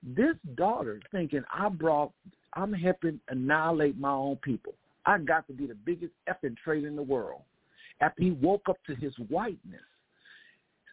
[0.04, 2.12] This daughter thinking I brought,
[2.54, 4.74] I'm helping annihilate my own people.
[5.06, 7.42] I got to be the biggest effing traitor in the world.
[8.02, 9.82] After he woke up to his whiteness.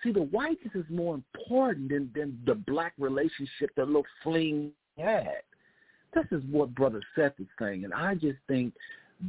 [0.03, 5.42] See, the whiteness is more important than, than the black relationship that little fling had.
[6.14, 8.74] This is what Brother Seth is saying, and I just think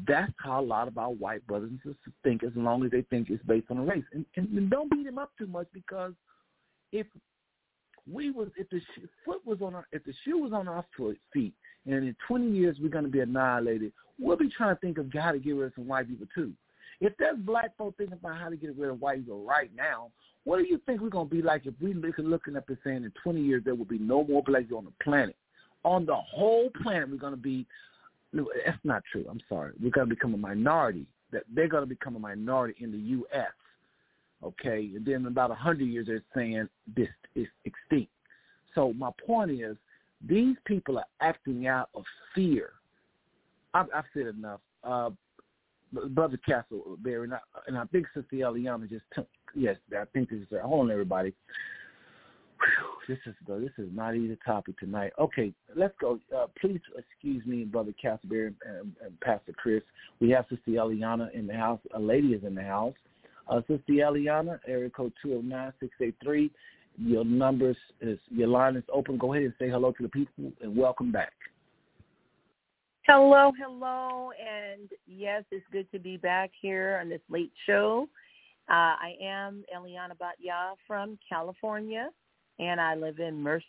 [0.07, 3.01] that's how a lot of our white brothers and sisters think, as long as they
[3.03, 4.03] think it's based on a race.
[4.13, 6.13] And, and, and don't beat him up too much because
[6.91, 7.05] if
[8.11, 10.86] we was if the sh- foot was on our if the shoe was on our
[10.97, 11.53] foot feet,
[11.86, 15.11] and in 20 years we're going to be annihilated, we'll be trying to think of
[15.13, 16.53] how to get rid of some white people too.
[16.99, 20.09] If there's black folk thinking about how to get rid of white people right now,
[20.43, 22.77] what do you think we're going to be like if we look looking up and
[22.83, 25.35] saying in 20 years there will be no more blacks on the planet?
[25.83, 27.65] On the whole planet, we're going to be.
[28.33, 29.25] No, that's not true.
[29.29, 29.73] I'm sorry.
[29.81, 31.05] We're going to become a minority.
[31.31, 33.51] That they're going to become a minority in the U.S.
[34.43, 38.11] Okay, and then in about a hundred years, they're saying this is extinct.
[38.73, 39.77] So my point is,
[40.27, 42.71] these people are acting out of fear.
[43.73, 44.61] I've, I've said enough.
[44.83, 45.11] Uh,
[45.91, 50.39] Brother Castleberry, and I, and I think Sister Eliana just took, yes, I think this
[50.39, 51.33] is, hold on everybody.
[53.07, 55.11] This is this is not easy topic tonight.
[55.19, 56.19] Okay, let's go.
[56.35, 59.81] Uh, please excuse me, Brother Castleberry and, and Pastor Chris.
[60.19, 61.79] We have Sister Eliana in the house.
[61.95, 62.93] A lady is in the house.
[63.49, 66.51] Uh, Sister Eliana, area code 209-683.
[66.97, 69.17] Your numbers is, your line is open.
[69.17, 71.33] Go ahead and say hello to the people and welcome back.
[73.08, 78.08] Hello, hello, and yes, it's good to be back here on this late show.
[78.70, 82.10] Uh, I am Eliana Batya from California,
[82.60, 83.66] and I live in Merced,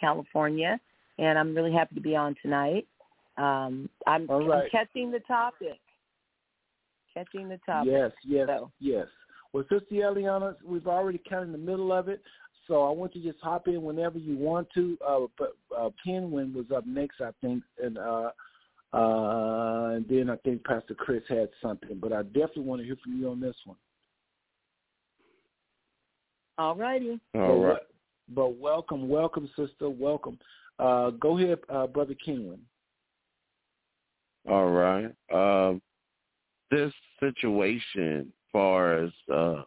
[0.00, 0.78] California,
[1.18, 2.86] and I'm really happy to be on tonight.
[3.36, 5.80] Um, I'm, All I'm catching the topic.
[7.12, 7.90] Catching the topic.
[7.92, 8.70] Yes, yes, So.
[8.78, 9.06] yes.
[9.52, 12.22] Well, Sister Eliana, we've already kind of in the middle of it,
[12.68, 14.96] so I want you to just hop in whenever you want to.
[15.06, 18.30] Uh, but uh, Kenwin was up next, I think, and uh,
[18.96, 21.98] uh, and then I think Pastor Chris had something.
[22.00, 23.76] But I definitely want to hear from you on this one.
[26.58, 27.20] All righty.
[27.34, 27.74] All right.
[27.74, 27.88] but.
[28.28, 30.36] But welcome, welcome, sister, welcome.
[30.80, 32.58] Uh, go ahead, uh, Brother Kenwin.
[34.48, 35.12] All right.
[35.32, 35.80] Um,
[36.70, 39.62] this situation, far as uh,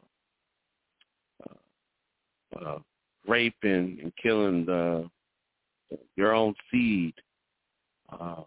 [1.46, 1.56] uh,
[2.60, 2.80] uh,
[3.28, 5.10] raping and killing the
[6.18, 7.14] your own seed,
[8.12, 8.44] uh,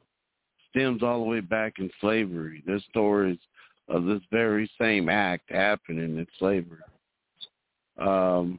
[0.73, 2.63] stems all the way back in slavery.
[2.67, 3.39] There's stories
[3.89, 6.79] of this very same act happening in slavery.
[7.99, 8.59] Um,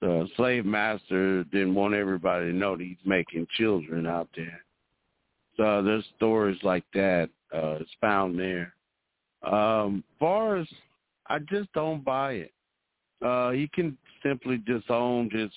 [0.00, 4.60] the slave master didn't want everybody to know that he's making children out there.
[5.56, 7.30] So there's stories like that.
[7.52, 8.74] Uh, it's found there.
[9.42, 10.66] Um, far as
[11.28, 12.52] I just don't buy it.
[13.24, 15.50] Uh, he can simply disown his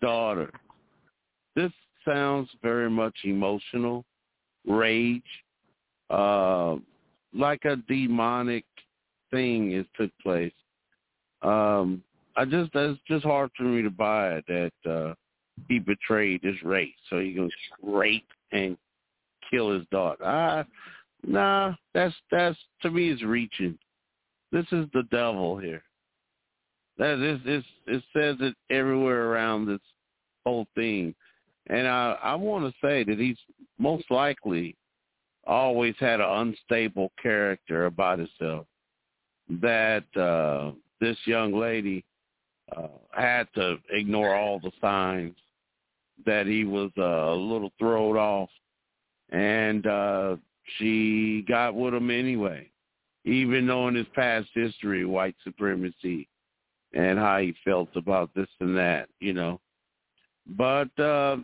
[0.00, 0.52] daughter.
[1.56, 1.72] This
[2.04, 4.04] sounds very much emotional,
[4.66, 5.22] rage,
[6.10, 6.76] uh,
[7.34, 8.64] like a demonic
[9.30, 10.52] thing has took place.
[11.42, 12.02] Um,
[12.36, 15.14] I just it's just hard for me to buy that uh,
[15.68, 17.48] he betrayed his race, so he gonna
[17.82, 18.76] rape and
[19.50, 20.24] kill his daughter.
[20.24, 20.64] Ah,
[21.26, 23.78] nah, that's that's to me is reaching.
[24.52, 25.82] This is the devil here.
[26.98, 29.80] That is is it says it everywhere around this
[30.44, 31.14] whole thing,
[31.68, 33.38] and I I want to say that he's
[33.78, 34.76] most likely
[35.46, 38.66] always had an unstable character about himself.
[39.60, 42.04] That uh, this young lady
[42.74, 45.36] uh, had to ignore all the signs
[46.24, 48.48] that he was uh, a little thrown off,
[49.30, 50.36] and uh,
[50.78, 52.70] she got with him anyway,
[53.24, 56.28] even knowing his past history, white supremacy,
[56.94, 59.60] and how he felt about this and that, you know.
[60.46, 61.38] But uh,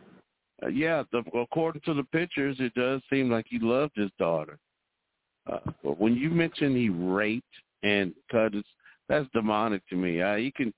[0.68, 4.58] yeah, the, according to the pictures, it does seem like he loved his daughter.
[5.50, 7.46] Uh, but when you mention he raped
[7.82, 8.64] and cut his,
[9.08, 10.20] that's demonic to me.
[10.20, 10.72] Uh, he can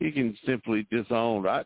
[0.00, 1.46] he can simply disown.
[1.46, 1.64] I,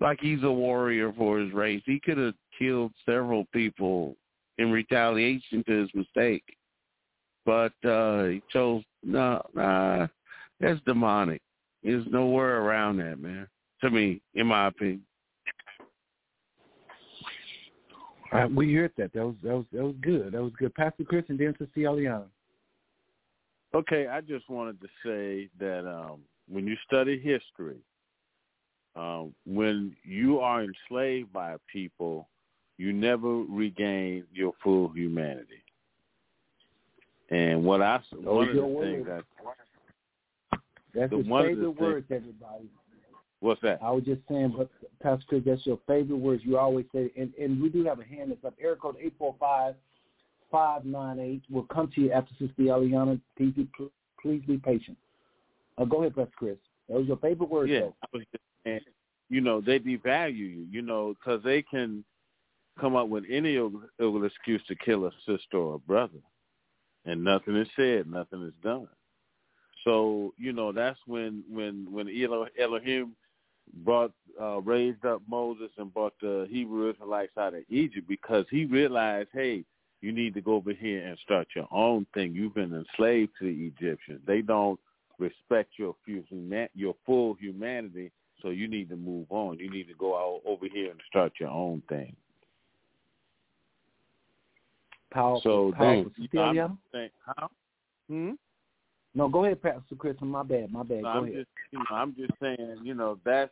[0.00, 1.82] like he's a warrior for his race.
[1.86, 4.16] He could have killed several people
[4.58, 6.44] in retaliation to his mistake,
[7.44, 10.06] but uh he chose no, nah.
[10.60, 11.42] That's demonic.
[11.82, 13.46] There's nowhere around that, man.
[13.82, 15.02] To me, in my opinion.
[18.32, 19.12] Uh, we heard that.
[19.12, 20.32] That was that was that was good.
[20.32, 20.74] That was good.
[20.74, 22.24] Pastor Chris and then Sister Eliana.
[23.74, 27.78] Okay, I just wanted to say that um, when you study history,
[28.94, 32.28] um, when you are enslaved by a people,
[32.78, 35.62] you never regain your full humanity.
[37.30, 39.24] And what I oh, one of the things that
[40.94, 42.70] that's the, his favorite words, everybody.
[43.40, 43.80] What's that?
[43.82, 44.70] I was just saying, but
[45.02, 46.42] Pastor Chris, that's your favorite words.
[46.44, 48.54] You always say, and, and we do have a hand that's up.
[48.60, 49.74] Air code eight four five
[50.50, 51.42] five nine eight.
[51.50, 53.20] We'll come to you after Sister Eliana.
[53.36, 53.68] Please be,
[54.20, 54.96] please be patient.
[55.76, 56.56] Uh, go ahead, Pastor Chris.
[56.88, 57.68] That was your favorite word.
[57.68, 57.96] Yeah, though.
[58.02, 58.80] I was just saying,
[59.28, 60.66] you know, they devalue you.
[60.70, 62.04] You know, because they can
[62.80, 63.58] come up with any
[63.98, 66.18] little excuse to kill a sister or a brother,
[67.04, 68.88] and nothing is said, nothing is done.
[69.84, 72.08] So you know that's when when when
[72.58, 73.12] Elohim
[73.84, 78.66] brought uh, raised up Moses and brought the Hebrew Israelites out of Egypt because he
[78.66, 79.64] realized, hey,
[80.02, 82.34] you need to go over here and start your own thing.
[82.34, 84.20] You've been enslaved to the Egyptians.
[84.26, 84.78] They don't
[85.18, 85.96] respect your
[86.74, 88.12] your full humanity,
[88.42, 89.58] so you need to move on.
[89.58, 92.14] You need to go out over here and start your own thing.
[95.10, 95.40] Powerful.
[95.72, 96.10] So powerful.
[96.60, 97.48] I'm saying, how?
[98.08, 98.32] Hmm?
[99.16, 100.14] No, go ahead, Pastor Chris.
[100.20, 100.70] My bad.
[100.70, 100.98] My bad.
[100.98, 101.36] No, go I'm ahead.
[101.36, 103.50] just, you know, I'm just saying, you know, that's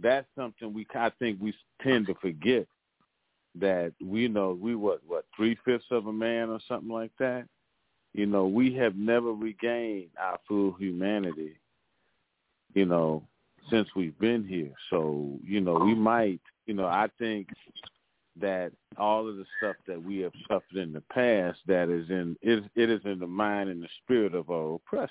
[0.00, 2.66] that's something we I think we tend to forget
[3.60, 7.46] that we know we what what three fifths of a man or something like that.
[8.12, 11.58] You know, we have never regained our full humanity.
[12.74, 13.22] You know,
[13.70, 14.72] since we've been here.
[14.90, 16.40] So you know, we might.
[16.66, 17.48] You know, I think
[18.40, 22.36] that all of the stuff that we have suffered in the past that is in
[22.42, 25.10] it, it is in the mind and the spirit of our oppressors.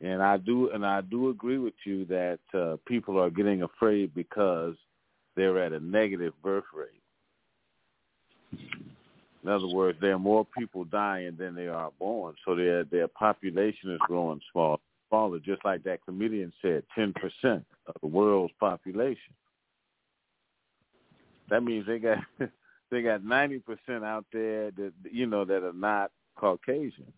[0.00, 4.14] And I do and I do agree with you that uh, people are getting afraid
[4.14, 4.74] because
[5.36, 7.02] they're at a negative birth rate.
[9.42, 13.08] In other words, there are more people dying than there are born, so their their
[13.08, 15.38] population is growing small, smaller.
[15.38, 19.34] Just like that comedian said, ten percent of the world's population
[21.50, 22.18] that means they got
[22.90, 27.12] they got ninety percent out there that you know that are not Caucasian.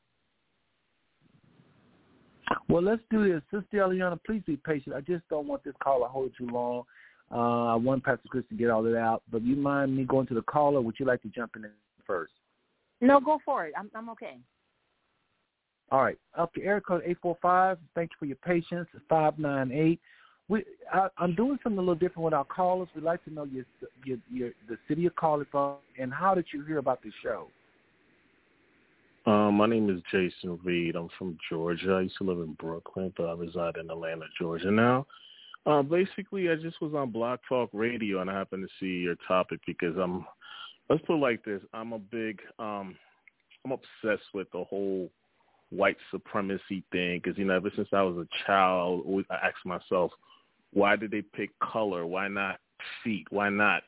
[2.69, 4.19] Well, let's do this, Sister Eliana.
[4.25, 4.95] Please be patient.
[4.95, 6.85] I just don't want this call to hold too long.
[7.31, 9.23] Uh, I want Pastor Chris to get all of that out.
[9.31, 10.81] But you mind me going to the caller?
[10.81, 11.67] Would you like to jump in
[12.07, 12.33] first?
[13.01, 13.75] No, go for it.
[13.77, 14.39] I'm I'm okay.
[15.91, 16.19] All right.
[16.37, 17.79] Up to air code eight four five.
[17.95, 18.89] Thank you for your patience.
[19.09, 20.01] Five nine eight
[20.49, 22.89] we I, I'm doing something a little different with our callers.
[22.95, 23.65] We'd like to know your
[24.05, 27.49] your, your the city you're calling from and how did you hear about the show?
[29.27, 30.97] Um, my name is Jason Reed.
[30.97, 31.95] I'm from Georgia.
[31.95, 35.07] I used to live in Brooklyn, but I reside in Atlanta, Georgia now.
[35.67, 39.17] Uh, basically, I just was on Blog Talk Radio, and I happened to see your
[39.27, 40.25] topic because I'm.
[40.89, 42.97] Let's put it like this: I'm a big, um,
[43.67, 45.11] I'm obsessed with the whole
[45.69, 49.67] white supremacy thing because you know ever since I was a child, always I asked
[49.67, 50.11] myself,
[50.73, 52.07] why did they pick color?
[52.07, 52.59] Why not
[53.03, 53.27] feet?
[53.31, 53.83] Why not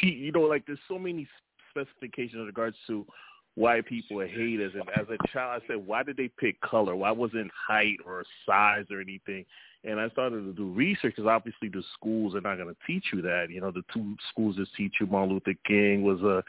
[0.00, 0.18] sheet?
[0.18, 1.28] You know, like there's so many
[1.70, 3.06] specifications in regards to
[3.54, 4.72] why people hate us.
[4.74, 6.96] And as a child, I said, why did they pick color?
[6.96, 9.44] Why wasn't height or size or anything?
[9.84, 13.06] And I started to do research because obviously the schools are not going to teach
[13.12, 13.46] you that.
[13.50, 16.42] You know, the two schools that teach you Martin Luther King was a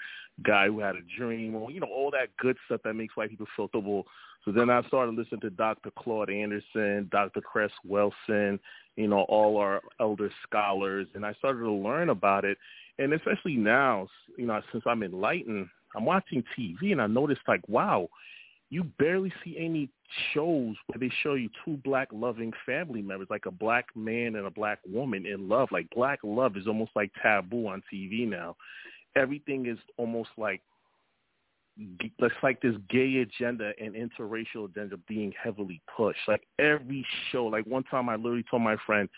[0.43, 3.31] guy who had a dream, or you know, all that good stuff that makes white
[3.31, 4.05] people feel comfortable.
[4.45, 5.89] So then I started listening to Dr.
[5.97, 7.41] Claude Anderson, Dr.
[7.41, 8.59] Cress Welsing,
[8.95, 12.57] you know, all our elder scholars, and I started to learn about it.
[12.99, 17.67] And especially now, you know, since I'm enlightened, I'm watching TV and I noticed like,
[17.67, 18.09] wow,
[18.69, 19.89] you barely see any
[20.33, 24.47] shows where they show you two black loving family members, like a black man and
[24.47, 25.69] a black woman in love.
[25.71, 28.55] Like black love is almost like taboo on TV now.
[29.15, 30.61] Everything is almost like
[31.77, 36.19] it's like this gay agenda and interracial agenda being heavily pushed.
[36.27, 39.09] Like every show, like one time I literally told my friend,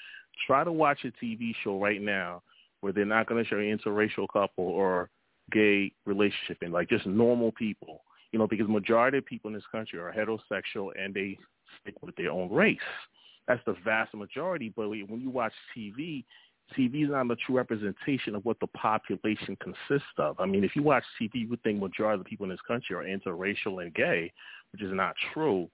[0.48, 2.42] try to watch a TV show right now
[2.82, 5.10] where they're not going to show an interracial couple or
[5.52, 8.02] gay relationship and like just normal people.
[8.32, 11.38] You know, because majority of people in this country are heterosexual and they
[11.82, 12.80] stick with their own race.
[13.48, 14.74] That's the vast majority.
[14.76, 16.26] But when you watch TV,
[16.78, 20.40] TV is not a true representation of what the population consists of.
[20.40, 22.60] I mean, if you watch TV, you would think majority of the people in this
[22.68, 24.34] country are interracial and gay,
[24.72, 25.70] which is not true.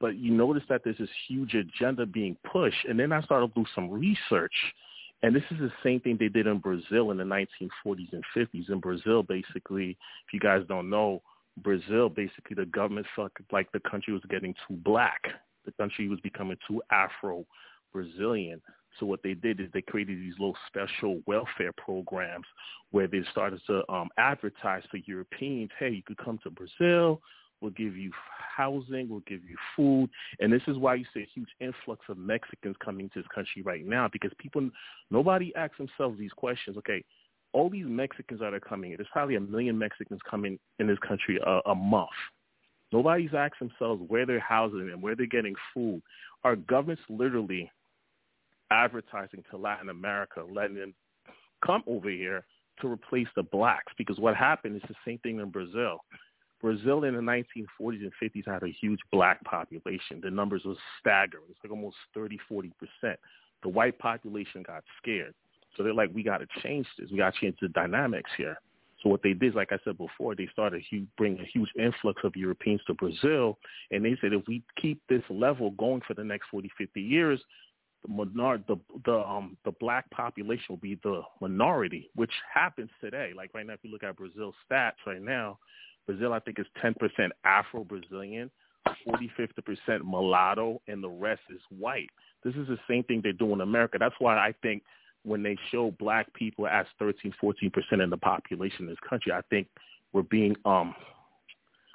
[0.00, 2.84] But you notice that there's this huge agenda being pushed.
[2.88, 4.54] And then I started to do some research.
[5.22, 8.70] And this is the same thing they did in Brazil in the 1940s and 50s.
[8.70, 9.90] In Brazil, basically,
[10.26, 11.22] if you guys don't know,
[11.58, 15.22] Brazil, basically the government felt like the country was getting too black.
[15.64, 18.60] The country was becoming too Afro-Brazilian.
[19.00, 22.46] So what they did is they created these little special welfare programs
[22.90, 27.20] where they started to um, advertise for Europeans, hey, you could come to Brazil.
[27.60, 28.10] We'll give you
[28.56, 29.08] housing.
[29.08, 30.10] We'll give you food.
[30.40, 33.62] And this is why you see a huge influx of Mexicans coming to this country
[33.62, 34.68] right now because people,
[35.10, 36.76] nobody asks themselves these questions.
[36.78, 37.04] Okay,
[37.52, 41.38] all these Mexicans that are coming, there's probably a million Mexicans coming in this country
[41.44, 42.10] a, a month.
[42.92, 46.02] Nobody's asking themselves where they're housing and where they're getting food.
[46.44, 47.70] Our government's literally
[48.70, 50.94] advertising to Latin America, letting them
[51.64, 52.44] come over here
[52.80, 53.92] to replace the blacks.
[53.98, 55.98] Because what happened is the same thing in Brazil.
[56.66, 60.20] Brazil in the 1940s and 50s had a huge black population.
[60.20, 61.44] The numbers were staggering.
[61.48, 63.20] It's like almost 30, 40 percent.
[63.62, 65.32] The white population got scared.
[65.76, 67.08] So they're like, we got to change this.
[67.12, 68.56] We got to change the dynamics here.
[69.00, 72.20] So what they did, like I said before, they started huge, bring a huge influx
[72.24, 73.58] of Europeans to Brazil,
[73.92, 77.40] and they said if we keep this level going for the next 40, 50 years,
[78.02, 83.30] the minor, the the um the black population will be the minority, which happens today.
[83.36, 85.58] Like right now, if you look at Brazil stats right now,
[86.06, 86.94] Brazil I think is 10%
[87.44, 88.50] Afro-Brazilian,
[89.04, 92.10] 40, 50% mulatto, and the rest is white.
[92.44, 93.98] This is the same thing they do in America.
[93.98, 94.82] That's why I think
[95.24, 99.32] when they show black people as 13, 14 percent in the population in this country,
[99.32, 99.66] I think
[100.12, 100.94] we're being um,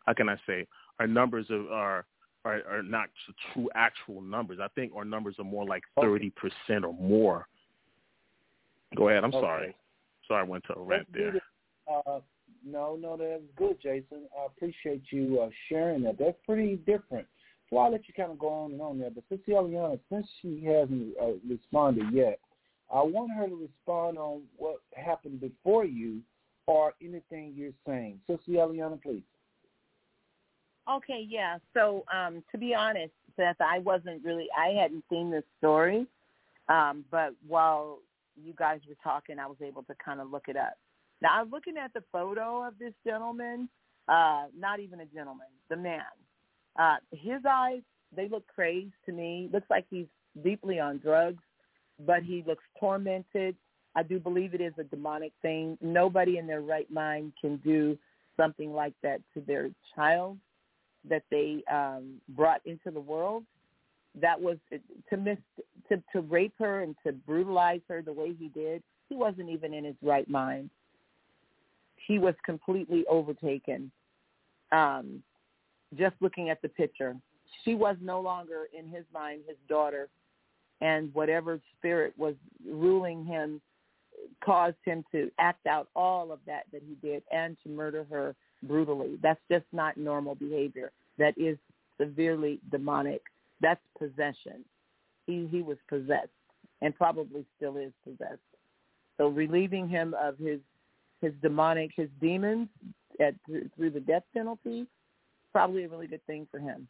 [0.06, 0.68] how can I say
[1.00, 2.06] our numbers are are
[2.44, 3.08] are, are not
[3.54, 4.60] true actual numbers.
[4.62, 7.48] I think our numbers are more like thirty percent or more.
[8.96, 9.24] Go ahead.
[9.24, 9.42] I'm okay.
[9.42, 9.76] sorry.
[10.28, 11.36] Sorry, I went to a rant there.
[11.90, 12.20] Uh,
[12.66, 14.28] no, no, that's good, Jason.
[14.38, 16.18] I appreciate you uh, sharing that.
[16.20, 17.28] That's pretty different.
[17.70, 19.10] So I'll let you kind of go on and on there.
[19.10, 22.40] But since Eliana, since she hasn't uh, responded yet,
[22.94, 26.20] I want her to respond on what happened before you
[26.68, 28.20] or anything you're saying.
[28.28, 29.24] Sister Eliana, please.
[30.90, 31.58] Okay, yeah.
[31.74, 36.06] So um, to be honest, Seth, I wasn't really, I hadn't seen this story,
[36.68, 38.00] um, but while
[38.36, 40.78] you guys were talking, I was able to kind of look it up.
[41.22, 43.70] Now, I'm looking at the photo of this gentleman,
[44.08, 46.02] uh, not even a gentleman, the man.
[46.80, 47.82] Uh, his eyes,
[48.16, 49.50] they look crazed to me.
[49.54, 50.08] Looks like he's
[50.44, 51.44] deeply on drugs
[52.06, 53.56] but he looks tormented.
[53.96, 55.78] I do believe it is a demonic thing.
[55.82, 57.98] Nobody in their right mind can do
[58.38, 60.38] something like that to their child
[61.10, 63.44] that they um, brought into the world.
[64.20, 64.58] That was
[65.10, 65.38] to miss
[65.90, 68.84] to to rape her and to brutalize her the way he did.
[69.08, 70.70] He wasn't even in his right mind.
[72.08, 73.92] He was completely overtaken.
[74.72, 75.22] Um,
[75.98, 77.16] just looking at the picture,
[77.64, 80.08] she was no longer in his mind his daughter
[80.80, 82.36] and whatever spirit was
[82.68, 83.62] ruling him
[84.44, 88.36] caused him to act out all of that that he did and to murder her
[88.64, 89.18] brutally.
[89.22, 90.92] That's just not normal behavior.
[91.18, 91.58] That is
[92.00, 93.22] severely demonic.
[93.62, 94.66] That's possession.
[95.28, 96.30] He he was possessed
[96.82, 98.40] and probably still is possessed.
[99.18, 100.60] So relieving him of his
[101.22, 102.68] his demonic his demons
[103.20, 104.88] at through the death penalty
[105.52, 106.88] probably a really good thing for him.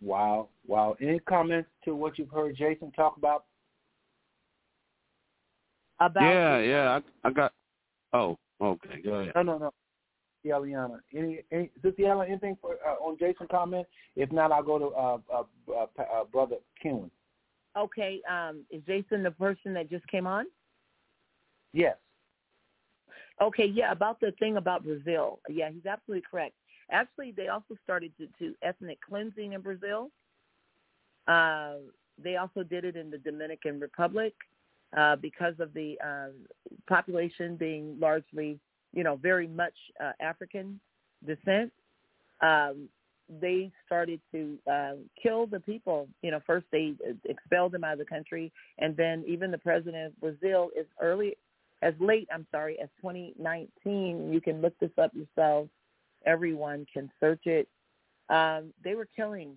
[0.00, 0.96] Wow, wow.
[1.00, 3.44] Any comments to what you've heard Jason talk about?
[6.00, 7.00] About yeah, yeah.
[7.24, 7.52] I, I got.
[8.12, 9.02] Oh, okay.
[9.04, 9.32] Go ahead.
[9.34, 9.72] No, no, no.
[10.46, 13.86] Eliana, any, any Sister Eliana, anything for uh, on Jason's comment?
[14.16, 17.10] If not, I'll go to uh, uh, uh, uh, Brother Kenwin.
[17.76, 20.46] Okay, um, is Jason the person that just came on?
[21.78, 21.96] Yes.
[23.40, 25.38] Okay, yeah, about the thing about Brazil.
[25.48, 26.56] Yeah, he's absolutely correct.
[26.90, 30.10] Actually, they also started to, to ethnic cleansing in Brazil.
[31.28, 31.74] Uh,
[32.20, 34.34] they also did it in the Dominican Republic
[34.96, 36.30] uh, because of the uh,
[36.88, 38.58] population being largely,
[38.92, 40.80] you know, very much uh, African
[41.24, 41.70] descent.
[42.40, 42.88] Um,
[43.40, 46.08] they started to uh, kill the people.
[46.22, 46.94] You know, first they
[47.24, 51.36] expelled them out of the country, and then even the president of Brazil is early
[51.82, 54.32] as late, I'm sorry, as 2019.
[54.32, 55.68] You can look this up yourself.
[56.26, 57.68] Everyone can search it.
[58.28, 59.54] Um, they were killing.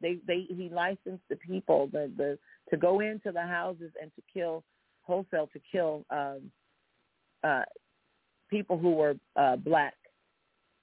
[0.00, 2.38] They they he licensed the people the the
[2.70, 4.62] to go into the houses and to kill
[5.02, 6.50] wholesale to kill um,
[7.42, 7.62] uh,
[8.50, 9.94] people who were uh, black.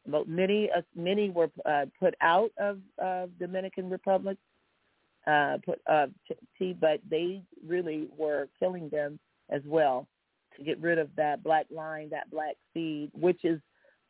[0.07, 4.37] But many uh, many were uh, put out of uh, Dominican Republic,
[5.27, 6.07] uh, put uh,
[6.57, 10.07] t- but they really were killing them as well
[10.65, 13.59] get rid of that black line, that black seed, which is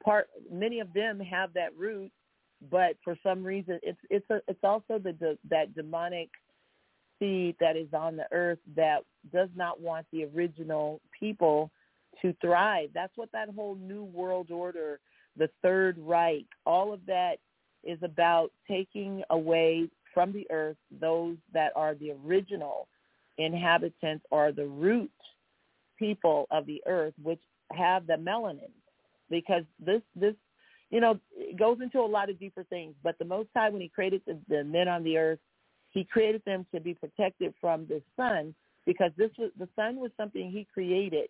[0.04, 0.28] part.
[0.52, 2.12] Many of them have that root,
[2.70, 6.30] but for some reason, it's it's a, it's also the, the that demonic
[7.20, 11.70] seed that is on the earth that does not want the original people
[12.22, 12.90] to thrive.
[12.94, 15.00] That's what that whole new world order,
[15.38, 17.38] the Third Reich, all of that
[17.84, 22.88] is about taking away from the earth those that are the original
[23.38, 25.12] inhabitants or the root
[26.00, 28.72] people of the earth, which have the melanin.
[29.30, 30.34] Because this, this,
[30.90, 32.96] you know, it goes into a lot of deeper things.
[33.04, 35.40] But the Most High, when He created the, the men on the earth,
[35.92, 38.56] He created them to be protected from the sun,
[38.86, 41.30] because this was the sun was something He created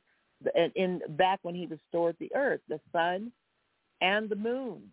[0.56, 3.32] in, in back when He restored the earth, the sun
[4.02, 4.84] and the moon.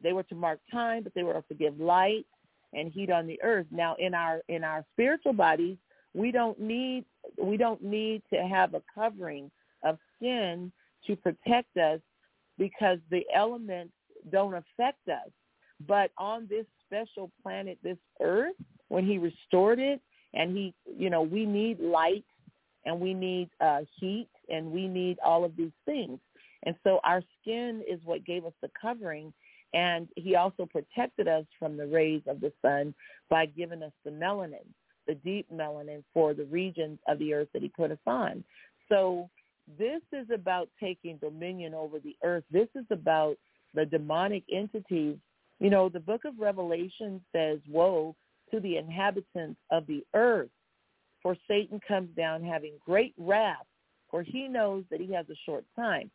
[0.00, 2.26] They were to mark time, but they were to give light
[2.72, 3.66] and heat on the earth.
[3.70, 5.78] Now, in our in our spiritual bodies,
[6.12, 7.04] we don't need
[7.38, 9.50] we don't need to have a covering
[9.84, 10.72] of skin
[11.06, 12.00] to protect us
[12.58, 13.92] because the elements
[14.30, 15.30] don't affect us.
[15.86, 18.54] But on this special planet, this earth,
[18.88, 20.00] when he restored it
[20.32, 22.24] and he, you know, we need light
[22.86, 26.18] and we need uh, heat and we need all of these things.
[26.64, 29.32] And so our skin is what gave us the covering.
[29.74, 32.94] And he also protected us from the rays of the sun
[33.28, 34.64] by giving us the melanin
[35.06, 38.44] the deep melanin for the regions of the earth that he put us on.
[38.88, 39.28] So
[39.78, 42.44] this is about taking dominion over the earth.
[42.50, 43.36] This is about
[43.74, 45.16] the demonic entities.
[45.60, 48.14] You know, the book of Revelation says, woe
[48.52, 50.50] to the inhabitants of the earth,
[51.22, 53.66] for Satan comes down having great wrath,
[54.10, 56.10] for he knows that he has a short time.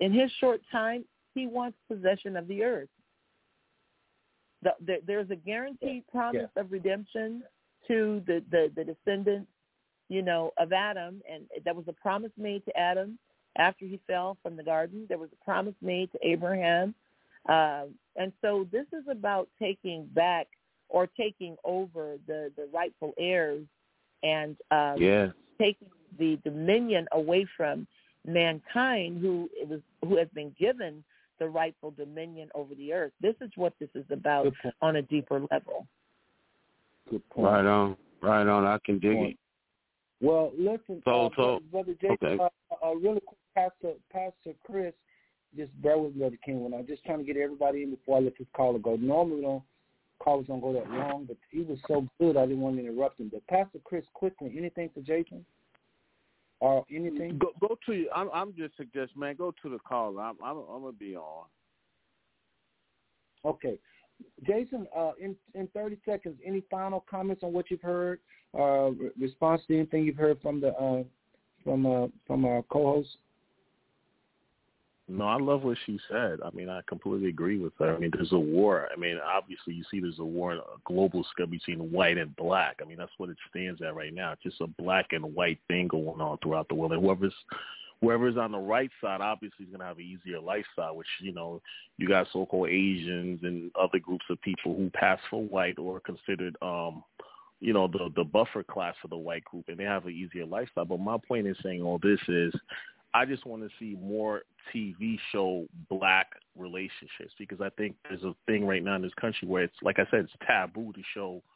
[0.00, 1.04] In his short time,
[1.34, 2.88] he wants possession of the earth.
[4.62, 6.62] The, the, there's a guaranteed promise yeah.
[6.62, 7.44] of redemption
[7.88, 9.50] to the, the, the descendants,
[10.08, 11.22] you know, of Adam.
[11.30, 13.18] And that was a promise made to Adam
[13.56, 15.06] after he fell from the garden.
[15.08, 16.94] There was a promise made to Abraham.
[17.48, 17.84] Uh,
[18.16, 20.46] and so this is about taking back
[20.88, 23.64] or taking over the, the rightful heirs
[24.22, 25.28] and um, yeah.
[25.60, 25.88] taking
[26.18, 27.86] the dominion away from
[28.26, 31.04] mankind who was who has been given
[31.38, 33.12] the rightful dominion over the earth.
[33.20, 34.52] This is what this is about
[34.82, 35.86] on a deeper level.
[37.10, 37.46] Good point.
[37.46, 37.96] Right on.
[38.22, 38.64] Right on.
[38.66, 39.30] I can dig point.
[39.30, 39.38] it.
[40.20, 42.42] Well, listen, so, uh, so, Brother Jason, okay.
[42.42, 44.92] uh, uh, really quick, Pastor, Pastor Chris,
[45.56, 46.64] just bear with me, Brother King.
[46.64, 48.96] When I'm just trying to get everybody in before I let this caller go.
[48.96, 49.62] Normally, we don't
[50.22, 53.20] callers don't go that long, but he was so good, I didn't want to interrupt
[53.20, 53.30] him.
[53.32, 55.44] But Pastor Chris, quickly, anything for Jason?
[56.60, 57.38] Or anything?
[57.38, 58.10] Go, go to you.
[58.14, 59.36] I'm, I'm just suggesting, man.
[59.36, 60.20] Go to the caller.
[60.20, 61.44] I'm, I'm, I'm gonna be on.
[63.44, 63.78] Okay.
[64.46, 68.20] Jason, uh, in in 30 seconds, any final comments on what you've heard?
[68.58, 71.02] Uh, response to anything you've heard from the uh,
[71.64, 73.16] from uh, from our co-host?
[75.10, 76.40] No, I love what she said.
[76.44, 77.96] I mean, I completely agree with her.
[77.96, 78.88] I mean, there's a war.
[78.94, 82.80] I mean, obviously, you see there's a war, a global scale between white and black.
[82.82, 84.32] I mean, that's what it stands at right now.
[84.32, 86.92] It's just a black and white thing going on throughout the world.
[86.92, 87.32] And whoever's
[88.00, 91.32] whoever's on the right side obviously is going to have an easier lifestyle, which, you
[91.32, 91.60] know,
[91.96, 96.56] you got so-called Asians and other groups of people who pass for white or considered,
[96.62, 97.02] um,
[97.60, 100.46] you know, the, the buffer class of the white group, and they have an easier
[100.46, 100.84] lifestyle.
[100.84, 102.54] But my point in saying all this is
[103.14, 104.42] I just want to see more
[104.72, 109.48] TV show black relationships because I think there's a thing right now in this country
[109.48, 111.42] where it's, like I said, it's taboo to show–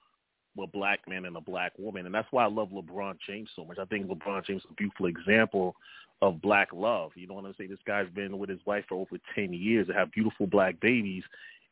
[0.60, 2.06] a black man and a black woman.
[2.06, 3.78] And that's why I love LeBron James so much.
[3.78, 5.76] I think LeBron James is a beautiful example
[6.22, 7.10] of black love.
[7.16, 7.68] You know what I'm saying?
[7.68, 11.24] This guy's been with his wife for over 10 years and have beautiful black babies.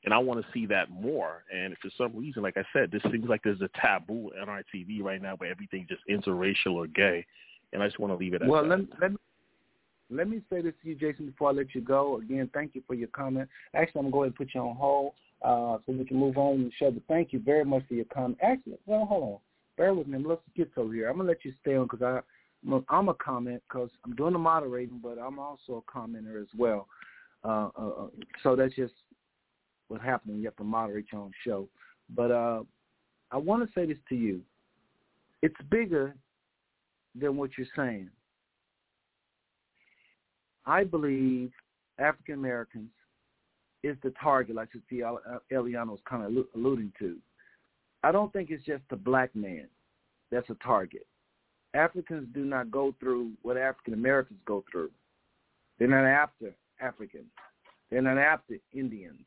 [0.05, 1.45] And I want to see that more.
[1.55, 4.63] And for some reason, like I said, this seems like there's a taboo on our
[4.75, 7.25] TV right now where everything's just interracial or gay.
[7.73, 8.69] And I just want to leave it at well, that.
[8.71, 9.21] Well, let, let,
[10.11, 12.19] let me say this to you, Jason, before I let you go.
[12.19, 13.49] Again, thank you for your comment.
[13.75, 15.13] Actually, I'm going to go ahead and put you on hold
[15.45, 16.91] uh, so we can move on the show.
[16.91, 18.39] But thank you very much for your comment.
[18.43, 19.39] Actually, well, hold on.
[19.77, 20.19] Bear with me.
[20.25, 21.09] Let's get over here.
[21.09, 22.21] I'm going to let you stay on because I,
[22.89, 26.87] I'm a comment because I'm doing the moderating, but I'm also a commenter as well.
[27.43, 28.07] Uh, uh, uh,
[28.43, 28.93] so that's just
[29.89, 31.69] what happens when you have to moderate your own show.
[32.15, 32.63] But uh,
[33.31, 34.43] I want to say this to you.
[35.43, 36.15] It's bigger
[37.19, 38.11] than what you're saying.
[40.67, 41.51] I believe
[41.99, 42.91] African Americans
[43.83, 45.11] is the target, like Sister
[45.51, 47.17] Eliana was kind of alluding to.
[48.03, 49.67] I don't think it's just the black man
[50.31, 51.07] that's a target.
[51.75, 54.91] Africans do not go through what African Americans go through.
[55.79, 57.31] They're not after Africans.
[57.91, 59.21] They're not after Indians,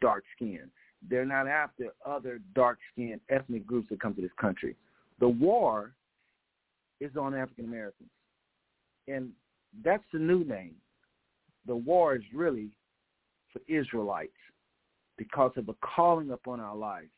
[0.00, 0.70] dark skin.
[1.08, 4.76] They're not after other dark skinned ethnic groups that come to this country.
[5.20, 5.92] The war
[7.00, 8.10] is on African Americans.
[9.08, 9.30] And
[9.84, 10.74] that's the new name.
[11.66, 12.70] The war is really
[13.52, 14.32] for Israelites
[15.18, 17.10] because of the calling upon our lives.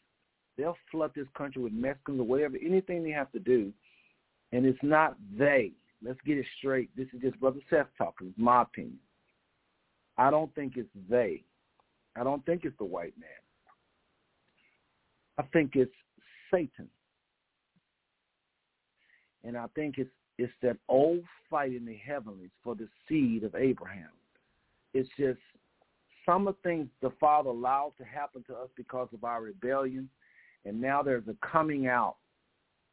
[0.56, 3.72] They'll flood this country with Mexicans or whatever, anything they have to do.
[4.54, 5.72] And it's not they.
[6.00, 6.88] Let's get it straight.
[6.96, 8.28] This is just Brother Seth talking.
[8.28, 9.00] It's my opinion.
[10.16, 11.42] I don't think it's they.
[12.14, 13.28] I don't think it's the white man.
[15.38, 15.92] I think it's
[16.52, 16.88] Satan.
[19.42, 23.56] And I think it's it's that old fight in the heavenlies for the seed of
[23.56, 24.10] Abraham.
[24.92, 25.40] It's just
[26.24, 30.08] some of the things the Father allowed to happen to us because of our rebellion,
[30.64, 32.16] and now there's a coming out.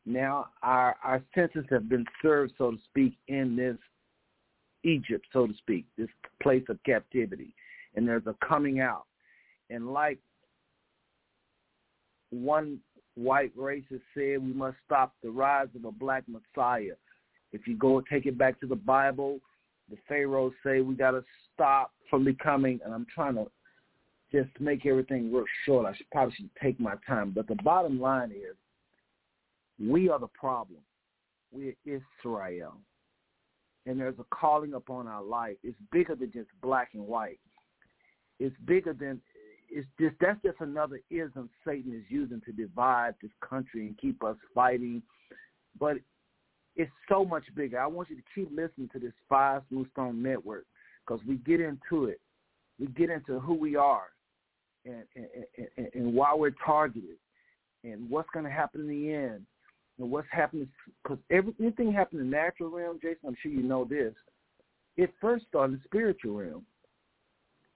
[0.06, 3.78] Now our our senses have been served, so to speak, in this
[4.84, 6.10] Egypt, so to speak, this
[6.42, 7.54] place of captivity,
[7.96, 9.06] and there's a coming out.
[9.70, 10.20] And like
[12.32, 12.80] one
[13.16, 16.96] white racist said, we must stop the rise of a black Messiah.
[17.52, 19.40] If you go take it back to the Bible,
[19.90, 21.24] the Pharaohs say we got to
[21.54, 23.48] stop from becoming, and I'm trying to
[24.32, 25.86] just make everything real short.
[25.86, 27.32] I should probably should take my time.
[27.36, 28.56] But the bottom line is
[29.90, 30.80] we are the problem.
[31.52, 32.78] We're Israel.
[33.86, 35.58] And there's a calling upon our life.
[35.64, 37.40] It's bigger than just black and white.
[38.40, 39.22] It's bigger than
[39.74, 44.24] it's just that's just another ism Satan is using to divide this country and keep
[44.24, 45.02] us fighting.
[45.80, 45.98] But
[46.76, 47.80] it's so much bigger.
[47.80, 50.66] I want you to keep listening to this Five Smooth Stone Network
[51.06, 52.20] because we get into it.
[52.80, 54.08] We get into who we are
[54.86, 55.28] and, and,
[55.78, 57.18] and, and why we're targeted
[57.84, 59.46] and what's going to happen in the end
[60.02, 60.68] and what's happening.
[61.04, 64.14] Because everything happened in the natural realm, Jason, I'm sure you know this.
[64.98, 66.66] It first started in the spiritual realm.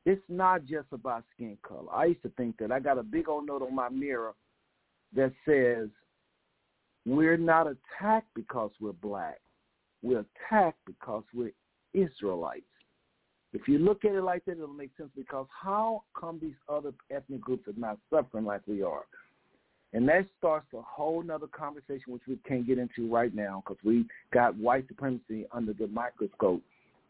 [0.06, 1.92] It's not just about skin color.
[1.92, 4.34] I used to think that I got a big old note on my mirror
[5.16, 5.90] that says
[7.06, 9.40] we're not attacked because we're black.
[10.04, 11.54] We're attacked because we're
[11.94, 12.64] Israelites.
[13.54, 16.92] If you look at it like that, it'll make sense because how come these other
[17.10, 19.06] ethnic groups are not suffering like we are?
[19.96, 23.82] And that starts a whole nother conversation, which we can't get into right now because
[23.82, 26.62] we got white supremacy under the microscope.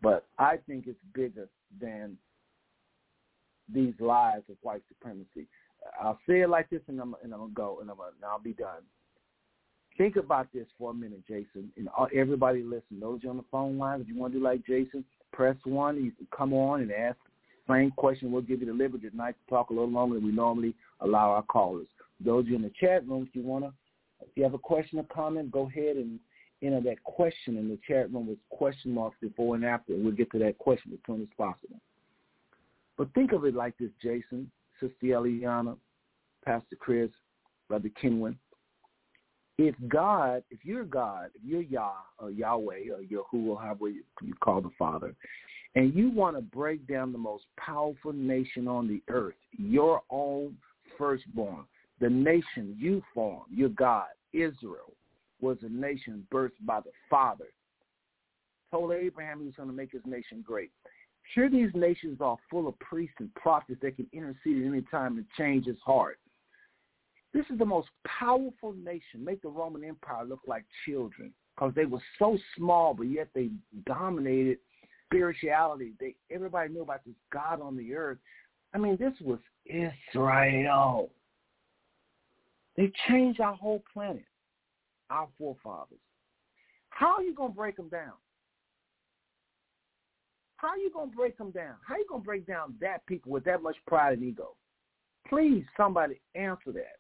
[0.04, 1.48] But I think it's bigger
[1.82, 2.16] than
[3.74, 5.48] these lies of white supremacy.
[6.00, 8.38] I'll say it like this, and I'm and I'm gonna go, and I'm gonna, I'll
[8.38, 8.84] be done.
[9.98, 13.00] Think about this for a minute, Jason, and everybody listen.
[13.00, 15.04] Those on the phone line, if you want to do like Jason,
[15.34, 16.04] press one.
[16.04, 17.18] You can come on and ask
[17.68, 18.32] the same question.
[18.32, 21.32] We'll give you the liberty tonight to talk a little longer than we normally allow
[21.32, 21.88] our callers.
[22.24, 23.74] Those in the chat room, if you wanna,
[24.22, 26.20] if you have a question or comment, go ahead and
[26.62, 30.32] enter that question in the chat room with question marks before and after, we'll get
[30.32, 31.80] to that question as soon as possible.
[32.98, 35.78] But think of it like this, Jason, Sister Eliana,
[36.46, 37.10] Pastor Chris,
[37.68, 38.38] Brother Kenwin.
[39.58, 44.62] If God, if you're God, if you're Yah or Yahweh or Yahuwah, however you call
[44.62, 45.16] the Father,
[45.76, 50.56] and you want to break down the most powerful nation on the earth, your own
[50.98, 51.66] firstborn,
[52.00, 54.94] the nation you formed, your God, Israel,
[55.42, 57.46] was a nation birthed by the Father.
[58.72, 60.72] Told Abraham he was going to make his nation great.
[61.34, 65.18] Sure, these nations are full of priests and prophets that can intercede at any time
[65.18, 66.20] and change his heart.
[67.34, 69.24] This is the most powerful nation.
[69.24, 73.50] Make the Roman Empire look like children because they were so small, but yet they
[73.86, 74.60] dominated
[75.06, 75.94] spirituality.
[76.00, 78.20] They everybody knew about this God on the earth.
[78.74, 81.10] I mean, this was Israel.
[82.78, 84.26] They changed our whole planet,
[85.10, 86.00] our forefathers.
[86.90, 88.14] How are you going to break them down?
[90.58, 91.76] How are you going to break them down?
[91.86, 94.56] How are you going to break down that people with that much pride and ego?
[95.28, 96.98] Please, somebody answer that.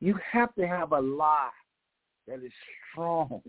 [0.00, 1.50] You have to have a lie
[2.26, 2.52] that is
[2.90, 3.42] strong.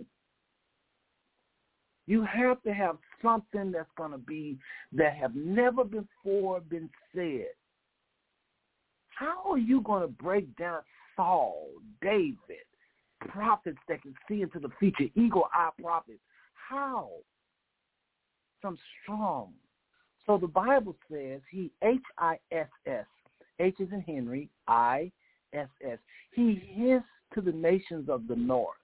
[2.07, 4.57] You have to have something that's going to be
[4.91, 7.47] that have never before been said.
[9.09, 10.81] How are you going to break down
[11.15, 11.67] Saul,
[12.01, 12.37] David,
[13.29, 16.19] prophets that can see into the future, eagle eye prophets?
[16.53, 17.09] How?
[18.61, 19.53] some strong.
[20.25, 23.05] So the Bible says he H-I-S-S.
[23.59, 25.97] H is in Henry, I-S-S.
[26.31, 28.75] He hissed to the nations of the north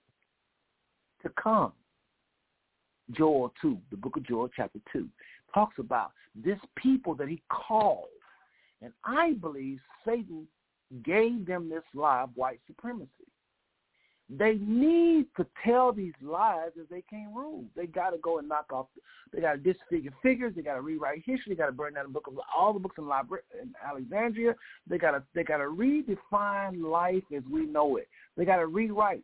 [1.24, 1.74] to come.
[3.12, 5.08] Joel 2, the book of Joel chapter 2.
[5.54, 8.06] talks about this people that he called.
[8.82, 10.48] And I believe Satan
[11.04, 13.10] gave them this lie of white supremacy.
[14.30, 17.64] They need to tell these lies as they can't rule.
[17.78, 18.88] They got to go and knock off.
[19.32, 20.54] They got to disfigure figures.
[20.54, 21.44] They got to rewrite history.
[21.50, 24.54] They got to burn down the book of all the books in, in Alexandria.
[24.86, 28.10] They got to they got to redefine life as we know it.
[28.36, 29.24] They got to rewrite.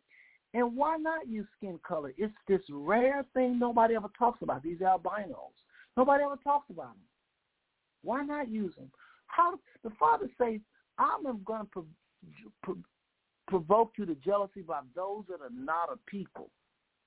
[0.54, 2.14] And why not use skin color?
[2.16, 4.62] It's this rare thing nobody ever talks about.
[4.62, 5.52] These albinos.
[5.96, 7.02] Nobody ever talks about them.
[8.02, 8.90] Why not use them?
[9.26, 10.60] How the Father says,
[10.98, 11.86] "I'm going to pro-
[12.62, 12.76] pro-
[13.48, 16.50] provoke you to jealousy by those that are not a people."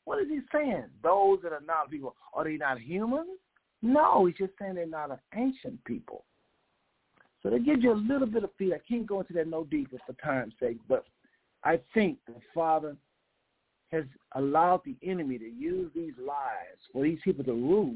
[0.06, 0.86] What is he saying?
[1.04, 3.38] Those that are not a people are they not human?
[3.82, 6.24] No, he's just saying they're not an ancient people.
[7.44, 8.74] So that gives you a little bit of feel.
[8.74, 11.06] I can't go into that no deeper for time's sake, but
[11.64, 12.96] I think the Father
[13.92, 14.04] has
[14.36, 17.96] allowed the enemy to use these lies for these people to rule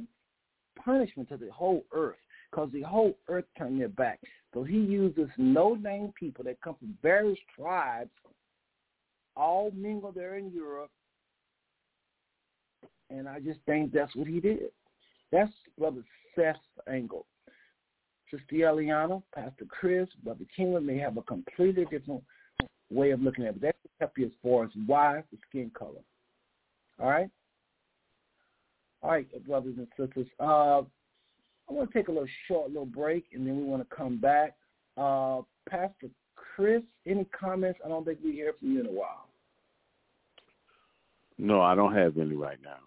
[0.84, 2.16] punishment to the whole earth
[2.52, 4.20] because the whole earth turned their back.
[4.54, 8.12] So he uses no-name people that come from various tribes,
[9.36, 10.92] all mingled there in Europe,
[13.10, 14.72] and I just think that's what he did.
[15.32, 16.04] That's Brother
[16.36, 16.60] Seth's
[16.90, 17.26] angle.
[18.30, 22.24] Sister Eliana, Pastor Chris, Brother Kenwin may have a completely different
[22.90, 23.62] way of looking at it.
[23.62, 26.02] That will help you as far as why the skin color.
[27.00, 27.30] All right?
[29.02, 30.28] All right, brothers and sisters.
[30.40, 30.84] Uh,
[31.70, 34.18] I want to take a little short little break, and then we want to come
[34.18, 34.56] back.
[34.98, 37.80] Uh, Pastor Chris, any comments?
[37.84, 39.28] I don't think we hear from you in a while.
[41.38, 42.78] No, I don't have any right now.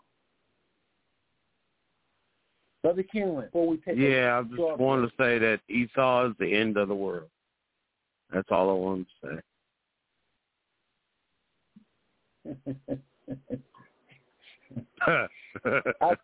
[2.82, 6.52] Brother Kenwin, before we take yeah, I just want to say that Esau is the
[6.52, 7.30] end of the world.
[8.30, 9.40] That's all I want to say.
[15.00, 15.26] I,
[16.00, 16.14] I,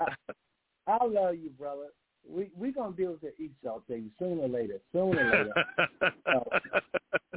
[0.00, 0.06] I,
[0.86, 1.88] I love you, brother.
[2.28, 4.80] We we gonna deal with the Esau thing sooner or later.
[4.92, 6.12] Sooner or later.
[6.26, 6.80] uh,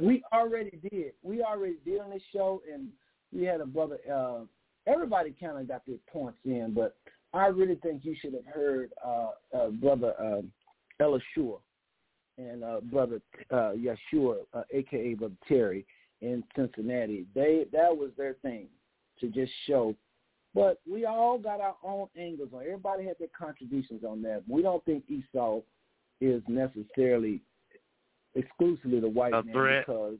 [0.02, 1.12] we already did.
[1.22, 2.88] We already did on this show, and
[3.32, 3.98] we had a brother.
[4.12, 4.40] Uh,
[4.86, 6.96] everybody kind of got their points in, but
[7.32, 10.42] I really think you should have heard uh, uh, brother uh,
[11.02, 11.58] Elishua
[12.38, 15.86] and uh, brother uh, Yeshua, uh, aka brother Terry
[16.20, 17.26] in Cincinnati.
[17.34, 18.66] They that was their thing
[19.20, 19.94] to just show.
[20.54, 22.62] But we all got our own angles on.
[22.62, 24.42] Everybody had their contributions on that.
[24.48, 25.60] We don't think Esau
[26.20, 27.40] is necessarily
[28.34, 29.86] exclusively the white a man threat.
[29.86, 30.18] because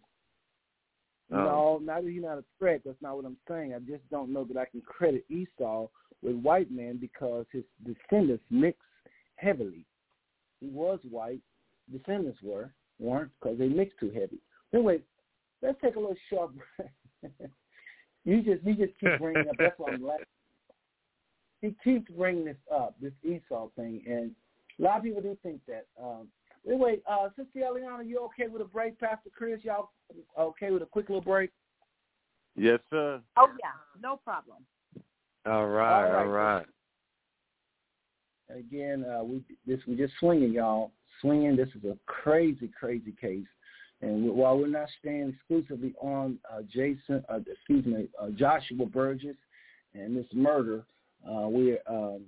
[1.33, 1.37] Oh.
[1.37, 2.83] no, not that he's not a threat.
[2.85, 3.73] That's not what I'm saying.
[3.75, 5.89] I just don't know that I can credit Esau
[6.23, 8.79] with white man because his descendants mix
[9.37, 9.87] heavily.
[10.61, 11.41] He was white.
[11.91, 14.39] Descendants were weren't because they mixed too heavy.
[14.73, 15.01] Anyway,
[15.63, 16.91] let's take a little short break.
[18.25, 19.57] You just you just keep bringing up.
[19.59, 20.25] That's why I'm laughing.
[21.61, 24.31] He keeps bringing this up, this Esau thing, and
[24.79, 25.87] a lot of people do think that.
[26.03, 26.29] Um,
[26.67, 28.99] anyway, uh, Sister Eliana, you okay with a break?
[28.99, 29.91] Pastor Chris, y'all
[30.39, 31.51] okay with a quick little break?
[32.57, 33.21] Yes, sir.
[33.37, 34.59] Oh yeah, no problem.
[35.47, 36.23] All right, All right.
[36.23, 36.67] all right.
[38.51, 40.93] Again, uh, we this we just swinging, y'all.
[41.21, 41.57] Swinging.
[41.57, 43.47] This is a crazy, crazy case.
[44.03, 49.37] And while we're not staying exclusively on uh, Jason, uh, excuse me, uh, Joshua Burgess
[49.95, 50.85] and this murder,
[51.27, 52.23] uh, we're um,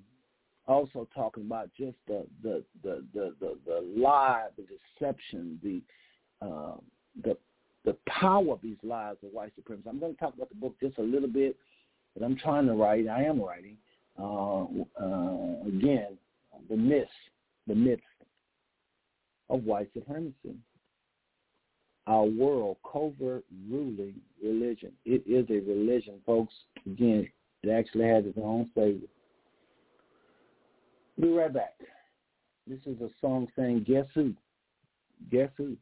[0.67, 6.83] also talking about just the the the the the, the lie, the deception, the um,
[7.25, 7.37] the
[7.85, 9.89] the power of these lies of white supremacy.
[9.89, 11.57] I'm going to talk about the book just a little bit,
[12.15, 13.07] but I'm trying to write.
[13.07, 13.77] I am writing
[14.19, 16.17] uh, uh, again
[16.71, 17.11] the myths,
[17.67, 18.03] the myths
[19.51, 20.57] of white supremacy
[22.07, 24.93] our world, covert ruling religion.
[25.05, 26.55] It is a religion, folks.
[26.87, 27.29] Again,
[27.63, 29.09] it actually has its own savior.
[31.21, 31.75] Be right back.
[32.67, 34.35] This is a song saying, Guess Who?
[35.31, 35.77] Guess Who?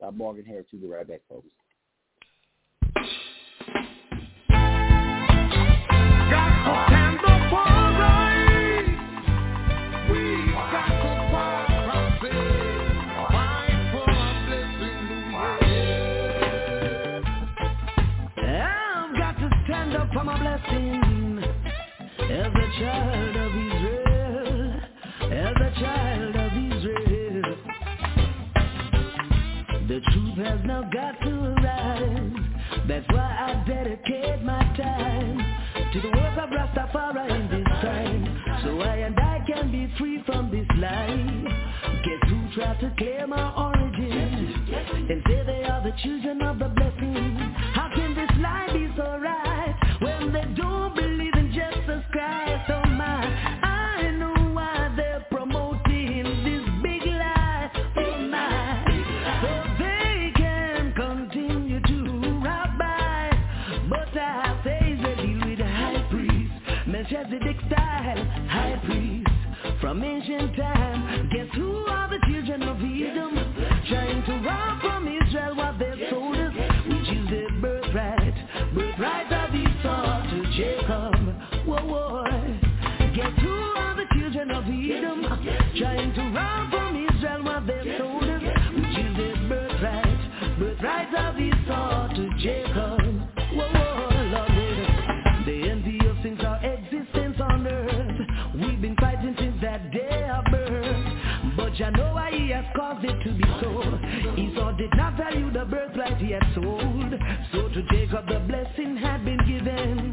[0.00, 0.68] By Morgan Heritage.
[0.72, 1.48] We'll be right back, folks.
[22.78, 24.80] Child of Israel,
[25.32, 27.42] as a child of Israel.
[29.88, 32.32] The truth has now got to arise.
[32.86, 35.38] That's why I dedicate my time
[35.92, 38.60] to the work of Rastafari in this time.
[38.62, 41.68] So I and I can be free from this lie.
[42.04, 44.54] Guess who tried to claim our origin
[45.10, 47.37] and say they are the children of the blessing?
[101.78, 104.34] You know why he has caused it to be so.
[104.36, 107.14] Esau did not value the birthright he had sold.
[107.52, 110.07] So to Jacob the blessing had been given.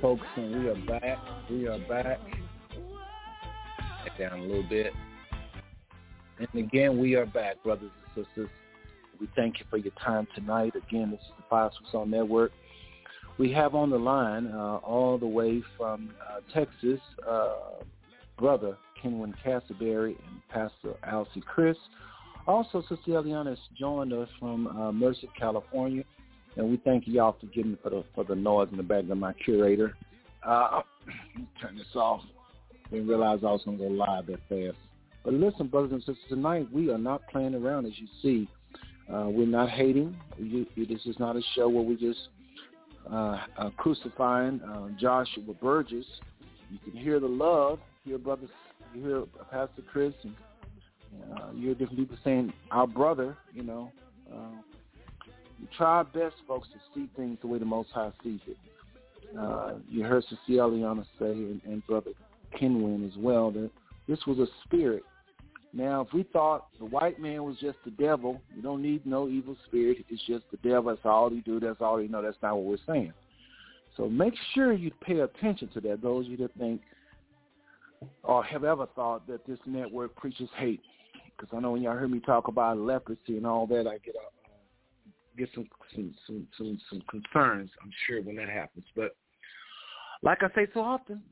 [0.00, 1.18] Folks, we are back.
[1.48, 2.18] We are back.
[4.04, 4.92] Back down a little bit.
[6.38, 8.48] And again, we are back, brothers and sisters.
[9.20, 10.74] We thank you for your time tonight.
[10.74, 12.50] Again, this is the Five Soul Network.
[13.38, 17.54] We have on the line, uh, all the way from uh, Texas, uh,
[18.36, 21.76] brother Kenwin Castleberry and Pastor Alcy Chris.
[22.46, 26.02] Also, Sister Eliana has joined us from uh, Merced, California.
[26.58, 29.20] And we thank y'all for getting for the for the noise in the background.
[29.20, 29.96] My curator.
[30.44, 30.82] Uh,
[31.60, 32.20] turn this off.
[32.90, 34.76] Didn't realize I was to go live that fast.
[35.24, 38.48] But listen, brothers and sisters, tonight we are not playing around, as you see.
[39.12, 40.16] Uh, we're not hating.
[40.76, 42.28] This is not a show where we just
[43.10, 46.06] uh, uh, crucifying uh, Joshua Burgess.
[46.70, 47.78] You can hear the love.
[48.04, 48.50] Hear brothers.
[48.94, 50.34] You hear Pastor Chris and
[51.34, 53.36] uh, you hear different people saying our brother.
[53.54, 53.92] You know,
[55.76, 58.56] try our best, folks, to see things the way the Most High sees it.
[59.38, 62.12] Uh, you heard Sister Eliana say, and, and Brother
[62.58, 63.70] Kenwin as well, that
[64.06, 65.02] this was a spirit.
[65.74, 69.28] Now, if we thought the white man was just the devil, you don't need no
[69.28, 69.98] evil spirit.
[70.08, 70.84] It's just the devil.
[70.84, 71.60] That's all he do.
[71.60, 72.22] That's all he know.
[72.22, 73.12] That's not what we're saying.
[73.96, 76.00] So make sure you pay attention to that.
[76.00, 76.80] Those of you that think
[78.22, 80.80] or have ever thought that this network preaches hate,
[81.36, 84.14] because I know when y'all hear me talk about leprosy and all that, I get
[84.14, 84.37] a,
[85.38, 87.70] get some some, some some some concerns.
[87.82, 89.16] I'm sure when that happens, but
[90.22, 91.22] like I say so often,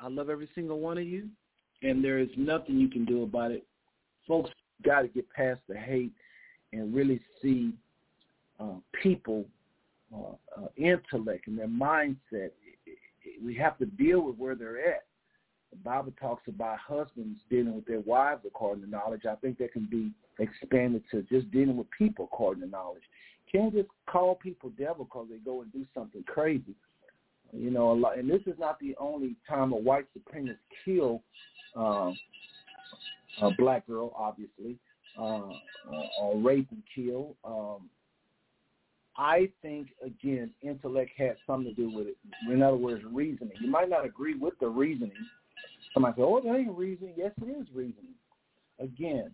[0.00, 1.28] I love every single one of you,
[1.82, 3.64] and there is nothing you can do about it.
[4.26, 4.50] Folks
[4.84, 6.12] got to get past the hate
[6.72, 7.72] and really see
[8.58, 9.44] uh, people
[10.14, 12.50] uh, uh, intellect and their mindset.
[13.44, 15.04] We have to deal with where they're at.
[15.70, 19.22] The Bible talks about husbands dealing with their wives according to knowledge.
[19.28, 23.02] I think that can be expanded to just dealing with people according to knowledge.
[23.50, 26.74] Can't just call people devil because they go and do something crazy.
[27.52, 31.22] You know, a lot, and this is not the only time a white supremacist kill
[31.76, 32.10] uh,
[33.42, 34.78] a black girl, obviously,
[35.18, 35.50] uh,
[36.20, 37.36] or rape and kill.
[37.44, 37.88] Um,
[39.16, 42.16] I think again, intellect has something to do with it.
[42.50, 43.52] In other words, reasoning.
[43.60, 45.12] You might not agree with the reasoning.
[45.94, 48.14] Somebody say, "Oh, that ain't reasoning." Yes, it is reasoning.
[48.78, 49.32] Again,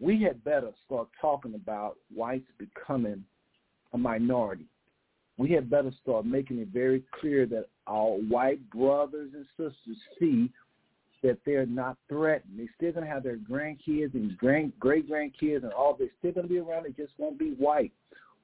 [0.00, 3.24] we had better start talking about whites becoming
[3.92, 4.66] a minority.
[5.38, 10.50] We had better start making it very clear that our white brothers and sisters see
[11.22, 12.58] that they're not threatened.
[12.58, 15.96] They're still going to have their grandkids and grand, great grandkids and all.
[15.98, 16.84] They're still going to be around.
[16.84, 17.92] They just won't be white.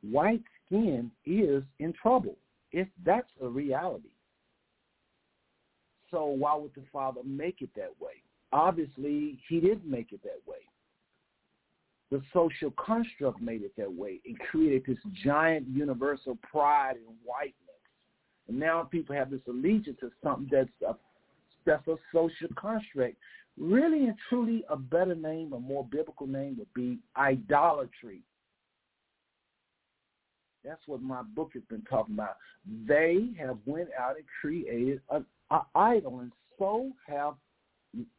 [0.03, 2.37] White skin is in trouble.
[2.73, 4.09] If that's a reality.
[6.11, 8.23] So why would the Father make it that way?
[8.53, 10.59] Obviously, He didn't make it that way.
[12.11, 17.55] The social construct made it that way and created this giant universal pride in whiteness.
[18.49, 20.95] And now people have this allegiance to something that's a
[21.67, 23.17] that's a social construct.
[23.57, 28.21] Really and truly, a better name, a more biblical name would be idolatry.
[30.65, 32.37] That's what my book has been talking about.
[32.87, 35.25] They have went out and created an
[35.75, 37.35] idol, and so have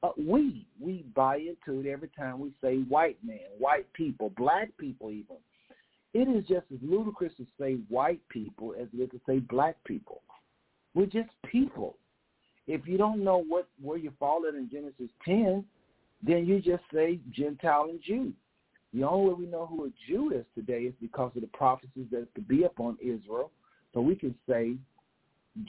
[0.03, 0.67] uh, we.
[0.79, 5.37] We buy into it every time we say white man, white people, black people even.
[6.13, 9.75] It is just as ludicrous to say white people as it is to say black
[9.85, 10.21] people.
[10.93, 11.97] We're just people
[12.67, 15.63] if you don't know what where you fall at in Genesis 10,
[16.25, 18.33] then you just say Gentile and Jew.
[18.93, 22.07] The only way we know who a Jew is today is because of the prophecies
[22.11, 23.51] that could be upon Israel.
[23.93, 24.75] So we can say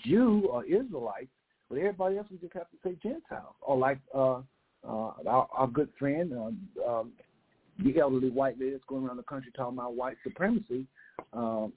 [0.04, 1.28] Jew or Israelites,
[1.68, 3.54] but everybody else we just have to say Gentiles.
[3.60, 4.40] Or like uh,
[4.86, 7.12] uh, our, our good friend, uh, um,
[7.84, 10.86] the elderly white lady that's going around the country talking about white supremacy.
[11.32, 11.72] Um,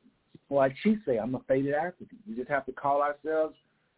[0.49, 2.17] like she say, I'm a faded African.
[2.27, 3.55] We just have to call ourselves,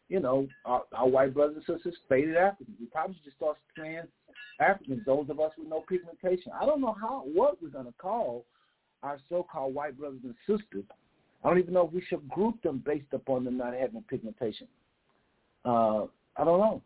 [0.10, 2.78] you know, our, our white brothers and sisters, faded Africans.
[2.80, 4.04] We probably should just start saying
[4.60, 6.52] Africans, those of us with no pigmentation.
[6.60, 8.46] I don't know how what we're to call
[9.04, 10.86] our so-called white brothers and sisters.
[11.44, 14.68] I don't even know if we should group them based upon them not having pigmentation.
[15.64, 16.06] Uh,
[16.38, 16.82] I don't know.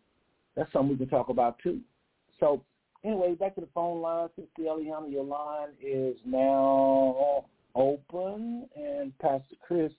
[0.56, 1.80] That's something we can talk about too.
[2.40, 2.62] So
[3.04, 4.30] anyway, back to the phone line.
[4.36, 7.46] Sister Eliana, your line is now
[7.76, 9.92] open, and Pastor Chris,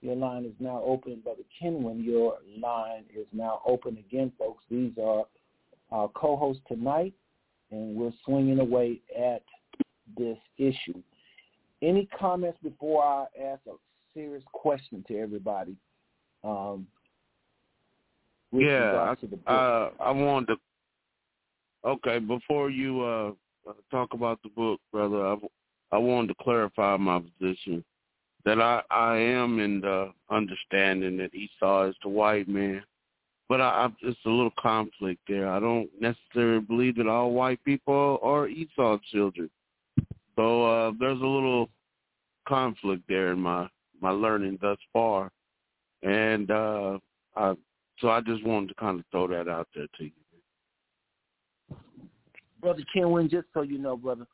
[0.00, 1.20] your line is now open.
[1.22, 4.64] Brother Kenwin, your line is now open again, folks.
[4.70, 5.24] These are
[5.90, 7.14] our co-hosts tonight,
[7.70, 9.42] and we're swinging away at
[10.16, 11.02] this issue.
[11.82, 13.74] Any comments before I ask a
[14.14, 15.76] serious question to everybody?
[16.44, 16.86] Um,
[18.52, 19.14] yeah,
[19.46, 20.56] I, uh, I wanted to
[21.84, 23.32] Okay, before you uh,
[23.90, 25.36] talk about the book, brother, I,
[25.92, 27.82] I wanted to clarify my position
[28.44, 32.82] that I, I am in the understanding that Esau is the white man,
[33.48, 35.48] but I, I, it's a little conflict there.
[35.48, 39.50] I don't necessarily believe that all white people are Esau children.
[40.36, 41.70] So uh, there's a little
[42.46, 43.68] conflict there in my
[44.02, 45.30] my learning thus far,
[46.02, 46.98] and uh,
[47.36, 47.54] I,
[48.00, 51.76] so I just wanted to kind of throw that out there to you.
[52.60, 54.26] Brother Kenwin, just so you know, brother,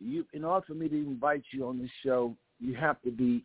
[0.00, 3.44] you in order for me to invite you on this show, you have to be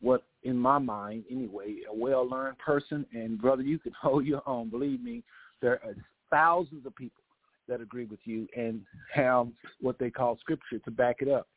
[0.00, 4.42] what in my mind anyway, a well learned person and brother, you can hold your
[4.46, 4.70] own.
[4.70, 5.22] Believe me,
[5.60, 5.94] there are
[6.30, 7.22] thousands of people
[7.68, 8.80] that agree with you and
[9.12, 9.48] have
[9.80, 11.48] what they call scripture to back it up.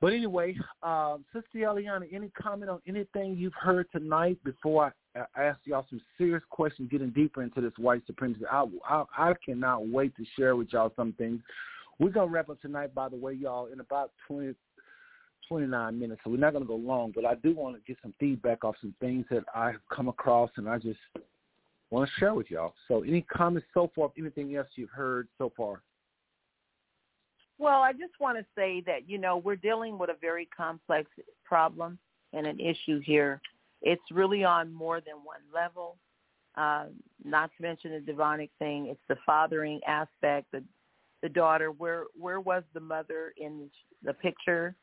[0.00, 5.58] But anyway, um, Sister Eliana, any comment on anything you've heard tonight before I, ask
[5.64, 8.44] y'all some serious questions, getting deeper into this white supremacy?
[8.50, 11.40] I, I, I cannot wait to share with y'all some things.
[11.98, 14.54] We're going to wrap up tonight, by the way, y'all, in about 20,
[15.48, 17.96] 29 minutes, so we're not going to go long, but I do want to get
[18.00, 21.00] some feedback off some things that I've come across, and I just
[21.90, 22.74] want to share with y'all.
[22.86, 25.82] So any comments so far, anything else you've heard so far?
[27.58, 31.10] Well, I just want to say that, you know, we're dealing with a very complex
[31.44, 31.98] problem
[32.32, 33.40] and an issue here.
[33.82, 35.96] It's really on more than one level,
[36.56, 36.86] uh,
[37.24, 38.86] not to mention the demonic thing.
[38.86, 40.62] It's the fathering aspect, the,
[41.22, 41.72] the daughter.
[41.72, 43.68] Where, where was the mother in
[44.04, 44.76] the picture?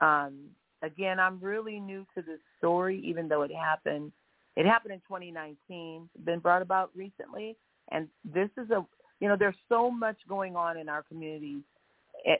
[0.00, 0.46] Um,
[0.82, 4.10] again, I'm really new to this story, even though it happened.
[4.56, 7.56] It happened in 2019, been brought about recently.
[7.92, 8.84] And this is a,
[9.20, 11.62] you know, there's so much going on in our communities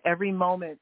[0.05, 0.79] every moment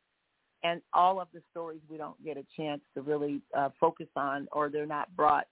[0.65, 4.49] and all of the stories we don't get a chance to really uh, focus on
[4.53, 5.47] or they're not brought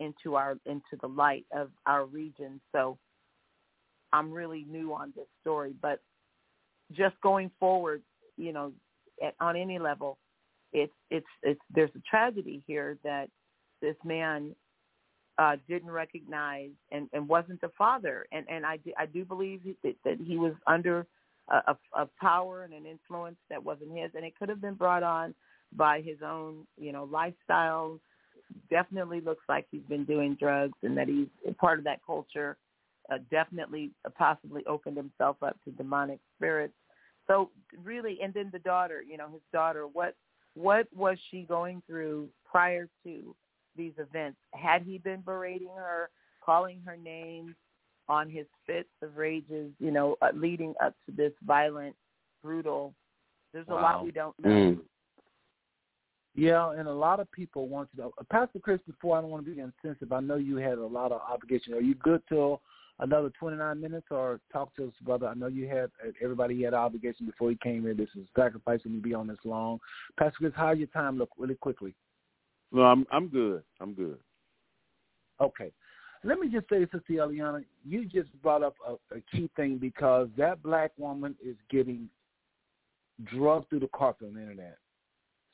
[0.00, 2.60] into our into the light of our region.
[2.72, 2.98] So
[4.12, 6.00] i'm really new on this story but
[6.92, 8.02] just going forward
[8.36, 8.72] you know
[9.22, 10.18] at, on any level
[10.72, 13.28] it's it's it's there's a tragedy here that
[13.80, 14.54] this man
[15.38, 18.26] uh didn't recognize and and wasn't the father.
[18.32, 21.06] And and i do, i do believe that, that he was under
[21.50, 25.02] a, a power and an influence that wasn't his, and it could have been brought
[25.02, 25.34] on
[25.76, 27.98] by his own, you know, lifestyle.
[28.70, 32.56] Definitely looks like he's been doing drugs, and that he's part of that culture.
[33.10, 36.74] Uh, definitely, uh, possibly opened himself up to demonic spirits.
[37.26, 37.50] So
[37.82, 39.86] really, and then the daughter, you know, his daughter.
[39.86, 40.14] What
[40.54, 43.34] what was she going through prior to
[43.76, 44.38] these events?
[44.54, 46.10] Had he been berating her,
[46.44, 47.54] calling her names,
[48.08, 51.94] on his fits of rages, you know, uh, leading up to this violent,
[52.42, 52.94] brutal.
[53.52, 53.78] There's wow.
[53.78, 54.50] a lot we don't know.
[54.50, 54.78] Mm.
[56.34, 58.12] Yeah, and a lot of people want to know.
[58.18, 60.86] Uh, Pastor Chris, before I don't want to be insensitive, I know you had a
[60.86, 61.74] lot of obligation.
[61.74, 62.60] Are you good till
[63.00, 65.26] another 29 minutes or talk to us, brother?
[65.26, 67.94] I know you had, uh, everybody had obligation before he came here.
[67.94, 69.80] This is sacrificing to be on this long.
[70.16, 71.94] Pastor Chris, how your time look really quickly?
[72.70, 73.62] No, I'm I'm good.
[73.80, 74.18] I'm good.
[75.40, 75.72] Okay.
[76.24, 80.28] Let me just say, Sister Eliana, you just brought up a, a key thing because
[80.36, 82.08] that black woman is getting
[83.24, 84.78] drugged through the carpet on the internet.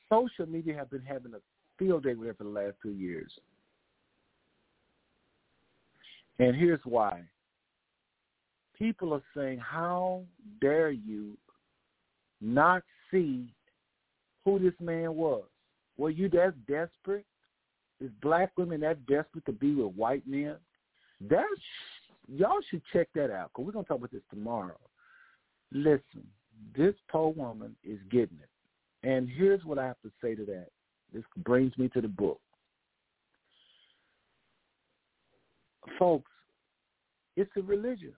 [0.09, 1.39] Social media have been having a
[1.77, 3.31] field day with her for the last two years.
[6.39, 7.21] And here's why.
[8.77, 10.23] People are saying, how
[10.59, 11.37] dare you
[12.41, 13.53] not see
[14.43, 15.43] who this man was?
[15.97, 17.25] Were you that desperate?
[18.01, 20.55] Is black women that desperate to be with white men?
[21.21, 21.45] That's
[22.27, 24.77] y'all should check that out because we're gonna talk about this tomorrow.
[25.71, 26.27] Listen,
[26.75, 29.07] this poor woman is getting it.
[29.07, 30.67] And here's what I have to say to that.
[31.13, 32.41] This brings me to the book.
[35.99, 36.31] Folks,
[37.37, 38.13] it's a religion.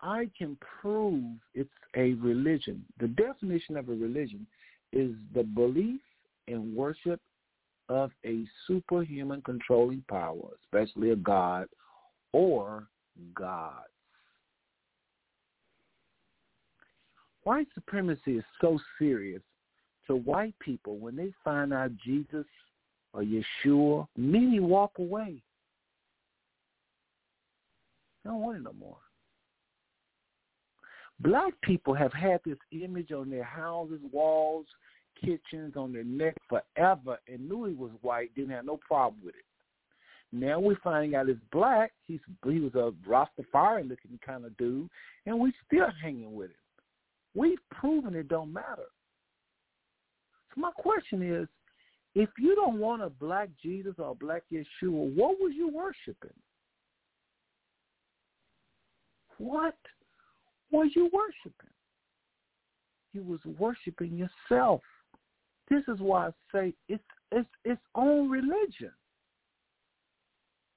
[0.00, 1.22] I can prove
[1.54, 2.84] it's a religion.
[2.98, 4.46] The definition of a religion
[4.92, 6.00] is the belief
[6.48, 7.20] and worship
[7.88, 11.66] of a superhuman controlling power, especially a god
[12.32, 12.86] or
[13.34, 13.88] gods.
[17.44, 19.42] White supremacy is so serious
[20.06, 22.46] to white people when they find out Jesus
[23.12, 25.42] or Yeshua, many walk away.
[28.24, 28.96] They don't want it no more.
[31.20, 34.66] Black people have had this image on their houses, walls,
[35.24, 39.34] kitchens, on their neck forever and knew he was white, didn't have no problem with
[39.34, 39.44] it.
[40.32, 41.92] Now we're finding out he's black.
[42.06, 44.88] He's he was a Rastafari looking kind of dude,
[45.26, 46.56] and we still hanging with him.
[47.34, 48.88] We've proven it don't matter.
[50.54, 51.48] So my question is,
[52.14, 56.36] if you don't want a black Jesus or a black Yeshua, what was you worshiping?
[59.38, 59.76] What
[60.70, 61.70] was you worshiping?
[63.12, 64.80] You was worshiping yourself.
[65.70, 68.92] This is why I say it's it's its own religion.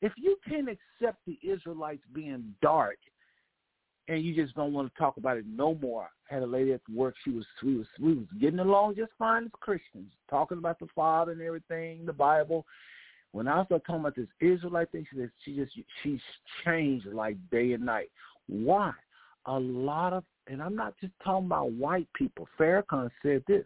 [0.01, 2.97] If you can't accept the Israelites being dark
[4.07, 6.09] and you just don't want to talk about it no more.
[6.29, 9.11] I had a lady at work, she was we was we was getting along just
[9.17, 12.65] fine as Christians, talking about the Father and everything, the Bible.
[13.31, 15.71] When I started talking about this Israelite thing, she said she just
[16.03, 16.19] she's
[16.63, 18.09] changed like day and night.
[18.47, 18.91] Why?
[19.45, 22.47] A lot of and I'm not just talking about white people.
[22.59, 23.65] Farrakhan said this.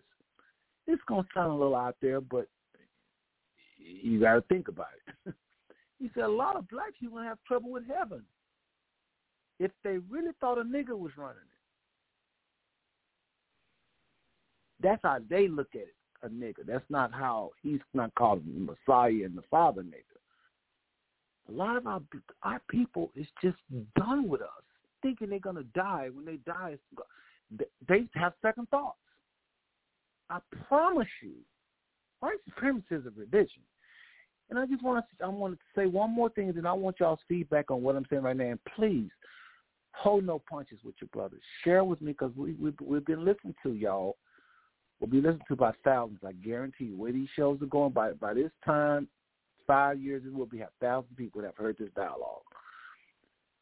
[0.89, 2.47] It's gonna sound a little out there, but
[3.77, 5.35] you got to think about it.
[5.99, 8.23] he said a lot of black people gonna have trouble with heaven
[9.59, 11.59] if they really thought a nigger was running it.
[14.81, 16.65] That's how they look at it, a nigger.
[16.65, 20.17] That's not how he's not calling the Messiah and the Father nigger.
[21.49, 22.01] A lot of our
[22.41, 23.57] our people is just
[23.95, 24.47] done with us,
[25.03, 26.09] thinking they're gonna die.
[26.11, 26.77] When they die,
[27.87, 28.97] they have second thoughts.
[30.29, 31.33] I promise you,
[32.19, 33.63] white supremacy is a religion.
[34.49, 36.99] And I just want to I want to say one more thing, and I want
[36.99, 38.45] y'all's feedback on what I'm saying right now.
[38.45, 39.09] And please,
[39.91, 41.41] hold no punches with your brothers.
[41.63, 44.17] Share with me because we, we we've been listening to y'all.
[44.99, 46.19] We'll be listening to by thousands.
[46.25, 46.97] I guarantee you.
[46.97, 49.07] Where these shows are going by by this time,
[49.67, 52.41] five years, it will be have thousands of people that have heard this dialogue.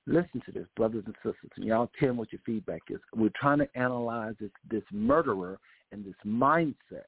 [0.06, 3.00] Listen to this, brothers and sisters, and y'all tell me what your feedback is.
[3.14, 5.60] We're trying to analyze this this murderer
[5.92, 7.06] and this mindset.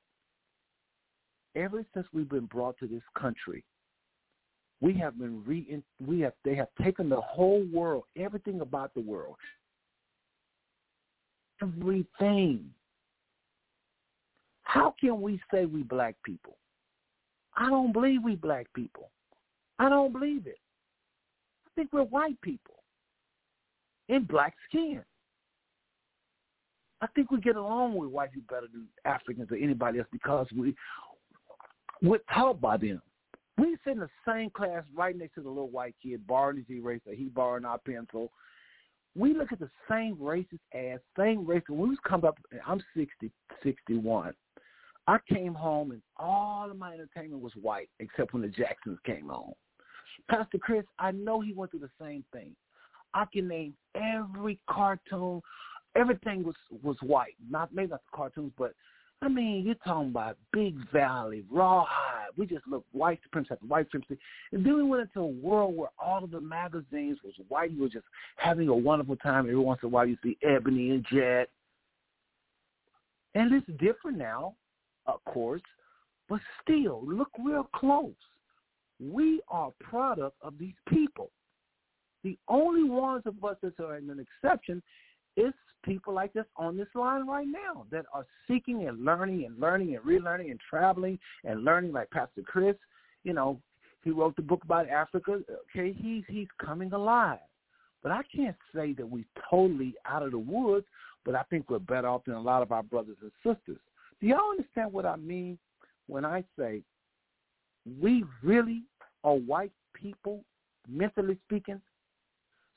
[1.55, 3.63] Ever since we've been brought to this country,
[4.81, 9.01] we have been re we have they have taken the whole world, everything about the
[9.01, 9.35] world,
[11.61, 12.69] everything.
[14.63, 16.55] How can we say we black people?
[17.57, 19.09] I don't believe we black people.
[19.79, 20.59] I don't believe it.
[21.65, 22.75] I think we're white people
[24.07, 25.01] in black skin.
[27.01, 30.47] I think we get along with white people better than Africans or anybody else because
[30.55, 30.75] we
[32.01, 33.01] we're taught by them.
[33.57, 36.77] We sit in the same class right next to the little white kid borrowing his
[36.77, 38.31] eraser, he borrowing our pencil.
[39.15, 41.63] We look at the same racist ass, same race.
[41.67, 43.31] When we was coming up, I'm 60,
[43.63, 44.33] 61.
[45.07, 49.29] I came home and all of my entertainment was white except when the Jacksons came
[49.29, 49.53] on.
[50.29, 52.55] Pastor Chris, I know he went through the same thing.
[53.13, 55.41] I can name every cartoon.
[55.95, 57.35] Everything was was white.
[57.49, 58.73] Not maybe not the cartoons, but
[59.21, 62.29] I mean, you're talking about Big Valley, Rawhide.
[62.37, 64.17] We just look white supremacy after white supremacy.
[64.53, 67.71] And then we went into a world where all of the magazines was white.
[67.71, 68.05] You were just
[68.37, 69.45] having a wonderful time.
[69.45, 71.49] Every once in a while you see Ebony and Jet.
[73.35, 74.55] And it's different now,
[75.05, 75.61] of course,
[76.29, 78.13] but still, look real close.
[78.99, 81.29] We are product of these people.
[82.23, 84.81] The only ones of us that are an exception
[85.39, 85.53] is
[85.83, 89.95] people like this on this line right now that are seeking and learning and learning
[89.95, 92.75] and relearning and traveling and learning like Pastor Chris.
[93.23, 93.59] You know,
[94.03, 95.39] he wrote the book about Africa.
[95.75, 97.39] Okay, he's he's coming alive.
[98.01, 100.85] But I can't say that we're totally out of the woods,
[101.25, 103.79] but I think we're better off than a lot of our brothers and sisters.
[104.21, 105.57] Do y'all understand what I mean
[106.07, 106.81] when I say
[108.01, 108.83] we really
[109.23, 110.43] are white people,
[110.87, 111.81] mentally speaking?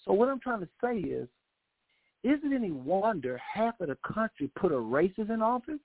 [0.04, 1.28] So what I'm trying to say is
[2.24, 5.80] is it any wonder half of the country put a racist in office?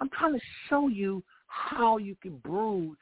[0.00, 2.96] I'm trying to show you how you can brood,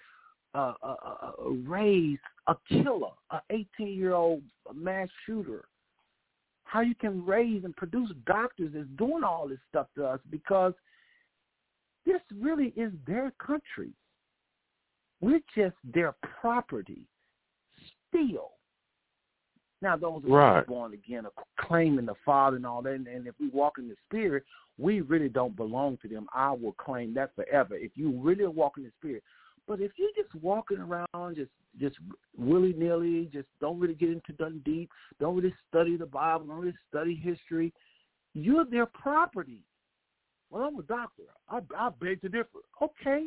[0.55, 3.41] uh, uh, uh, raise a killer, an
[3.79, 4.43] 18-year-old
[4.75, 5.67] mass shooter,
[6.65, 10.73] how you can raise and produce doctors is doing all this stuff to us because
[12.05, 13.93] this really is their country.
[15.21, 17.07] We're just their property
[18.09, 18.51] still.
[19.83, 20.59] Now, those who Right.
[20.59, 23.79] are born again are claiming the Father and all that, and, and if we walk
[23.79, 24.45] in the Spirit,
[24.79, 26.27] we really don't belong to them.
[26.33, 27.77] I will claim that forever.
[27.77, 29.23] If you really walk in the Spirit,
[29.67, 31.97] but if you're just walking around, just just
[32.37, 34.91] willy nilly, just don't really get into done deep,
[35.21, 37.73] don't really study the Bible, don't really study history,
[38.33, 39.61] you're their property.
[40.51, 41.25] Well, I'm a doctor.
[41.51, 42.61] I, I beg to differ.
[42.81, 43.27] Okay,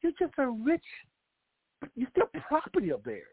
[0.00, 0.84] you're just a rich,
[1.94, 3.26] you're still property of theirs.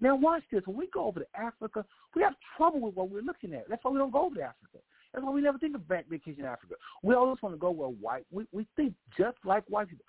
[0.00, 0.62] Now watch this.
[0.66, 1.84] When we go over to Africa,
[2.14, 3.68] we have trouble with what we're looking at.
[3.68, 4.78] That's why we don't go over to Africa.
[5.12, 6.74] That's why we never think of back vacation in Africa.
[7.02, 8.24] We always want to go where white.
[8.32, 10.04] We we think just like white people.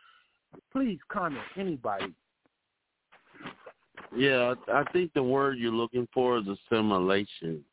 [0.72, 2.14] Please comment, anybody.
[4.16, 7.64] Yeah, I I think the word you're looking for is assimilation.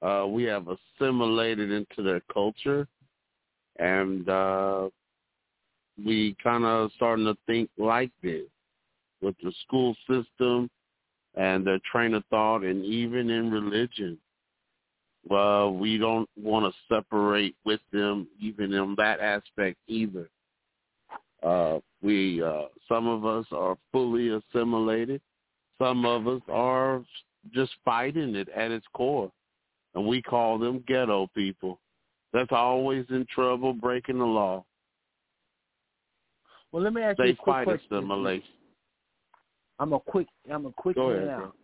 [0.00, 2.86] Uh, we have assimilated into their culture,
[3.80, 4.88] and uh,
[6.04, 8.44] we kind of starting to think like this
[9.20, 10.70] with the school system
[11.34, 14.18] and their train of thought, and even in religion.
[15.28, 20.28] Well, we don't want to separate with them, even in that aspect either.
[21.42, 25.20] Uh, we uh, some of us are fully assimilated.
[25.78, 27.04] Some of us are
[27.52, 29.30] just fighting it at its core,
[29.94, 31.78] and we call them ghetto people.
[32.32, 34.64] That's always in trouble, breaking the law.
[36.72, 37.78] Well, let me ask you They a quick question.
[37.90, 38.48] They fight assimilation.
[39.78, 40.26] I'm a quick.
[40.52, 41.44] I'm a quick Go in ahead, and bro.
[41.46, 41.54] out.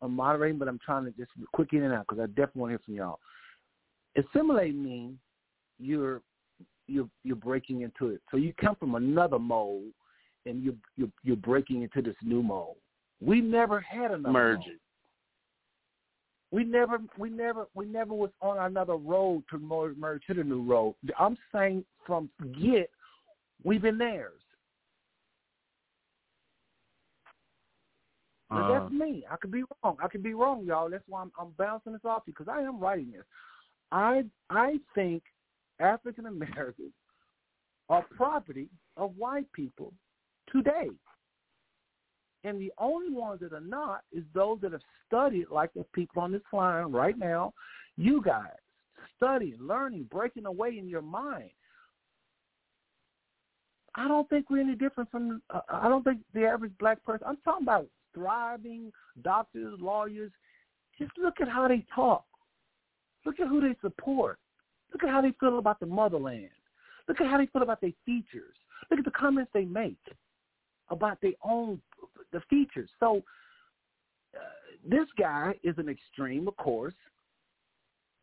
[0.00, 2.70] I'm moderating, but I'm trying to just quick in and out because I definitely want
[2.70, 3.18] to hear from y'all.
[4.16, 5.18] Assimilate means
[5.78, 6.22] you're
[6.86, 8.20] you're you're breaking into it.
[8.30, 9.92] So you come from another mold,
[10.46, 12.76] and you you're, you're breaking into this new mold.
[13.20, 14.66] We never had another mold.
[16.52, 20.62] We never, we never, we never was on another road to merge to the new
[20.62, 20.94] road.
[21.18, 22.28] I'm saying from
[22.60, 22.90] get,
[23.64, 24.42] we've been theirs.
[28.52, 29.24] Uh, that's me.
[29.30, 29.96] I could be wrong.
[30.02, 30.90] I could be wrong, y'all.
[30.90, 33.24] That's why I'm, I'm bouncing this off you because I am writing this.
[33.90, 35.22] I I think
[35.80, 36.92] African Americans
[37.88, 39.92] are property of white people
[40.50, 40.90] today.
[42.44, 46.22] And the only ones that are not is those that have studied, like the people
[46.22, 47.52] on this line right now,
[47.96, 48.48] you guys,
[49.16, 51.50] studying, learning, breaking away in your mind.
[53.94, 57.26] I don't think we're any different from, uh, I don't think the average black person,
[57.28, 60.32] I'm talking about thriving doctors, lawyers.
[60.98, 62.24] Just look at how they talk.
[63.24, 64.38] Look at who they support.
[64.92, 66.50] Look at how they feel about the motherland.
[67.08, 68.54] Look at how they feel about their features.
[68.90, 69.96] Look at the comments they make
[70.90, 71.80] about their own
[72.32, 72.90] the features.
[73.00, 73.22] So
[74.34, 74.40] uh,
[74.88, 76.94] this guy is an extreme, of course,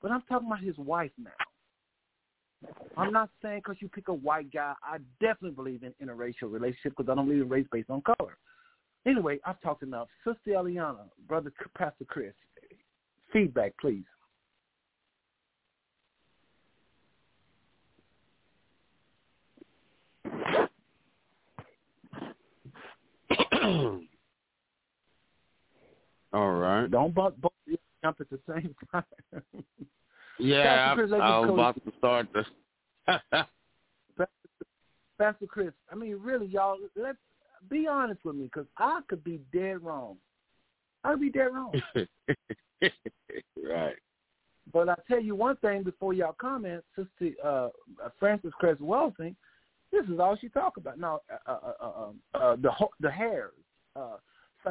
[0.02, 1.32] but I'm talking about his wife now.
[2.98, 4.74] I'm not saying because you pick a white guy.
[4.84, 8.38] I definitely believe in interracial relationship because I don't believe in race based on color.
[9.06, 10.08] Anyway, I've talked enough.
[10.26, 12.34] Sister Eliana, Brother Pastor Chris,
[13.32, 14.04] feedback, please.
[26.32, 26.86] All right.
[26.88, 27.54] Don't bump, bump
[28.04, 29.04] jump at the same time.
[30.42, 32.46] Yeah, Chris, I, I was about to start the.
[35.18, 37.18] Pastor Chris, I mean, really, y'all, let's
[37.69, 40.18] be honest with me because I could be dead wrong.
[41.03, 41.73] I could be dead wrong.
[42.81, 43.95] right.
[44.72, 47.69] But I tell you one thing before y'all comment, Sister uh,
[48.19, 49.36] Frances Cress Welsing,
[49.91, 50.99] this is all she talk about.
[50.99, 53.53] Now, uh, uh, uh, um, uh, the the hairs,
[53.95, 54.18] uh,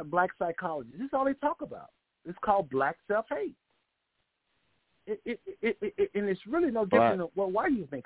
[0.05, 0.91] black psychology.
[0.97, 1.89] This is all they talk about.
[2.25, 3.55] It's called black self hate.
[5.05, 7.17] It, it, it, it, it, and it's really no different.
[7.17, 8.05] Than, well, why do you think?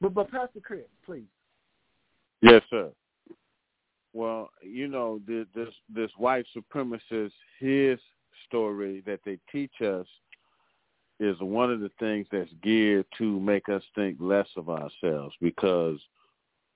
[0.00, 1.24] But but Pastor Chris, please.
[2.42, 2.90] Yes, sir.
[4.12, 7.98] Well, you know, the, this this white supremacist, his
[8.46, 10.06] story that they teach us
[11.20, 16.00] is one of the things that's geared to make us think less of ourselves because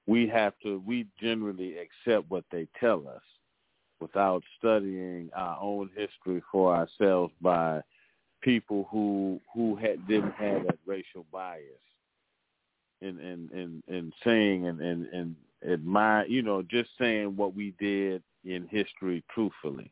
[0.06, 3.22] we have to we generally accept what they tell us
[4.00, 7.80] without studying our own history for ourselves by
[8.42, 11.62] people who who had didn't have that racial bias
[13.00, 15.34] in and and and saying and and and
[15.70, 19.90] admire you know just saying what we did in history truthfully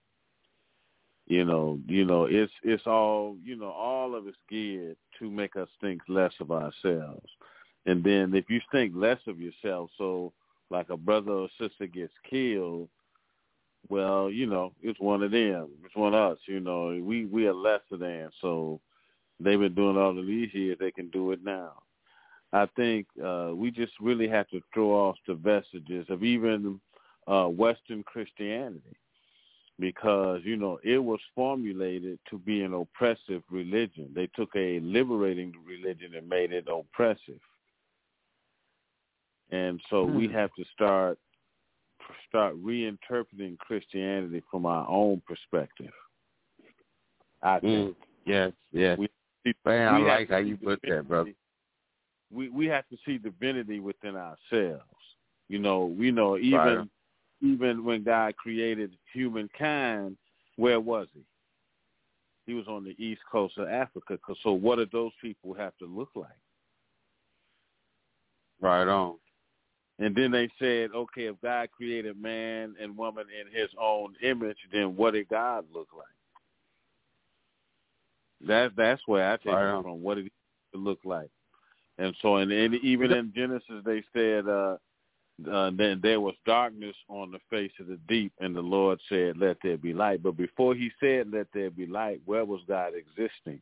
[1.27, 5.57] you know you know it's it's all you know all of it's geared to make
[5.57, 7.29] us think less of ourselves
[7.87, 10.33] and then if you think less of yourself so
[10.71, 12.89] like a brother or sister gets killed
[13.89, 15.69] well, you know, it's one of them.
[15.85, 16.39] It's one of us.
[16.47, 18.31] You know, we we are lesser than.
[18.41, 18.81] So
[19.41, 20.79] they've been doing all of these years.
[20.81, 21.82] They can do it now.
[22.53, 26.81] I think uh, we just really have to throw off the vestiges of even
[27.27, 28.97] uh, Western Christianity
[29.79, 34.11] because you know it was formulated to be an oppressive religion.
[34.15, 37.41] They took a liberating religion and made it oppressive,
[39.51, 40.15] and so mm.
[40.15, 40.35] we hmm.
[40.35, 41.19] have to start
[42.29, 45.93] start reinterpreting Christianity from our own perspective.
[47.43, 47.91] I think.
[47.91, 47.95] Mm.
[48.25, 48.99] Yes, yes.
[48.99, 49.09] We,
[49.65, 51.33] Man, we I like how you put that, brother.
[52.33, 54.85] We we have to see divinity within ourselves.
[55.49, 56.89] You know, we know even right
[57.43, 60.17] even when God created humankind,
[60.57, 61.23] where was he?
[62.47, 64.19] He was on the east coast of Africa.
[64.43, 66.31] So what do those people have to look like?
[68.61, 69.17] Right on.
[69.99, 74.57] And then they said, okay, if God created man and woman in his own image,
[74.73, 76.07] then what did God look like?
[78.49, 80.03] That that's where I take right it from.
[80.03, 81.31] What did he look like?
[81.99, 84.77] And so, and, and even in Genesis, they said, uh,
[85.51, 89.37] uh, then there was darkness on the face of the deep, and the Lord said,
[89.37, 92.93] "Let there be light." But before He said, "Let there be light," where was God
[92.95, 93.61] existing?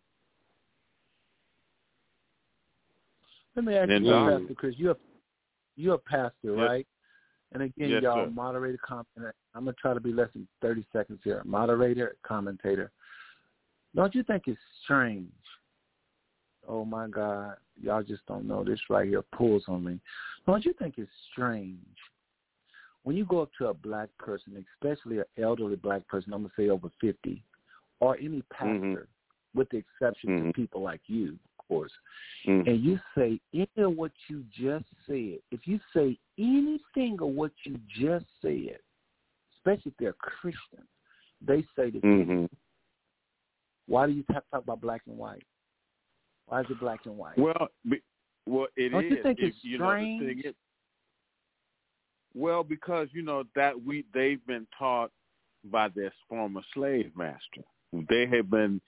[3.57, 4.40] Let me ask and you, dark.
[4.40, 4.74] Pastor Chris.
[4.78, 4.97] You're
[5.77, 6.57] you're a pastor, yes.
[6.57, 6.86] right?
[7.52, 8.31] And again, yes, y'all, sir.
[8.31, 9.07] moderator, comment.
[9.55, 11.43] I'm gonna try to be less than 30 seconds here.
[11.44, 12.90] Moderator, commentator.
[13.94, 15.31] Don't you think it's strange?
[16.71, 20.01] Oh my God, y'all just don't know this right here pulls on me.
[20.47, 21.79] Don't you think it's strange
[23.03, 26.53] when you go up to a black person, especially an elderly black person, I'm gonna
[26.57, 27.43] say over fifty,
[28.01, 29.59] or any pastor, mm-hmm.
[29.59, 30.49] with the exception mm-hmm.
[30.49, 31.93] of people like you, of course,
[32.47, 32.69] mm-hmm.
[32.69, 37.53] and you say any of what you just said, if you say anything of what
[37.65, 38.79] you just said,
[39.57, 40.87] especially if they're Christian,
[41.47, 42.31] they say to mm-hmm.
[42.31, 42.49] you,
[43.87, 45.45] why do you have to talk about black and white?
[46.51, 47.39] Why is it black and white?
[47.39, 47.69] Well,
[48.45, 49.13] well, it Don't is.
[49.13, 50.21] you think if, it's you strange?
[50.21, 50.55] Know, the thing is,
[52.35, 55.13] well, because you know that we they've been taught
[55.65, 57.63] by their former slave master.
[58.09, 58.81] They have been,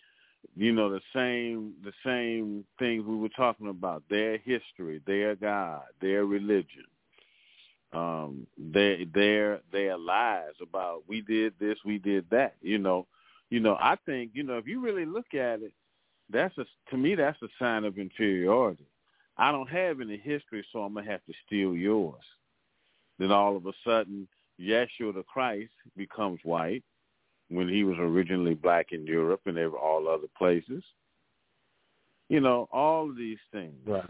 [0.56, 4.02] you know, the same the same things we were talking about.
[4.10, 6.86] Their history, their God, their religion,
[7.92, 12.56] um, their their their lies about we did this, we did that.
[12.60, 13.06] You know,
[13.50, 13.76] you know.
[13.80, 15.72] I think you know if you really look at it,
[16.32, 18.86] that's a to me that's a sign of inferiority.
[19.36, 22.22] I don't have any history, so I'm gonna have to steal yours.
[23.18, 24.28] Then all of a sudden,
[24.60, 26.84] Yeshua the Christ becomes white
[27.48, 30.82] when he was originally black in Europe and there all other places.
[32.28, 33.76] You know, all of these things.
[33.86, 34.08] Right.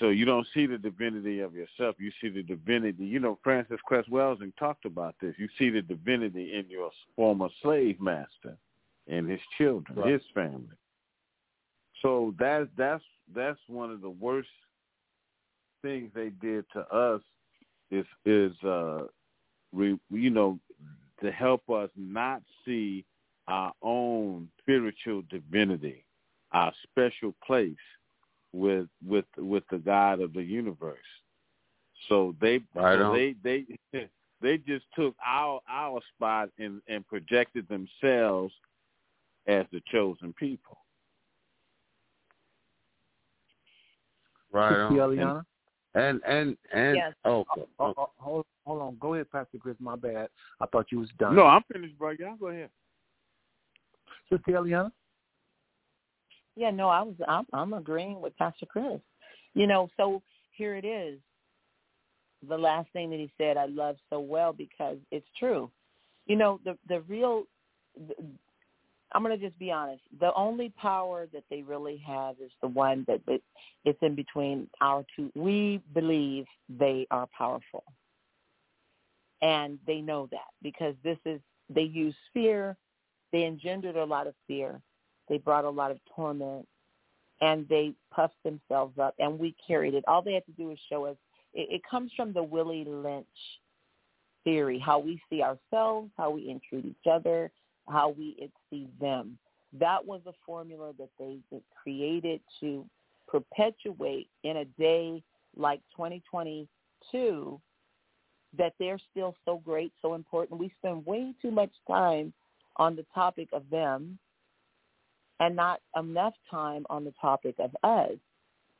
[0.00, 1.96] So you don't see the divinity of yourself.
[1.98, 3.04] You see the divinity.
[3.04, 5.34] You know, Frances Cress Welsing talked about this.
[5.38, 8.56] You see the divinity in your former slave master
[9.06, 10.12] and his children, right.
[10.14, 10.76] his family.
[12.02, 13.04] So that's that's
[13.34, 14.48] that's one of the worst
[15.82, 17.20] things they did to us
[17.90, 19.04] is is uh
[19.72, 20.58] re, you know
[21.22, 23.04] to help us not see
[23.48, 26.04] our own spiritual divinity,
[26.52, 27.72] our special place
[28.52, 30.98] with with with the God of the universe.
[32.08, 34.08] So they so they they
[34.42, 38.52] they just took our our spot and and projected themselves
[39.46, 40.78] as the chosen people.
[44.56, 44.92] Right on.
[44.92, 45.42] Eliana?
[45.94, 47.12] And and and yes.
[47.24, 48.96] Oh oh, oh, oh, oh, hold hold on.
[48.98, 49.76] Go ahead, Pastor Chris.
[49.78, 50.28] My bad.
[50.60, 51.36] I thought you was done.
[51.36, 52.10] No, I'm finished, bro.
[52.10, 52.70] Y'all go ahead.
[54.30, 54.90] Sister Eliana?
[56.56, 59.00] Yeah, no, I was I'm, I'm agreeing with Pastor Chris.
[59.54, 60.22] You know, so
[60.52, 61.18] here it is.
[62.48, 65.70] The last thing that he said I love so well because it's true.
[66.26, 67.44] You know, the the real
[69.16, 70.02] I'm going to just be honest.
[70.20, 73.22] The only power that they really have is the one that,
[73.86, 75.32] it's in between our two.
[75.34, 77.82] We believe they are powerful,
[79.40, 81.40] and they know that because this is
[81.70, 82.76] they use fear.
[83.32, 84.82] They engendered a lot of fear.
[85.30, 86.68] They brought a lot of torment,
[87.40, 90.04] and they puffed themselves up, and we carried it.
[90.06, 91.16] All they had to do is show us.
[91.54, 93.26] It, it comes from the Willie Lynch
[94.44, 97.50] theory: how we see ourselves, how we entreat each other
[97.88, 99.38] how we exceed them.
[99.72, 101.38] That was a formula that they
[101.82, 102.84] created to
[103.28, 105.22] perpetuate in a day
[105.56, 107.60] like 2022
[108.56, 110.60] that they're still so great, so important.
[110.60, 112.32] We spend way too much time
[112.76, 114.18] on the topic of them
[115.40, 118.16] and not enough time on the topic of us.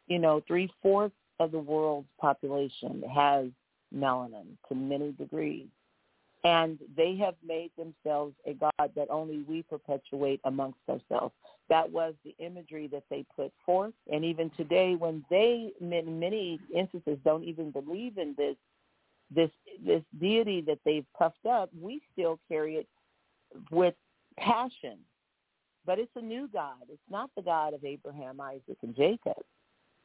[0.07, 3.47] You know, three-fourths of the world's population has
[3.95, 5.67] melanin to many degrees.
[6.47, 11.35] And they have made themselves a God that only we perpetuate amongst ourselves.
[11.69, 13.95] That was the imagery that they put forth.
[14.13, 18.55] And even today, when they, in many instances, don't even believe in this,
[19.35, 19.51] this,
[19.85, 22.87] this deity that they've puffed up, we still carry it
[23.73, 23.95] with
[24.39, 24.99] passion.
[25.85, 26.83] But it's a new God.
[26.89, 29.43] It's not the God of Abraham, Isaac, and Jacob.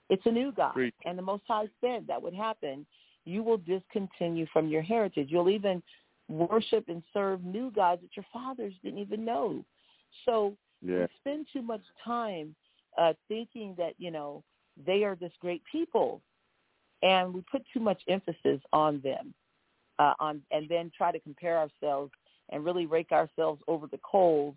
[0.10, 0.74] It's a new God.
[0.74, 0.96] Preach.
[1.06, 2.88] And the Most High said that would happen.
[3.26, 5.28] You will discontinue from your heritage.
[5.30, 5.84] You'll even
[6.32, 9.64] worship and serve new gods that your fathers didn't even know.
[10.26, 11.02] So Yeah.
[11.02, 12.56] we spend too much time
[12.98, 14.44] uh, thinking that, you know,
[14.86, 16.22] they are this great people.
[17.04, 19.34] And we put too much emphasis on them.
[20.00, 22.12] Uh, on and then try to compare ourselves
[22.50, 24.56] and really rake ourselves over the coals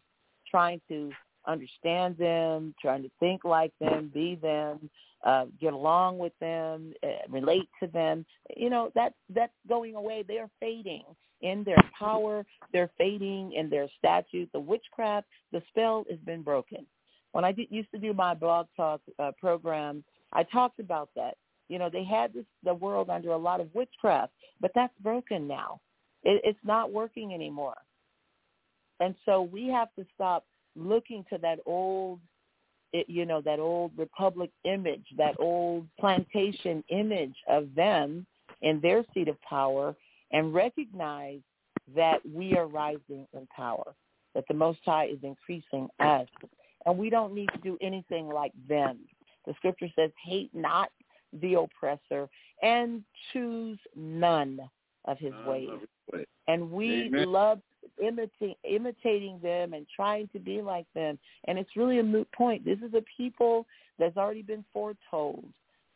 [0.51, 1.13] trying to
[1.47, 4.89] understand them, trying to think like them, be them,
[5.25, 8.25] uh, get along with them, uh, relate to them.
[8.57, 10.25] You know, that that's going away.
[10.27, 11.05] They are fading
[11.45, 12.45] in their power.
[12.73, 14.51] They're fading in their statute.
[14.53, 16.87] The witchcraft, the spell has been broken.
[17.33, 20.03] When I did, used to do my blog talk uh, program,
[20.33, 21.37] I talked about that.
[21.69, 25.47] You know, they had this the world under a lot of witchcraft, but that's broken
[25.47, 25.81] now.
[26.23, 27.77] It, it's not working anymore.
[29.01, 30.45] And so we have to stop
[30.77, 32.21] looking to that old,
[32.93, 38.27] you know, that old republic image, that old plantation image of them
[38.63, 39.95] in their seat of power,
[40.35, 41.41] and recognize
[41.95, 43.95] that we are rising in power,
[44.35, 46.29] that the Most High is increasing us,
[46.85, 48.99] and we don't need to do anything like them.
[49.47, 50.91] The scripture says, hate not
[51.41, 52.29] the oppressor
[52.63, 53.03] and
[53.33, 54.61] choose none
[55.05, 55.69] of his ways.
[56.49, 57.33] And we Amen.
[57.33, 57.61] love
[58.03, 61.19] imitating imitating them and trying to be like them.
[61.47, 62.65] And it's really a moot point.
[62.65, 63.67] This is a people
[63.99, 65.45] that's already been foretold.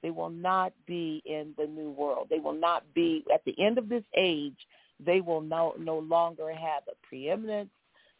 [0.02, 2.28] They will not be in the new world.
[2.30, 4.56] They will not be at the end of this age.
[5.04, 7.70] They will no no longer have a preeminence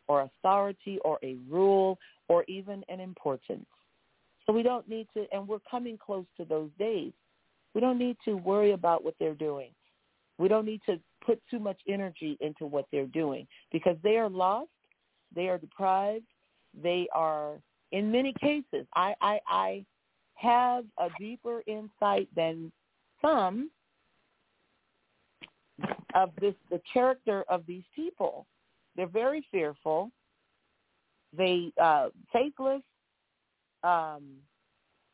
[0.08, 1.98] or authority or a rule
[2.28, 3.66] or even an importance.
[4.46, 7.12] So we don't need to, and we're coming close to those days.
[7.74, 9.70] We don't need to worry about what they're doing.
[10.38, 14.30] We don't need to put too much energy into what they're doing because they are
[14.30, 14.70] lost,
[15.34, 16.24] they are deprived,
[16.82, 17.54] they are
[17.92, 18.86] in many cases.
[18.94, 19.84] I I, I
[20.38, 22.70] have a deeper insight than
[23.20, 23.70] some
[26.14, 28.46] of this the character of these people.
[28.96, 30.10] They're very fearful.
[31.36, 32.82] They uh faithless.
[33.82, 34.36] Um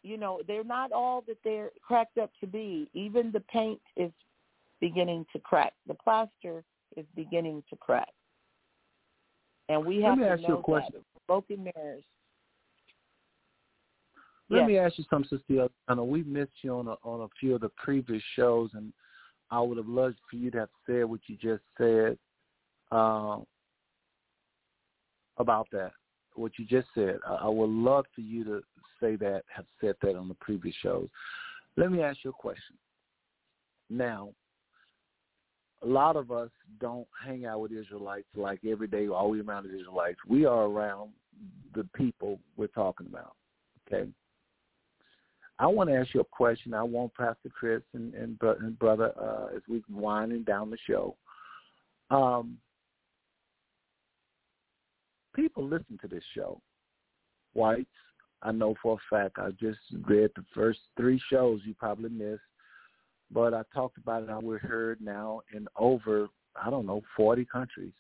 [0.03, 2.91] you know, they're not all that they're cracked up to be.
[2.93, 4.13] Even the paint is
[4.79, 5.73] beginning to crack.
[5.87, 6.63] The plaster
[6.99, 8.13] is beginning to crack.
[9.71, 10.97] And we Let have me to ask you know a question.
[10.97, 11.27] that.
[11.27, 12.05] Broken mirrors.
[14.55, 14.69] Let Yes.
[14.69, 15.69] me ask you something, Sister.
[15.89, 18.93] I know we missed you on a, on a few of the previous shows, and
[19.51, 22.17] I would have loved for you to have said what you just said
[22.93, 23.39] uh,
[25.39, 25.91] about that.
[26.37, 28.63] What you just said, I, I would love for you to
[29.01, 31.09] say that, have said that on the previous shows.
[31.77, 32.77] Let me ask you a question.
[33.91, 34.31] Now,
[35.83, 36.51] a lot of us
[36.81, 40.19] don't hang out with Israelites like every day, always around the Israelites.
[40.29, 41.11] We are around
[41.75, 43.35] the people we're talking about.
[43.93, 44.09] Okay.
[45.59, 46.75] I want to ask you a question.
[46.75, 51.17] I want Pastor Chris and, and, and brother uh, as we're winding down the show.
[52.11, 52.59] Um,
[55.35, 56.61] people listen to this show.
[57.55, 57.87] Whites,
[58.43, 59.39] I know for a fact.
[59.39, 62.43] I just read the first three shows you probably missed,
[63.31, 64.29] but I talked about it.
[64.29, 66.29] and We're heard now in over
[66.61, 67.93] I don't know forty countries,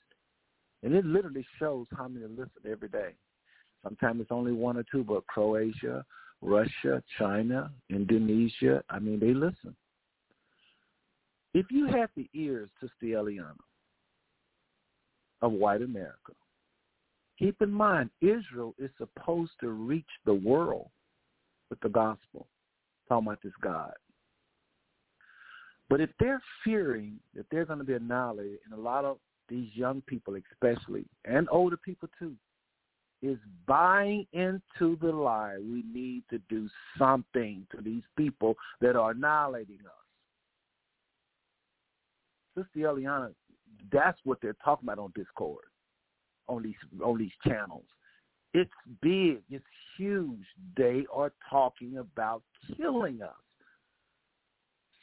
[0.82, 3.14] and it literally shows how many listen every day.
[3.82, 6.04] Sometimes it's only one or two, but Croatia,
[6.44, 9.74] Russia, China, Indonesia, I mean, they listen.
[11.54, 13.54] If you had the ears to Sister Eliana
[15.40, 16.32] of white America,
[17.38, 20.90] keep in mind Israel is supposed to reach the world
[21.70, 22.46] with the gospel,
[23.08, 23.92] talking about this God.
[25.88, 29.16] But if they're fearing that they're going to be annihilated, and a lot of
[29.48, 32.34] these young people especially, and older people too,
[33.24, 36.68] is buying into the lie we need to do
[36.98, 39.92] something to these people that are annihilating us.
[42.54, 43.32] Sister Eliana,
[43.90, 45.64] that's what they're talking about on Discord,
[46.48, 47.86] on these on these channels.
[48.52, 48.70] It's
[49.00, 49.64] big, it's
[49.96, 50.44] huge.
[50.76, 52.42] They are talking about
[52.76, 53.30] killing us.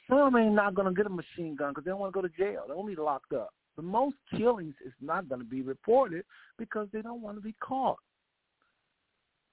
[0.07, 2.27] Some ain't not going to get a machine gun because they don't want to go
[2.27, 2.63] to jail.
[2.67, 3.53] They're only locked up.
[3.75, 6.23] The most killings is not going to be reported
[6.57, 7.97] because they don't want to be caught.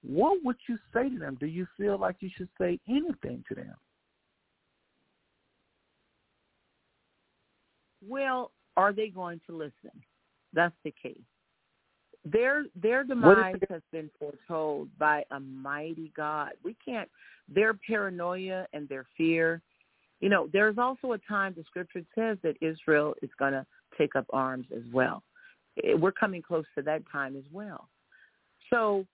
[0.01, 1.37] What would you say to them?
[1.39, 3.75] Do you feel like you should say anything to them?
[8.07, 9.91] Well, are they going to listen?
[10.53, 11.21] That's the key.
[12.25, 16.51] Their their demise has been foretold by a mighty God.
[16.63, 17.09] We can't
[17.47, 19.61] their paranoia and their fear.
[20.19, 23.65] You know, there's also a time the scripture says that Israel is going to
[23.97, 25.23] take up arms as well.
[25.97, 27.87] We're coming close to that time as well.
[28.69, 29.05] So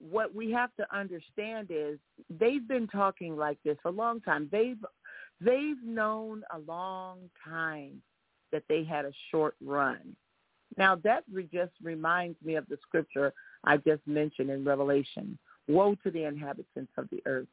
[0.00, 1.98] what we have to understand is
[2.38, 4.48] they've been talking like this for a long time.
[4.50, 4.82] They've
[5.40, 8.02] they've known a long time
[8.52, 10.16] that they had a short run.
[10.76, 13.32] Now that just reminds me of the scripture
[13.64, 15.38] I just mentioned in Revelation.
[15.68, 17.48] Woe to the inhabitants of the earth.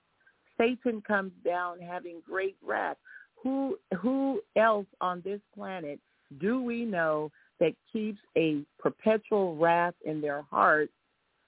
[0.58, 2.98] Satan comes down having great wrath.
[3.44, 6.00] Who who else on this planet
[6.40, 10.90] do we know that keeps a perpetual wrath in their heart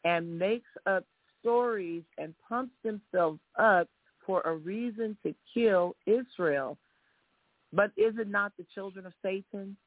[0.04, 1.04] and makes up
[1.42, 3.88] stories and pumps themselves up
[4.26, 6.78] for a reason to kill Israel.
[7.72, 9.78] But is it not the children of Satan?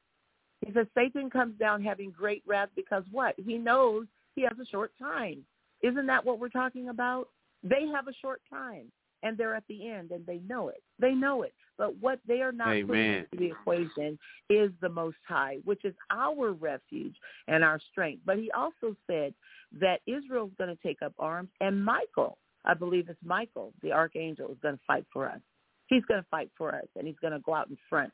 [0.65, 3.35] He says Satan comes down having great wrath because what?
[3.37, 5.45] He knows he has a short time.
[5.81, 7.27] Isn't that what we're talking about?
[7.63, 8.91] They have a short time
[9.23, 10.83] and they're at the end and they know it.
[10.99, 11.53] They know it.
[11.77, 12.87] But what they are not Amen.
[12.87, 14.19] putting into the equation
[14.49, 17.15] is the Most High, which is our refuge
[17.47, 18.21] and our strength.
[18.25, 19.33] But he also said
[19.79, 24.51] that Israel's going to take up arms, and Michael, I believe it's Michael, the archangel,
[24.51, 25.39] is going to fight for us.
[25.87, 28.13] He's going to fight for us, and he's going to go out in front.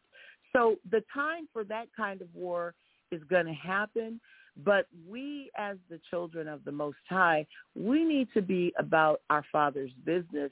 [0.53, 2.73] So the time for that kind of war
[3.11, 4.22] is going to happen.
[4.65, 7.45] But we, as the children of the Most High,
[7.76, 10.52] we need to be about our Father's business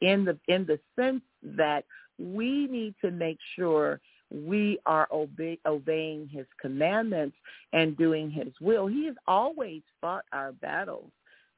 [0.00, 1.84] in the in the sense that
[2.18, 4.00] we need to make sure
[4.30, 7.36] we are obey, obeying his commandments
[7.72, 8.86] and doing his will.
[8.86, 11.10] He has always fought our battles.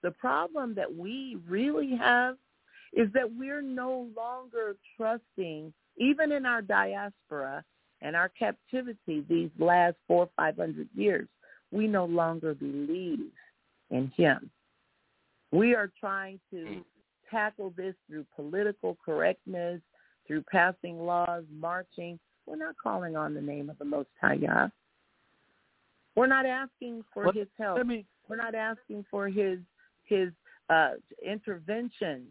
[0.02, 2.36] The problem that we really have
[2.92, 7.64] is that we're no longer trusting, even in our diaspora
[8.02, 11.28] and our captivity these last four, or five hundred years,
[11.72, 13.30] we no longer believe
[13.90, 14.50] in him.
[15.50, 16.84] We are trying to mm.
[17.30, 19.80] Tackle this through political correctness,
[20.26, 22.18] through passing laws, marching.
[22.46, 24.68] We're not calling on the name of the Most High Yah.
[26.14, 27.84] We're not asking for his help.
[27.86, 29.58] me- We're not asking for his
[30.04, 30.30] his
[30.70, 30.92] uh,
[31.24, 32.26] intervention.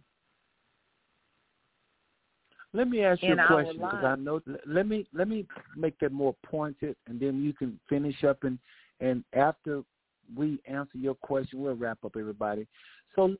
[2.73, 4.41] Let me ask you a question because I know.
[4.65, 5.45] Let me let me
[5.77, 8.59] make that more pointed, and then you can finish up and
[8.99, 9.83] and after
[10.35, 12.67] we answer your question, we'll wrap up everybody.
[13.15, 13.35] So,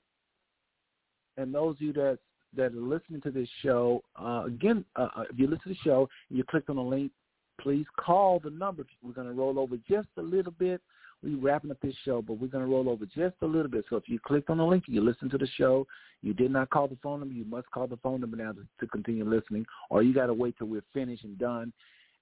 [1.37, 2.19] and those of you that
[2.55, 5.75] that are listening to this show, uh, again, uh, uh, if you listen to the
[5.83, 7.11] show and you click on the link,
[7.59, 8.85] please call the number.
[9.03, 10.81] We're going to roll over just a little bit.
[11.23, 13.85] We're wrapping up this show, but we're going to roll over just a little bit.
[13.89, 15.87] So if you clicked on the link, and you listened to the show,
[16.21, 18.65] you did not call the phone number, you must call the phone number now to,
[18.79, 21.73] to continue listening, or you got to wait till we're finished and done,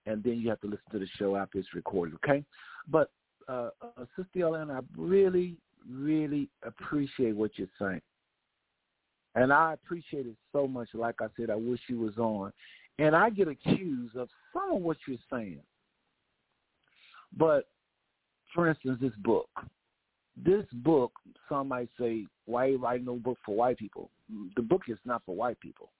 [0.06, 2.44] and then you have to listen to the show after it's recorded, okay?
[2.88, 3.11] But
[3.48, 5.57] uh, uh, Sister Ellen, I really,
[5.90, 8.02] really appreciate what you're saying.
[9.35, 10.89] And I appreciate it so much.
[10.93, 12.51] Like I said, I wish you was on.
[12.99, 15.61] And I get accused of some of what you're saying.
[17.35, 17.68] But
[18.53, 19.49] for instance, this book.
[20.35, 21.11] This book,
[21.49, 24.10] some might say, why are you writing no book for white people?
[24.55, 25.91] The book is not for white people.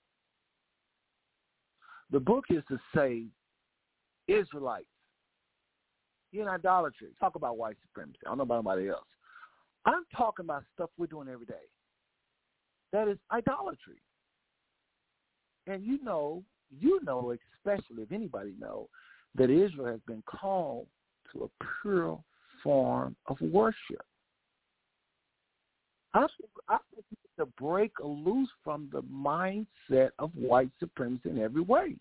[2.12, 3.24] The book is to say,
[4.28, 4.86] Israelites,
[6.32, 7.10] you're in idolatry.
[7.20, 8.20] Talk about white supremacy.
[8.26, 9.06] I don't know about anybody else.
[9.86, 11.54] I'm talking about stuff we're doing every day.
[12.94, 13.98] That is idolatry.
[15.68, 16.44] And you know,
[16.80, 18.88] you know, especially if anybody know,
[19.36, 20.88] that Israel has been called
[21.32, 22.24] to a pure
[22.64, 24.06] form of worship.
[26.14, 31.30] I think, I think we need to break loose from the mindset of white supremacy
[31.30, 31.96] in every way.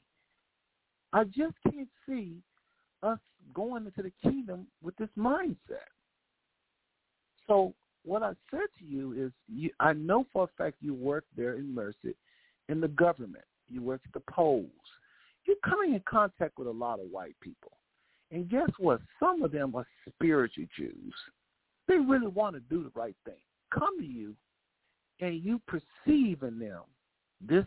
[1.15, 2.37] I just can't see
[3.03, 3.19] us
[3.55, 5.89] going into the kingdom with this mindset.
[7.47, 7.73] So
[8.05, 11.55] what I said to you is, you, I know for a fact you work there
[11.55, 12.17] in Merced
[12.69, 13.45] in the government.
[13.69, 14.67] You work at the polls.
[15.45, 17.73] You're coming in contact with a lot of white people.
[18.31, 19.01] And guess what?
[19.21, 21.15] Some of them are spiritual Jews.
[21.89, 23.41] They really want to do the right thing.
[23.73, 24.35] Come to you,
[25.21, 26.83] and you perceive in them
[27.47, 27.67] this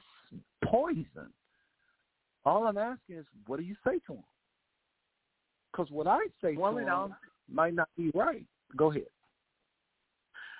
[0.63, 1.31] poison.
[2.45, 4.23] All I'm asking is, what do you say to them?
[5.71, 7.15] Because what I say Well, to them
[7.51, 8.45] might not be right.
[8.75, 9.05] Go ahead.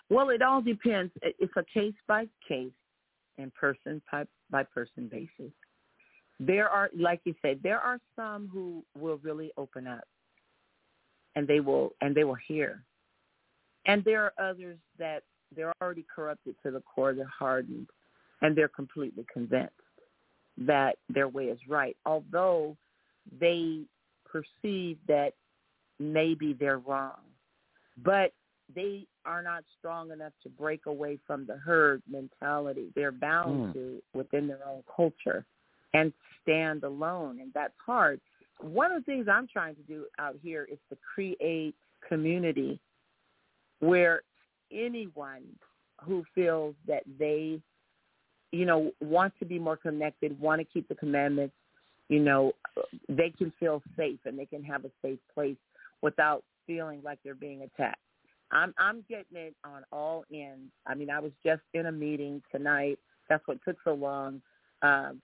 [0.10, 1.11] Well, it all depends.
[1.22, 2.72] It's a case by case
[3.38, 5.52] and person by, by person basis.
[6.40, 10.03] There are, like you said, there are some who will really open up,
[11.36, 12.84] and they will and they will hear,
[13.86, 15.23] and there are others that
[15.56, 17.14] they're already corrupted to the core.
[17.14, 17.88] They're hardened,
[18.41, 19.73] and they're completely convinced
[20.57, 22.76] that their way is right, although
[23.40, 23.84] they
[24.26, 25.34] perceive that
[25.99, 27.22] maybe they're wrong,
[28.03, 28.34] but
[28.76, 32.92] they are not strong enough to break away from the herd mentality.
[32.96, 33.74] They're bound Mm.
[33.74, 35.46] to within their own culture
[35.94, 38.22] and stand alone, and that's hard.
[38.60, 41.76] One of the things I'm trying to do out here is to create
[42.08, 42.80] community
[43.80, 44.22] where
[44.72, 45.44] anyone
[46.02, 47.62] who feels that they,
[48.52, 51.56] you know, want to be more connected, want to keep the commandments,
[52.10, 52.54] you know,
[53.10, 55.58] they can feel safe and they can have a safe place
[56.02, 58.00] without feeling like they're being attacked.
[58.52, 60.72] I'm I'm getting it on all ends.
[60.86, 63.00] I mean, I was just in a meeting tonight.
[63.30, 64.42] That's what took so long.
[64.82, 65.22] Um,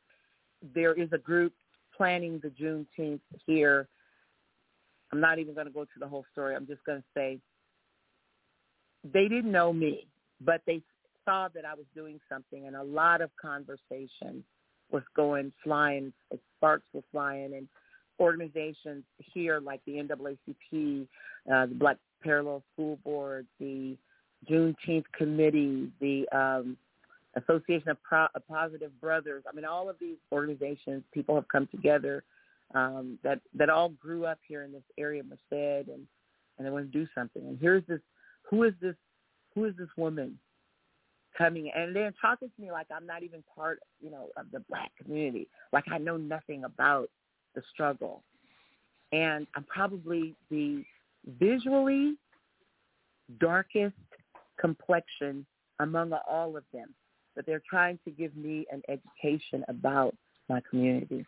[0.74, 1.54] there is a group
[1.96, 3.88] planning the Juneteenth here.
[5.12, 6.56] I'm not even going to go through the whole story.
[6.56, 7.40] I'm just going to say
[9.04, 10.08] they didn't know me,
[10.40, 10.82] but they
[11.26, 14.44] saw that I was doing something, and a lot of conversation
[14.92, 16.14] was going flying.
[16.58, 17.68] Sparks were flying, and
[18.20, 21.08] organizations here like the NAACP,
[21.52, 23.98] uh, the Black Parallel School Board, the
[24.50, 26.78] Juneteenth Committee, the um,
[27.36, 29.44] Association of, Pro- Positive Brothers.
[29.48, 32.24] I mean, all of these organizations, people have come together
[32.74, 36.08] um, that that all grew up here in this area, of Merced, and
[36.58, 37.42] and they want to do something.
[37.42, 38.00] And here's this:
[38.50, 38.96] who is this?
[39.56, 40.38] Who is this woman
[41.38, 41.72] coming?
[41.76, 44.92] And they're talking to me like I'm not even part, you know, of the black
[45.02, 45.48] community.
[45.74, 47.10] Like I know nothing about
[47.56, 48.24] the struggle,
[49.12, 50.84] and I'm probably the
[51.40, 52.16] visually
[53.40, 53.96] darkest
[54.60, 55.46] complexion
[55.80, 56.94] among all of them.
[57.36, 60.16] But they're trying to give me an education about
[60.50, 61.26] my community.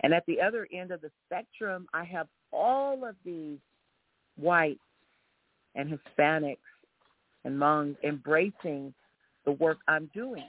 [0.00, 3.58] And at the other end of the spectrum, I have all of these
[4.36, 4.80] whites
[5.74, 6.58] and Hispanics
[7.44, 8.92] and Hmong embracing
[9.44, 10.44] the work I'm doing.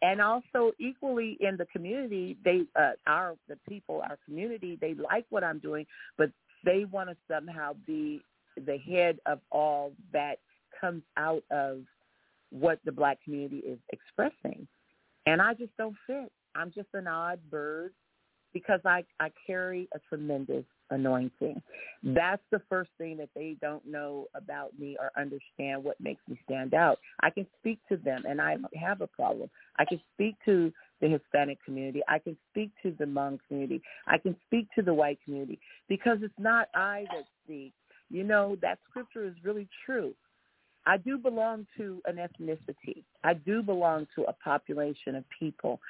[0.00, 5.26] And also equally in the community, they uh, our the people, our community, they like
[5.30, 5.86] what I'm doing,
[6.16, 6.30] but
[6.64, 8.20] they want to somehow be
[8.56, 10.38] the head of all that
[10.80, 11.82] comes out of
[12.50, 14.66] what the black community is expressing.
[15.26, 16.32] And I just don't fit.
[16.54, 17.92] I'm just an odd bird
[18.52, 21.60] because I, I carry a tremendous anointing.
[22.02, 26.40] That's the first thing that they don't know about me or understand what makes me
[26.44, 26.98] stand out.
[27.22, 29.50] I can speak to them and I don't have a problem.
[29.78, 32.00] I can speak to the Hispanic community.
[32.08, 33.82] I can speak to the Hmong community.
[34.06, 35.58] I can speak to the white community
[35.88, 37.72] because it's not I that speak.
[38.10, 40.14] You know, that scripture is really true.
[40.86, 43.02] I do belong to an ethnicity.
[43.22, 45.80] I do belong to a population of people.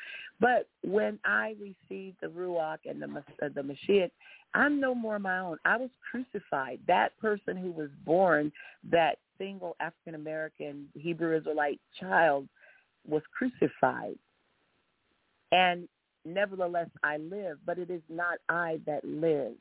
[0.41, 3.07] But when I received the Ruach and the,
[3.41, 4.11] uh, the Mashiach,
[4.55, 5.59] I'm no more my own.
[5.65, 6.81] I was crucified.
[6.89, 8.51] That person who was born,
[8.91, 12.49] that single African American Hebrew Israelite child,
[13.07, 14.19] was crucified.
[15.53, 15.89] And
[16.25, 19.57] nevertheless, I live, but it is not I that lives.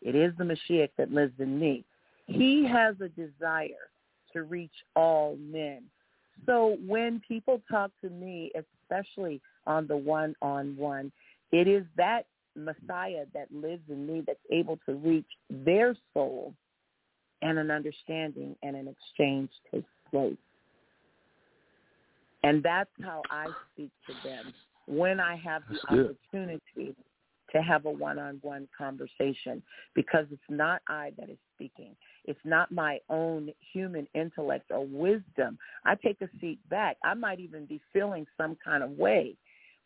[0.00, 1.84] It is the Mashiach that lives in me.
[2.26, 3.90] He has a desire
[4.32, 5.82] to reach all men.
[6.46, 11.10] So when people talk to me, especially on the one-on-one,
[11.50, 16.54] it is that Messiah that lives in me that's able to reach their soul
[17.42, 20.36] and an understanding and an exchange takes place.
[22.44, 24.52] And that's how I speak to them
[24.88, 26.96] when I have the opportunity
[27.52, 29.62] to have a one-on-one conversation
[29.94, 31.96] because it's not I that is speaking.
[32.24, 35.58] It's not my own human intellect or wisdom.
[35.84, 36.96] I take a seat back.
[37.04, 39.34] I might even be feeling some kind of way,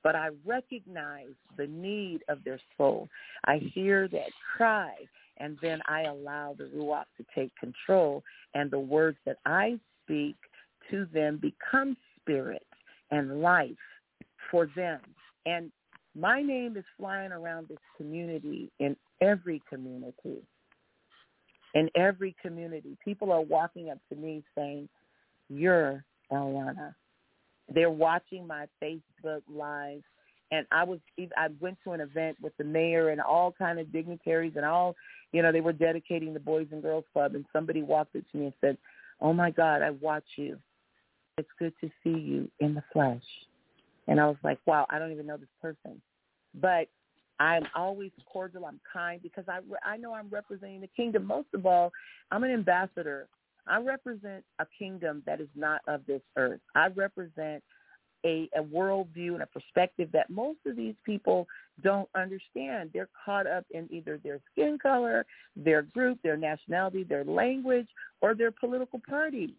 [0.03, 3.09] but I recognize the need of their soul.
[3.45, 4.95] I hear that cry,
[5.39, 8.25] and then I allow the Ruach to take control,
[8.55, 10.37] and the words that I speak
[10.91, 12.67] to them become spirit
[13.13, 13.71] and life
[14.53, 15.01] for them.
[15.47, 15.73] And
[16.15, 20.47] my name is flying around this community in every community.
[21.75, 24.89] In every community, people are walking up to me saying,
[25.49, 26.95] "You're Eliana."
[27.69, 30.03] They're watching my Facebook live,
[30.51, 31.01] and I was
[31.37, 34.95] I went to an event with the mayor and all kind of dignitaries and all,
[35.33, 38.37] you know, they were dedicating the Boys and Girls Club, and somebody walked up to
[38.37, 38.77] me and said,
[39.23, 40.61] "Oh my God, I watch you.
[41.39, 43.25] It's good to see you in the flesh."
[44.09, 46.01] And I was like, "Wow, I don't even know this person."
[46.55, 46.89] but
[47.41, 48.67] I'm always cordial.
[48.67, 51.27] I'm kind because I I know I'm representing the kingdom.
[51.27, 51.93] Most of all,
[52.31, 53.29] I'm an ambassador.
[53.67, 56.61] I represent a kingdom that is not of this earth.
[56.75, 57.63] I represent
[58.25, 61.47] a, a worldview and a perspective that most of these people
[61.83, 62.91] don't understand.
[62.93, 65.27] They're caught up in either their skin color,
[65.57, 67.89] their group, their nationality, their language,
[68.21, 69.55] or their political party.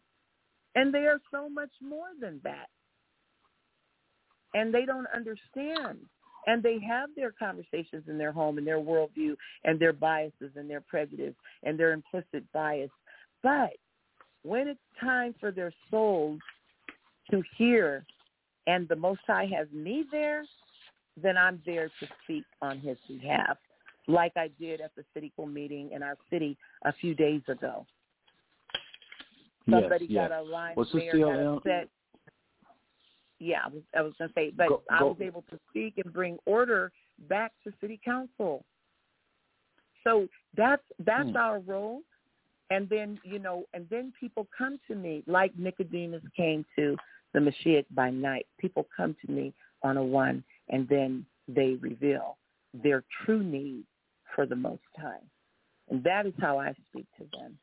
[0.76, 2.68] And they are so much more than that.
[4.54, 6.00] And they don't understand
[6.48, 10.70] and they have their conversations in their home and their worldview and their biases and
[10.70, 12.90] their prejudice and their implicit bias.
[13.42, 13.74] But
[14.44, 16.40] when it's time for their souls
[17.32, 18.06] to hear
[18.68, 20.44] and the Most High has me there,
[21.22, 23.58] then I'm there to speak on his behalf,
[24.08, 27.86] like I did at the city meeting in our city a few days ago.
[29.70, 31.90] Somebody yes, got a line well, there, got upset.
[33.44, 34.96] Yeah, I was, I was going to say, but go, go.
[34.96, 36.92] I was able to speak and bring order
[37.30, 38.64] back to city council.
[40.04, 41.38] So that's that's hmm.
[41.38, 42.02] our role.
[42.70, 46.96] And then, you know, and then people come to me like Nicodemus came to
[47.34, 48.48] the Mashiach by night.
[48.60, 49.54] People come to me
[49.84, 52.38] on a one and then they reveal
[52.74, 53.84] their true need
[54.34, 55.22] for the Most High.
[55.90, 57.58] And that is how I speak to them.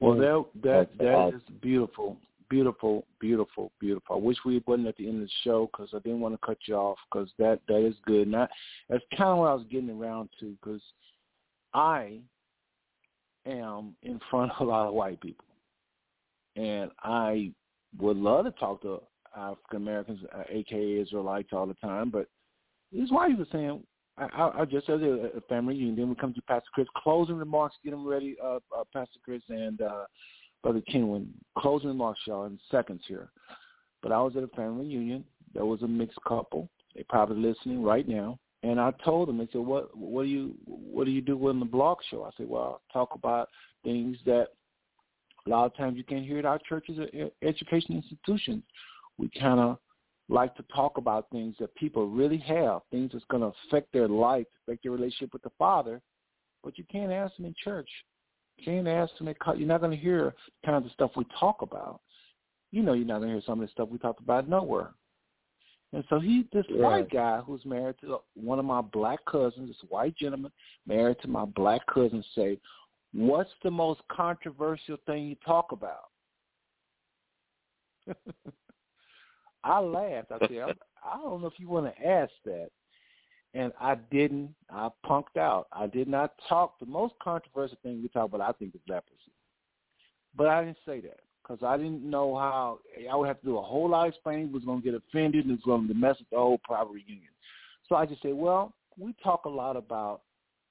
[0.00, 1.36] Well, that that That's that awesome.
[1.36, 2.18] is beautiful,
[2.54, 4.14] beautiful, beautiful, beautiful.
[4.14, 6.46] I wish we wasn't at the end of the show because I didn't want to
[6.46, 8.28] cut you off because that that is good.
[8.28, 8.46] And I,
[8.88, 10.80] that's kind of what I was getting around to because
[11.72, 12.20] I
[13.44, 15.44] am in front of a lot of white people,
[16.54, 17.50] and I
[17.98, 19.00] would love to talk to
[19.36, 22.08] African Americans, uh, aka Israelites, all the time.
[22.08, 22.28] But
[22.92, 23.82] this white people saying,
[24.16, 25.96] I, I, I just said a, a family reunion.
[25.96, 26.86] Then we come to Pastor Chris.
[26.98, 27.74] Closing remarks.
[27.82, 30.04] Get them ready, uh, uh, Pastor Chris and uh,
[30.64, 31.28] Brother Kenwin.
[31.58, 33.28] Closing remarks, y'all, in seconds here.
[34.02, 35.24] But I was at a family reunion.
[35.52, 36.68] There was a mixed couple.
[36.96, 38.38] They probably listening right now.
[38.62, 41.60] And I told them, they said, "What what do you what do you do in
[41.60, 43.50] the blog show?" I said, "Well, I talk about
[43.84, 44.48] things that
[45.46, 48.62] a lot of times you can't hear at our churches or education institutions.
[49.18, 49.76] We kind of
[50.30, 54.08] like to talk about things that people really have, things that's going to affect their
[54.08, 56.00] life, affect their relationship with the Father,
[56.62, 57.90] but you can't ask them in church.
[58.62, 59.12] Can't ask.
[59.26, 62.00] At, co- you're not going to hear kind of stuff we talk about.
[62.70, 64.90] You know, you're not going to hear some of the stuff we talk about nowhere.
[65.92, 66.80] And so he, this Right.
[66.80, 70.50] white guy who's married to one of my black cousins, this white gentleman
[70.86, 72.58] married to my black cousin, say,
[73.12, 76.10] "What's the most controversial thing you talk about?"
[79.62, 80.32] I laughed.
[80.32, 82.70] I said, "I don't know if you want to ask that."
[83.54, 84.54] And I didn't.
[84.68, 85.68] I punked out.
[85.72, 86.78] I did not talk.
[86.80, 89.32] The most controversial thing we talk about, I think, is leprosy.
[90.36, 92.80] But I didn't say that because I didn't know how.
[93.10, 94.52] I would have to do a whole lot of explaining.
[94.52, 97.30] Was going to get offended and was going to mess with the whole private reunion.
[97.88, 100.22] So I just said, well, we talk a lot about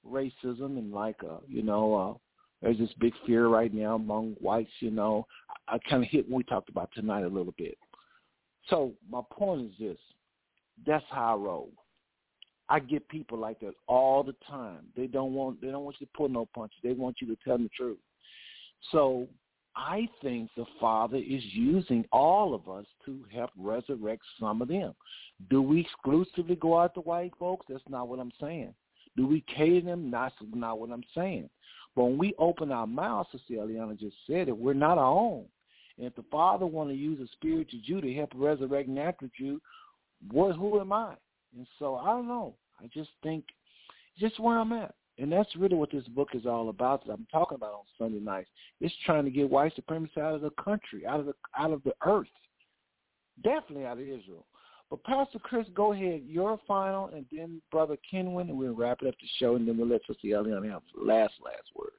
[0.06, 2.14] racism and like, uh, you know, uh,
[2.60, 4.70] there's this big fear right now among whites.
[4.80, 5.26] You know,
[5.68, 7.78] I, I kind of hit what we talked about tonight a little bit.
[8.68, 9.98] So my point is this:
[10.86, 11.70] that's how I roll.
[12.68, 14.86] I get people like that all the time.
[14.96, 16.78] They don't want they don't want you to pull no punches.
[16.82, 17.98] They want you to tell them the truth.
[18.90, 19.28] So
[19.76, 24.94] I think the Father is using all of us to help resurrect some of them.
[25.50, 27.66] Do we exclusively go out to white folks?
[27.68, 28.74] That's not what I'm saying.
[29.16, 30.10] Do we cater them?
[30.10, 31.50] That's not what I'm saying.
[31.96, 35.44] But when we open our mouths, Sister Eliana just said it, we're not our own.
[35.96, 39.60] And if the Father want to use a spiritual Jew to help resurrect natural Jew,
[40.30, 41.14] what, who am I?
[41.56, 42.54] And so I don't know.
[42.80, 43.44] I just think
[44.18, 44.94] just where I'm at.
[45.18, 48.18] And that's really what this book is all about that I'm talking about on Sunday
[48.18, 48.50] nights.
[48.80, 51.84] It's trying to get white supremacy out of the country, out of the out of
[51.84, 52.26] the earth.
[53.42, 54.46] Definitely out of Israel.
[54.90, 56.22] But Pastor Chris, go ahead.
[56.26, 59.78] Your final and then Brother Kenwin and we'll wrap it up the show and then
[59.78, 61.92] we'll let Sister Eliana have last last word.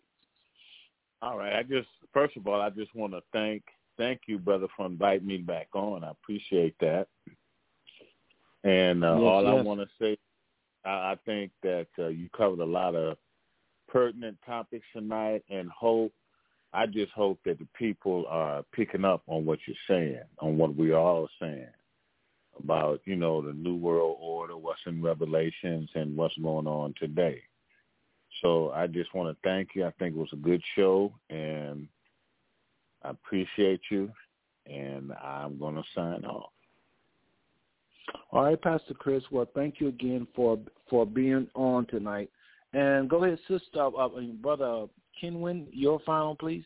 [1.21, 1.53] All right.
[1.53, 3.63] I just first of all, I just want to thank
[3.97, 6.03] thank you, brother, for inviting me back on.
[6.03, 7.07] I appreciate that.
[8.65, 10.17] And uh, Yes, all I want to say,
[10.83, 13.17] I, I think that uh, you covered a lot of
[13.87, 16.11] pertinent topics tonight, and hope.
[16.73, 20.75] I just hope that the people are picking up on what you're saying, on what
[20.75, 21.69] we are all saying
[22.61, 27.41] about, you know, the new world order, what's in Revelations, and what's going on today.
[28.41, 29.85] So I just want to thank you.
[29.85, 31.87] I think it was a good show, and
[33.03, 34.11] I appreciate you,
[34.65, 36.51] and I'm going to sign off.
[38.31, 39.23] All right, Pastor Chris.
[39.31, 40.59] Well, thank you again for
[40.89, 42.29] for being on tonight.
[42.73, 44.87] And go ahead, sister, uh, uh, brother
[45.21, 46.65] Kenwin, your final, please.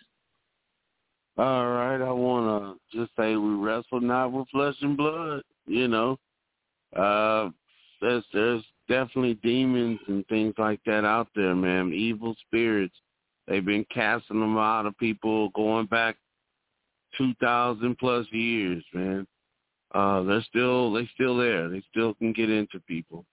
[1.37, 5.43] All right, I want to just say we wrestle not with flesh and blood.
[5.67, 6.19] You know,
[6.95, 7.49] uh,
[8.01, 11.93] there's there's definitely demons and things like that out there, man.
[11.93, 12.95] Evil spirits.
[13.47, 16.17] They've been casting them out of people going back
[17.17, 19.25] two thousand plus years, man.
[19.93, 21.69] Uh, they're still they still there.
[21.69, 23.25] They still can get into people.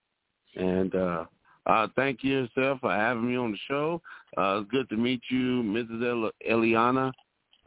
[0.55, 1.25] And uh,
[1.67, 4.01] uh, thank you yourself for having me on the show.
[4.39, 6.03] Uh, it's good to meet you, Mrs.
[6.49, 7.13] El- Eliana,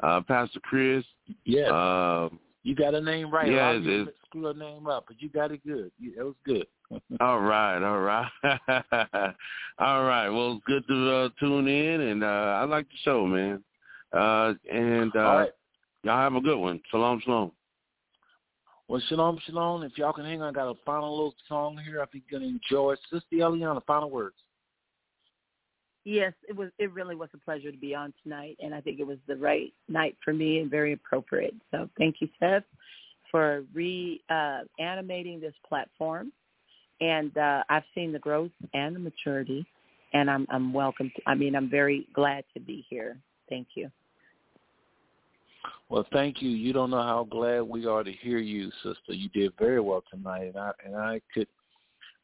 [0.02, 1.04] uh, Pastor Chris.
[1.46, 1.70] Yes.
[1.72, 2.30] Uh,
[2.64, 3.52] You got a name right.
[3.52, 5.92] Yeah, a lot it's- screw her name up, but you got it good.
[6.00, 6.66] You, it was good.
[7.20, 8.32] all right, all right,
[9.78, 10.30] all right.
[10.30, 13.64] Well, it's good to uh, tune in, and uh, I like the show, man.
[14.12, 15.50] Uh, and uh, right.
[16.04, 16.82] y'all have a good one.
[16.90, 17.52] Shalom, shalom.
[18.90, 19.84] Well, shalom, shalom.
[19.84, 22.02] If y'all can hang on, I got a final little song here.
[22.02, 23.00] I think you're gonna enjoy it.
[23.12, 24.36] Sister Eliana, final words.
[26.06, 26.72] Yes, it was.
[26.80, 29.36] It really was a pleasure to be on tonight, and I think it was the
[29.36, 31.54] right night for me and very appropriate.
[31.70, 32.64] So thank you, Seth,
[33.30, 36.34] for re-animating uh, this platform.
[37.00, 39.68] And uh, I've seen the growth and the maturity,
[40.14, 41.12] and I'm I'm welcome.
[41.16, 43.20] To, I mean, I'm very glad to be here.
[43.50, 43.92] Thank you.
[45.90, 46.50] Well, thank you.
[46.50, 49.14] You don't know how glad we are to hear you, sister.
[49.14, 51.48] You did very well tonight, and I and I could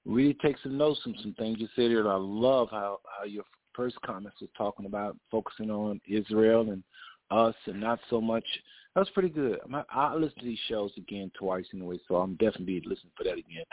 [0.06, 2.10] really take some notes from some things you said here.
[2.10, 3.44] I love how how your
[3.74, 6.84] first comments was talking about focusing on Israel and
[7.32, 8.46] us and not so much.
[8.94, 9.60] That was pretty good.
[9.92, 13.66] I listen to these shows again twice anyway, so I'm definitely listening for that again.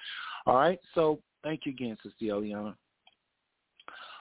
[0.46, 2.74] All right, so thank you again, Sister Eliana.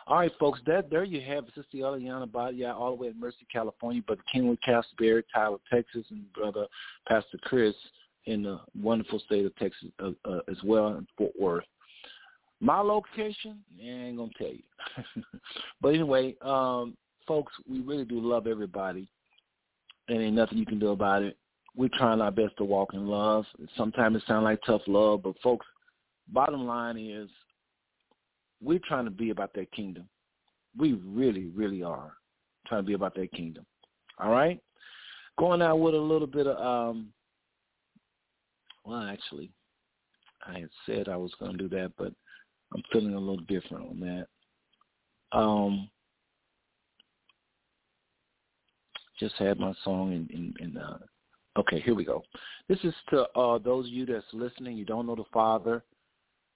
[0.07, 1.53] All right, folks, that there you have it.
[1.55, 6.31] Sister Eliana Badia all the way in Merced, California, Brother Kenwin Castleberry, Tyler, Texas, and
[6.33, 6.65] Brother
[7.07, 7.75] Pastor Chris
[8.25, 11.65] in the wonderful state of Texas uh, uh, as well in Fort Worth.
[12.59, 15.23] My location, I ain't gonna tell you.
[15.81, 16.95] but anyway, um,
[17.27, 19.07] folks, we really do love everybody,
[20.07, 21.37] and ain't nothing you can do about it.
[21.75, 23.45] We're trying our best to walk in love.
[23.77, 25.65] Sometimes it sounds like tough love, but folks,
[26.27, 27.29] bottom line is
[28.61, 30.07] we're trying to be about that kingdom.
[30.77, 32.13] We really, really are
[32.67, 33.65] trying to be about that kingdom.
[34.19, 34.59] All right?
[35.39, 37.07] Going out with a little bit of um
[38.85, 39.51] well actually
[40.45, 42.13] I had said I was gonna do that, but
[42.73, 45.37] I'm feeling a little different on that.
[45.37, 45.89] Um,
[49.19, 50.97] just had my song in, in, in uh,
[51.57, 52.23] okay, here we go.
[52.67, 55.83] This is to uh, those of you that's listening, you don't know the Father,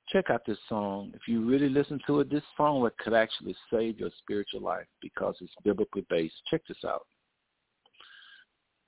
[0.09, 1.11] check out this song.
[1.13, 5.35] If you really listen to it, this song could actually save your spiritual life because
[5.41, 6.35] it's biblically based.
[6.49, 7.05] Check this out.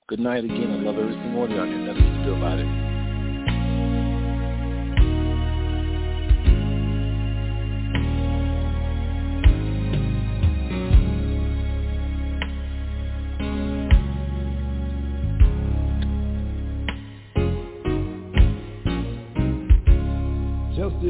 [0.08, 0.70] Good night again.
[0.70, 1.66] I love every single one of y'all.
[1.66, 2.87] Nothing to do about it.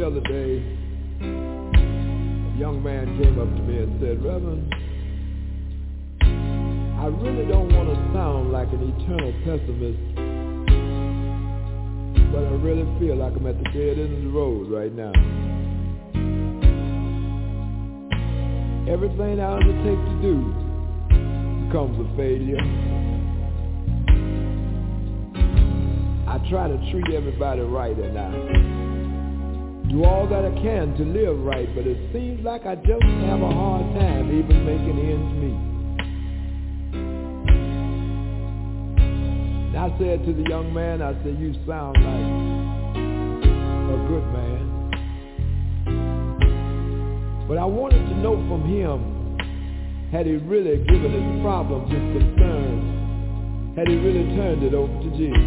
[0.08, 0.64] Other day,
[1.20, 4.72] a young man came up to me and said, Reverend,
[6.96, 10.00] I really don't want to sound like an eternal pessimist,
[12.32, 15.12] but I really feel like I'm at the dead end of the road right now.
[18.90, 20.40] Everything I undertake to do
[21.68, 22.64] becomes a failure.
[26.26, 28.77] I try to treat everybody right and I
[29.88, 33.40] do all that I can to live right, but it seems like I just have
[33.40, 35.56] a hard time even making ends meet.
[39.68, 42.96] And I said to the young man, I said, you sound like
[43.88, 44.64] a good man.
[47.48, 49.16] But I wanted to know from him,
[50.12, 55.10] had he really given his problems, his concerns, had he really turned it over to
[55.16, 55.38] Jesus?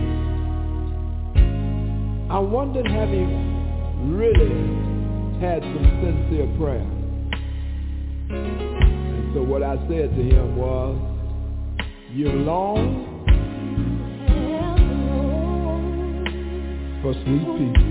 [2.31, 3.50] I wondered, have he
[4.03, 6.87] really had some sincere prayer.
[8.29, 10.97] And so what I said to him was,
[12.11, 13.09] you long
[17.01, 17.81] for sweet peace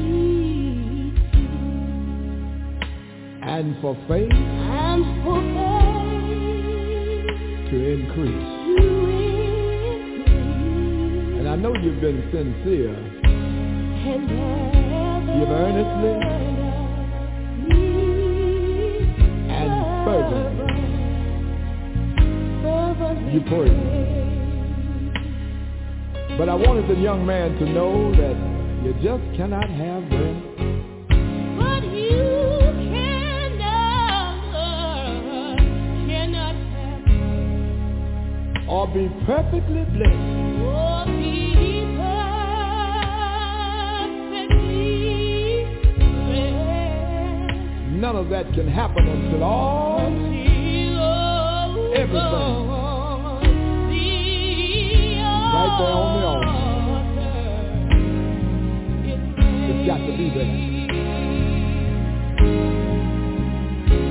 [3.42, 6.10] and for faith and for faith
[7.70, 8.50] to increase.
[11.38, 12.94] And I know you've been sincere
[15.40, 16.14] Give earnestly
[19.48, 19.70] and
[20.04, 20.68] fervently.
[23.32, 23.72] You pray.
[26.36, 28.36] But I wanted the young man to know that
[28.84, 30.42] you just cannot have them.
[31.58, 32.58] But you
[32.92, 34.44] cannot,
[36.06, 38.68] cannot have.
[38.68, 40.39] Or be perfectly blessed.
[48.12, 50.00] None of that can happen until all
[51.94, 52.18] everything
[55.54, 56.58] right there on the altar.
[59.70, 60.54] It's got to be there.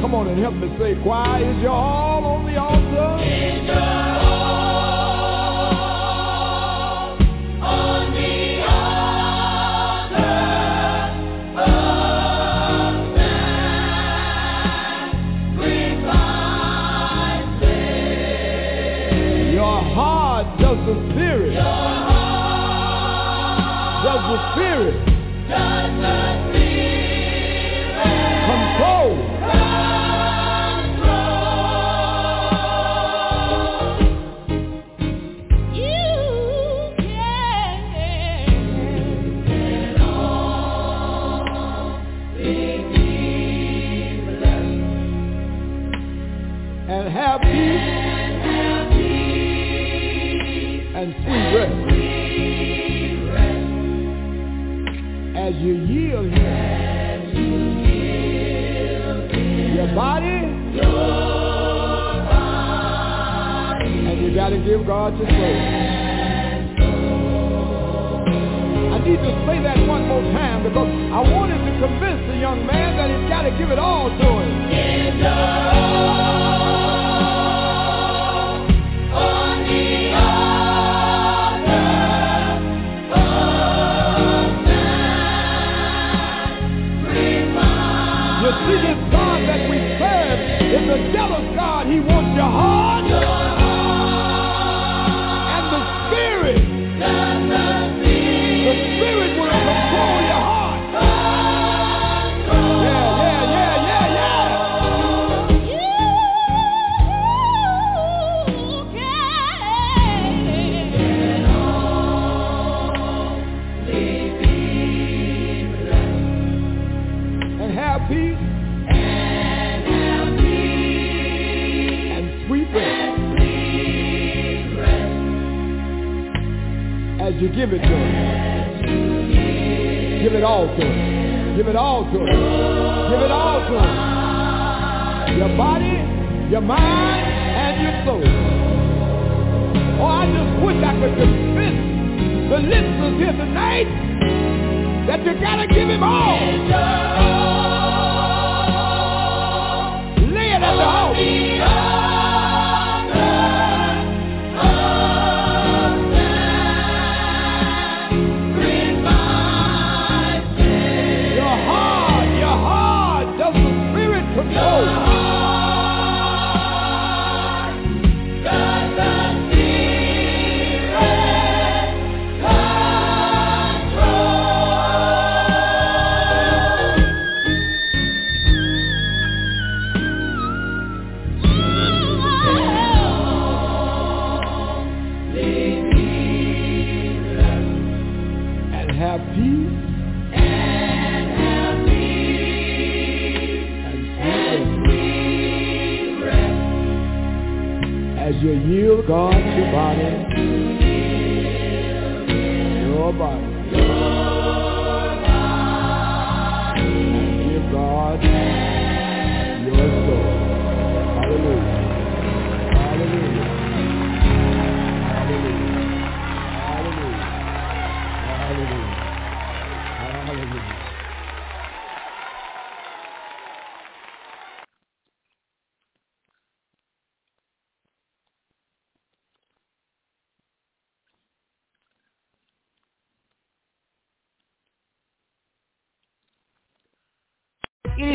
[0.02, 1.74] Come on and help me say, why is your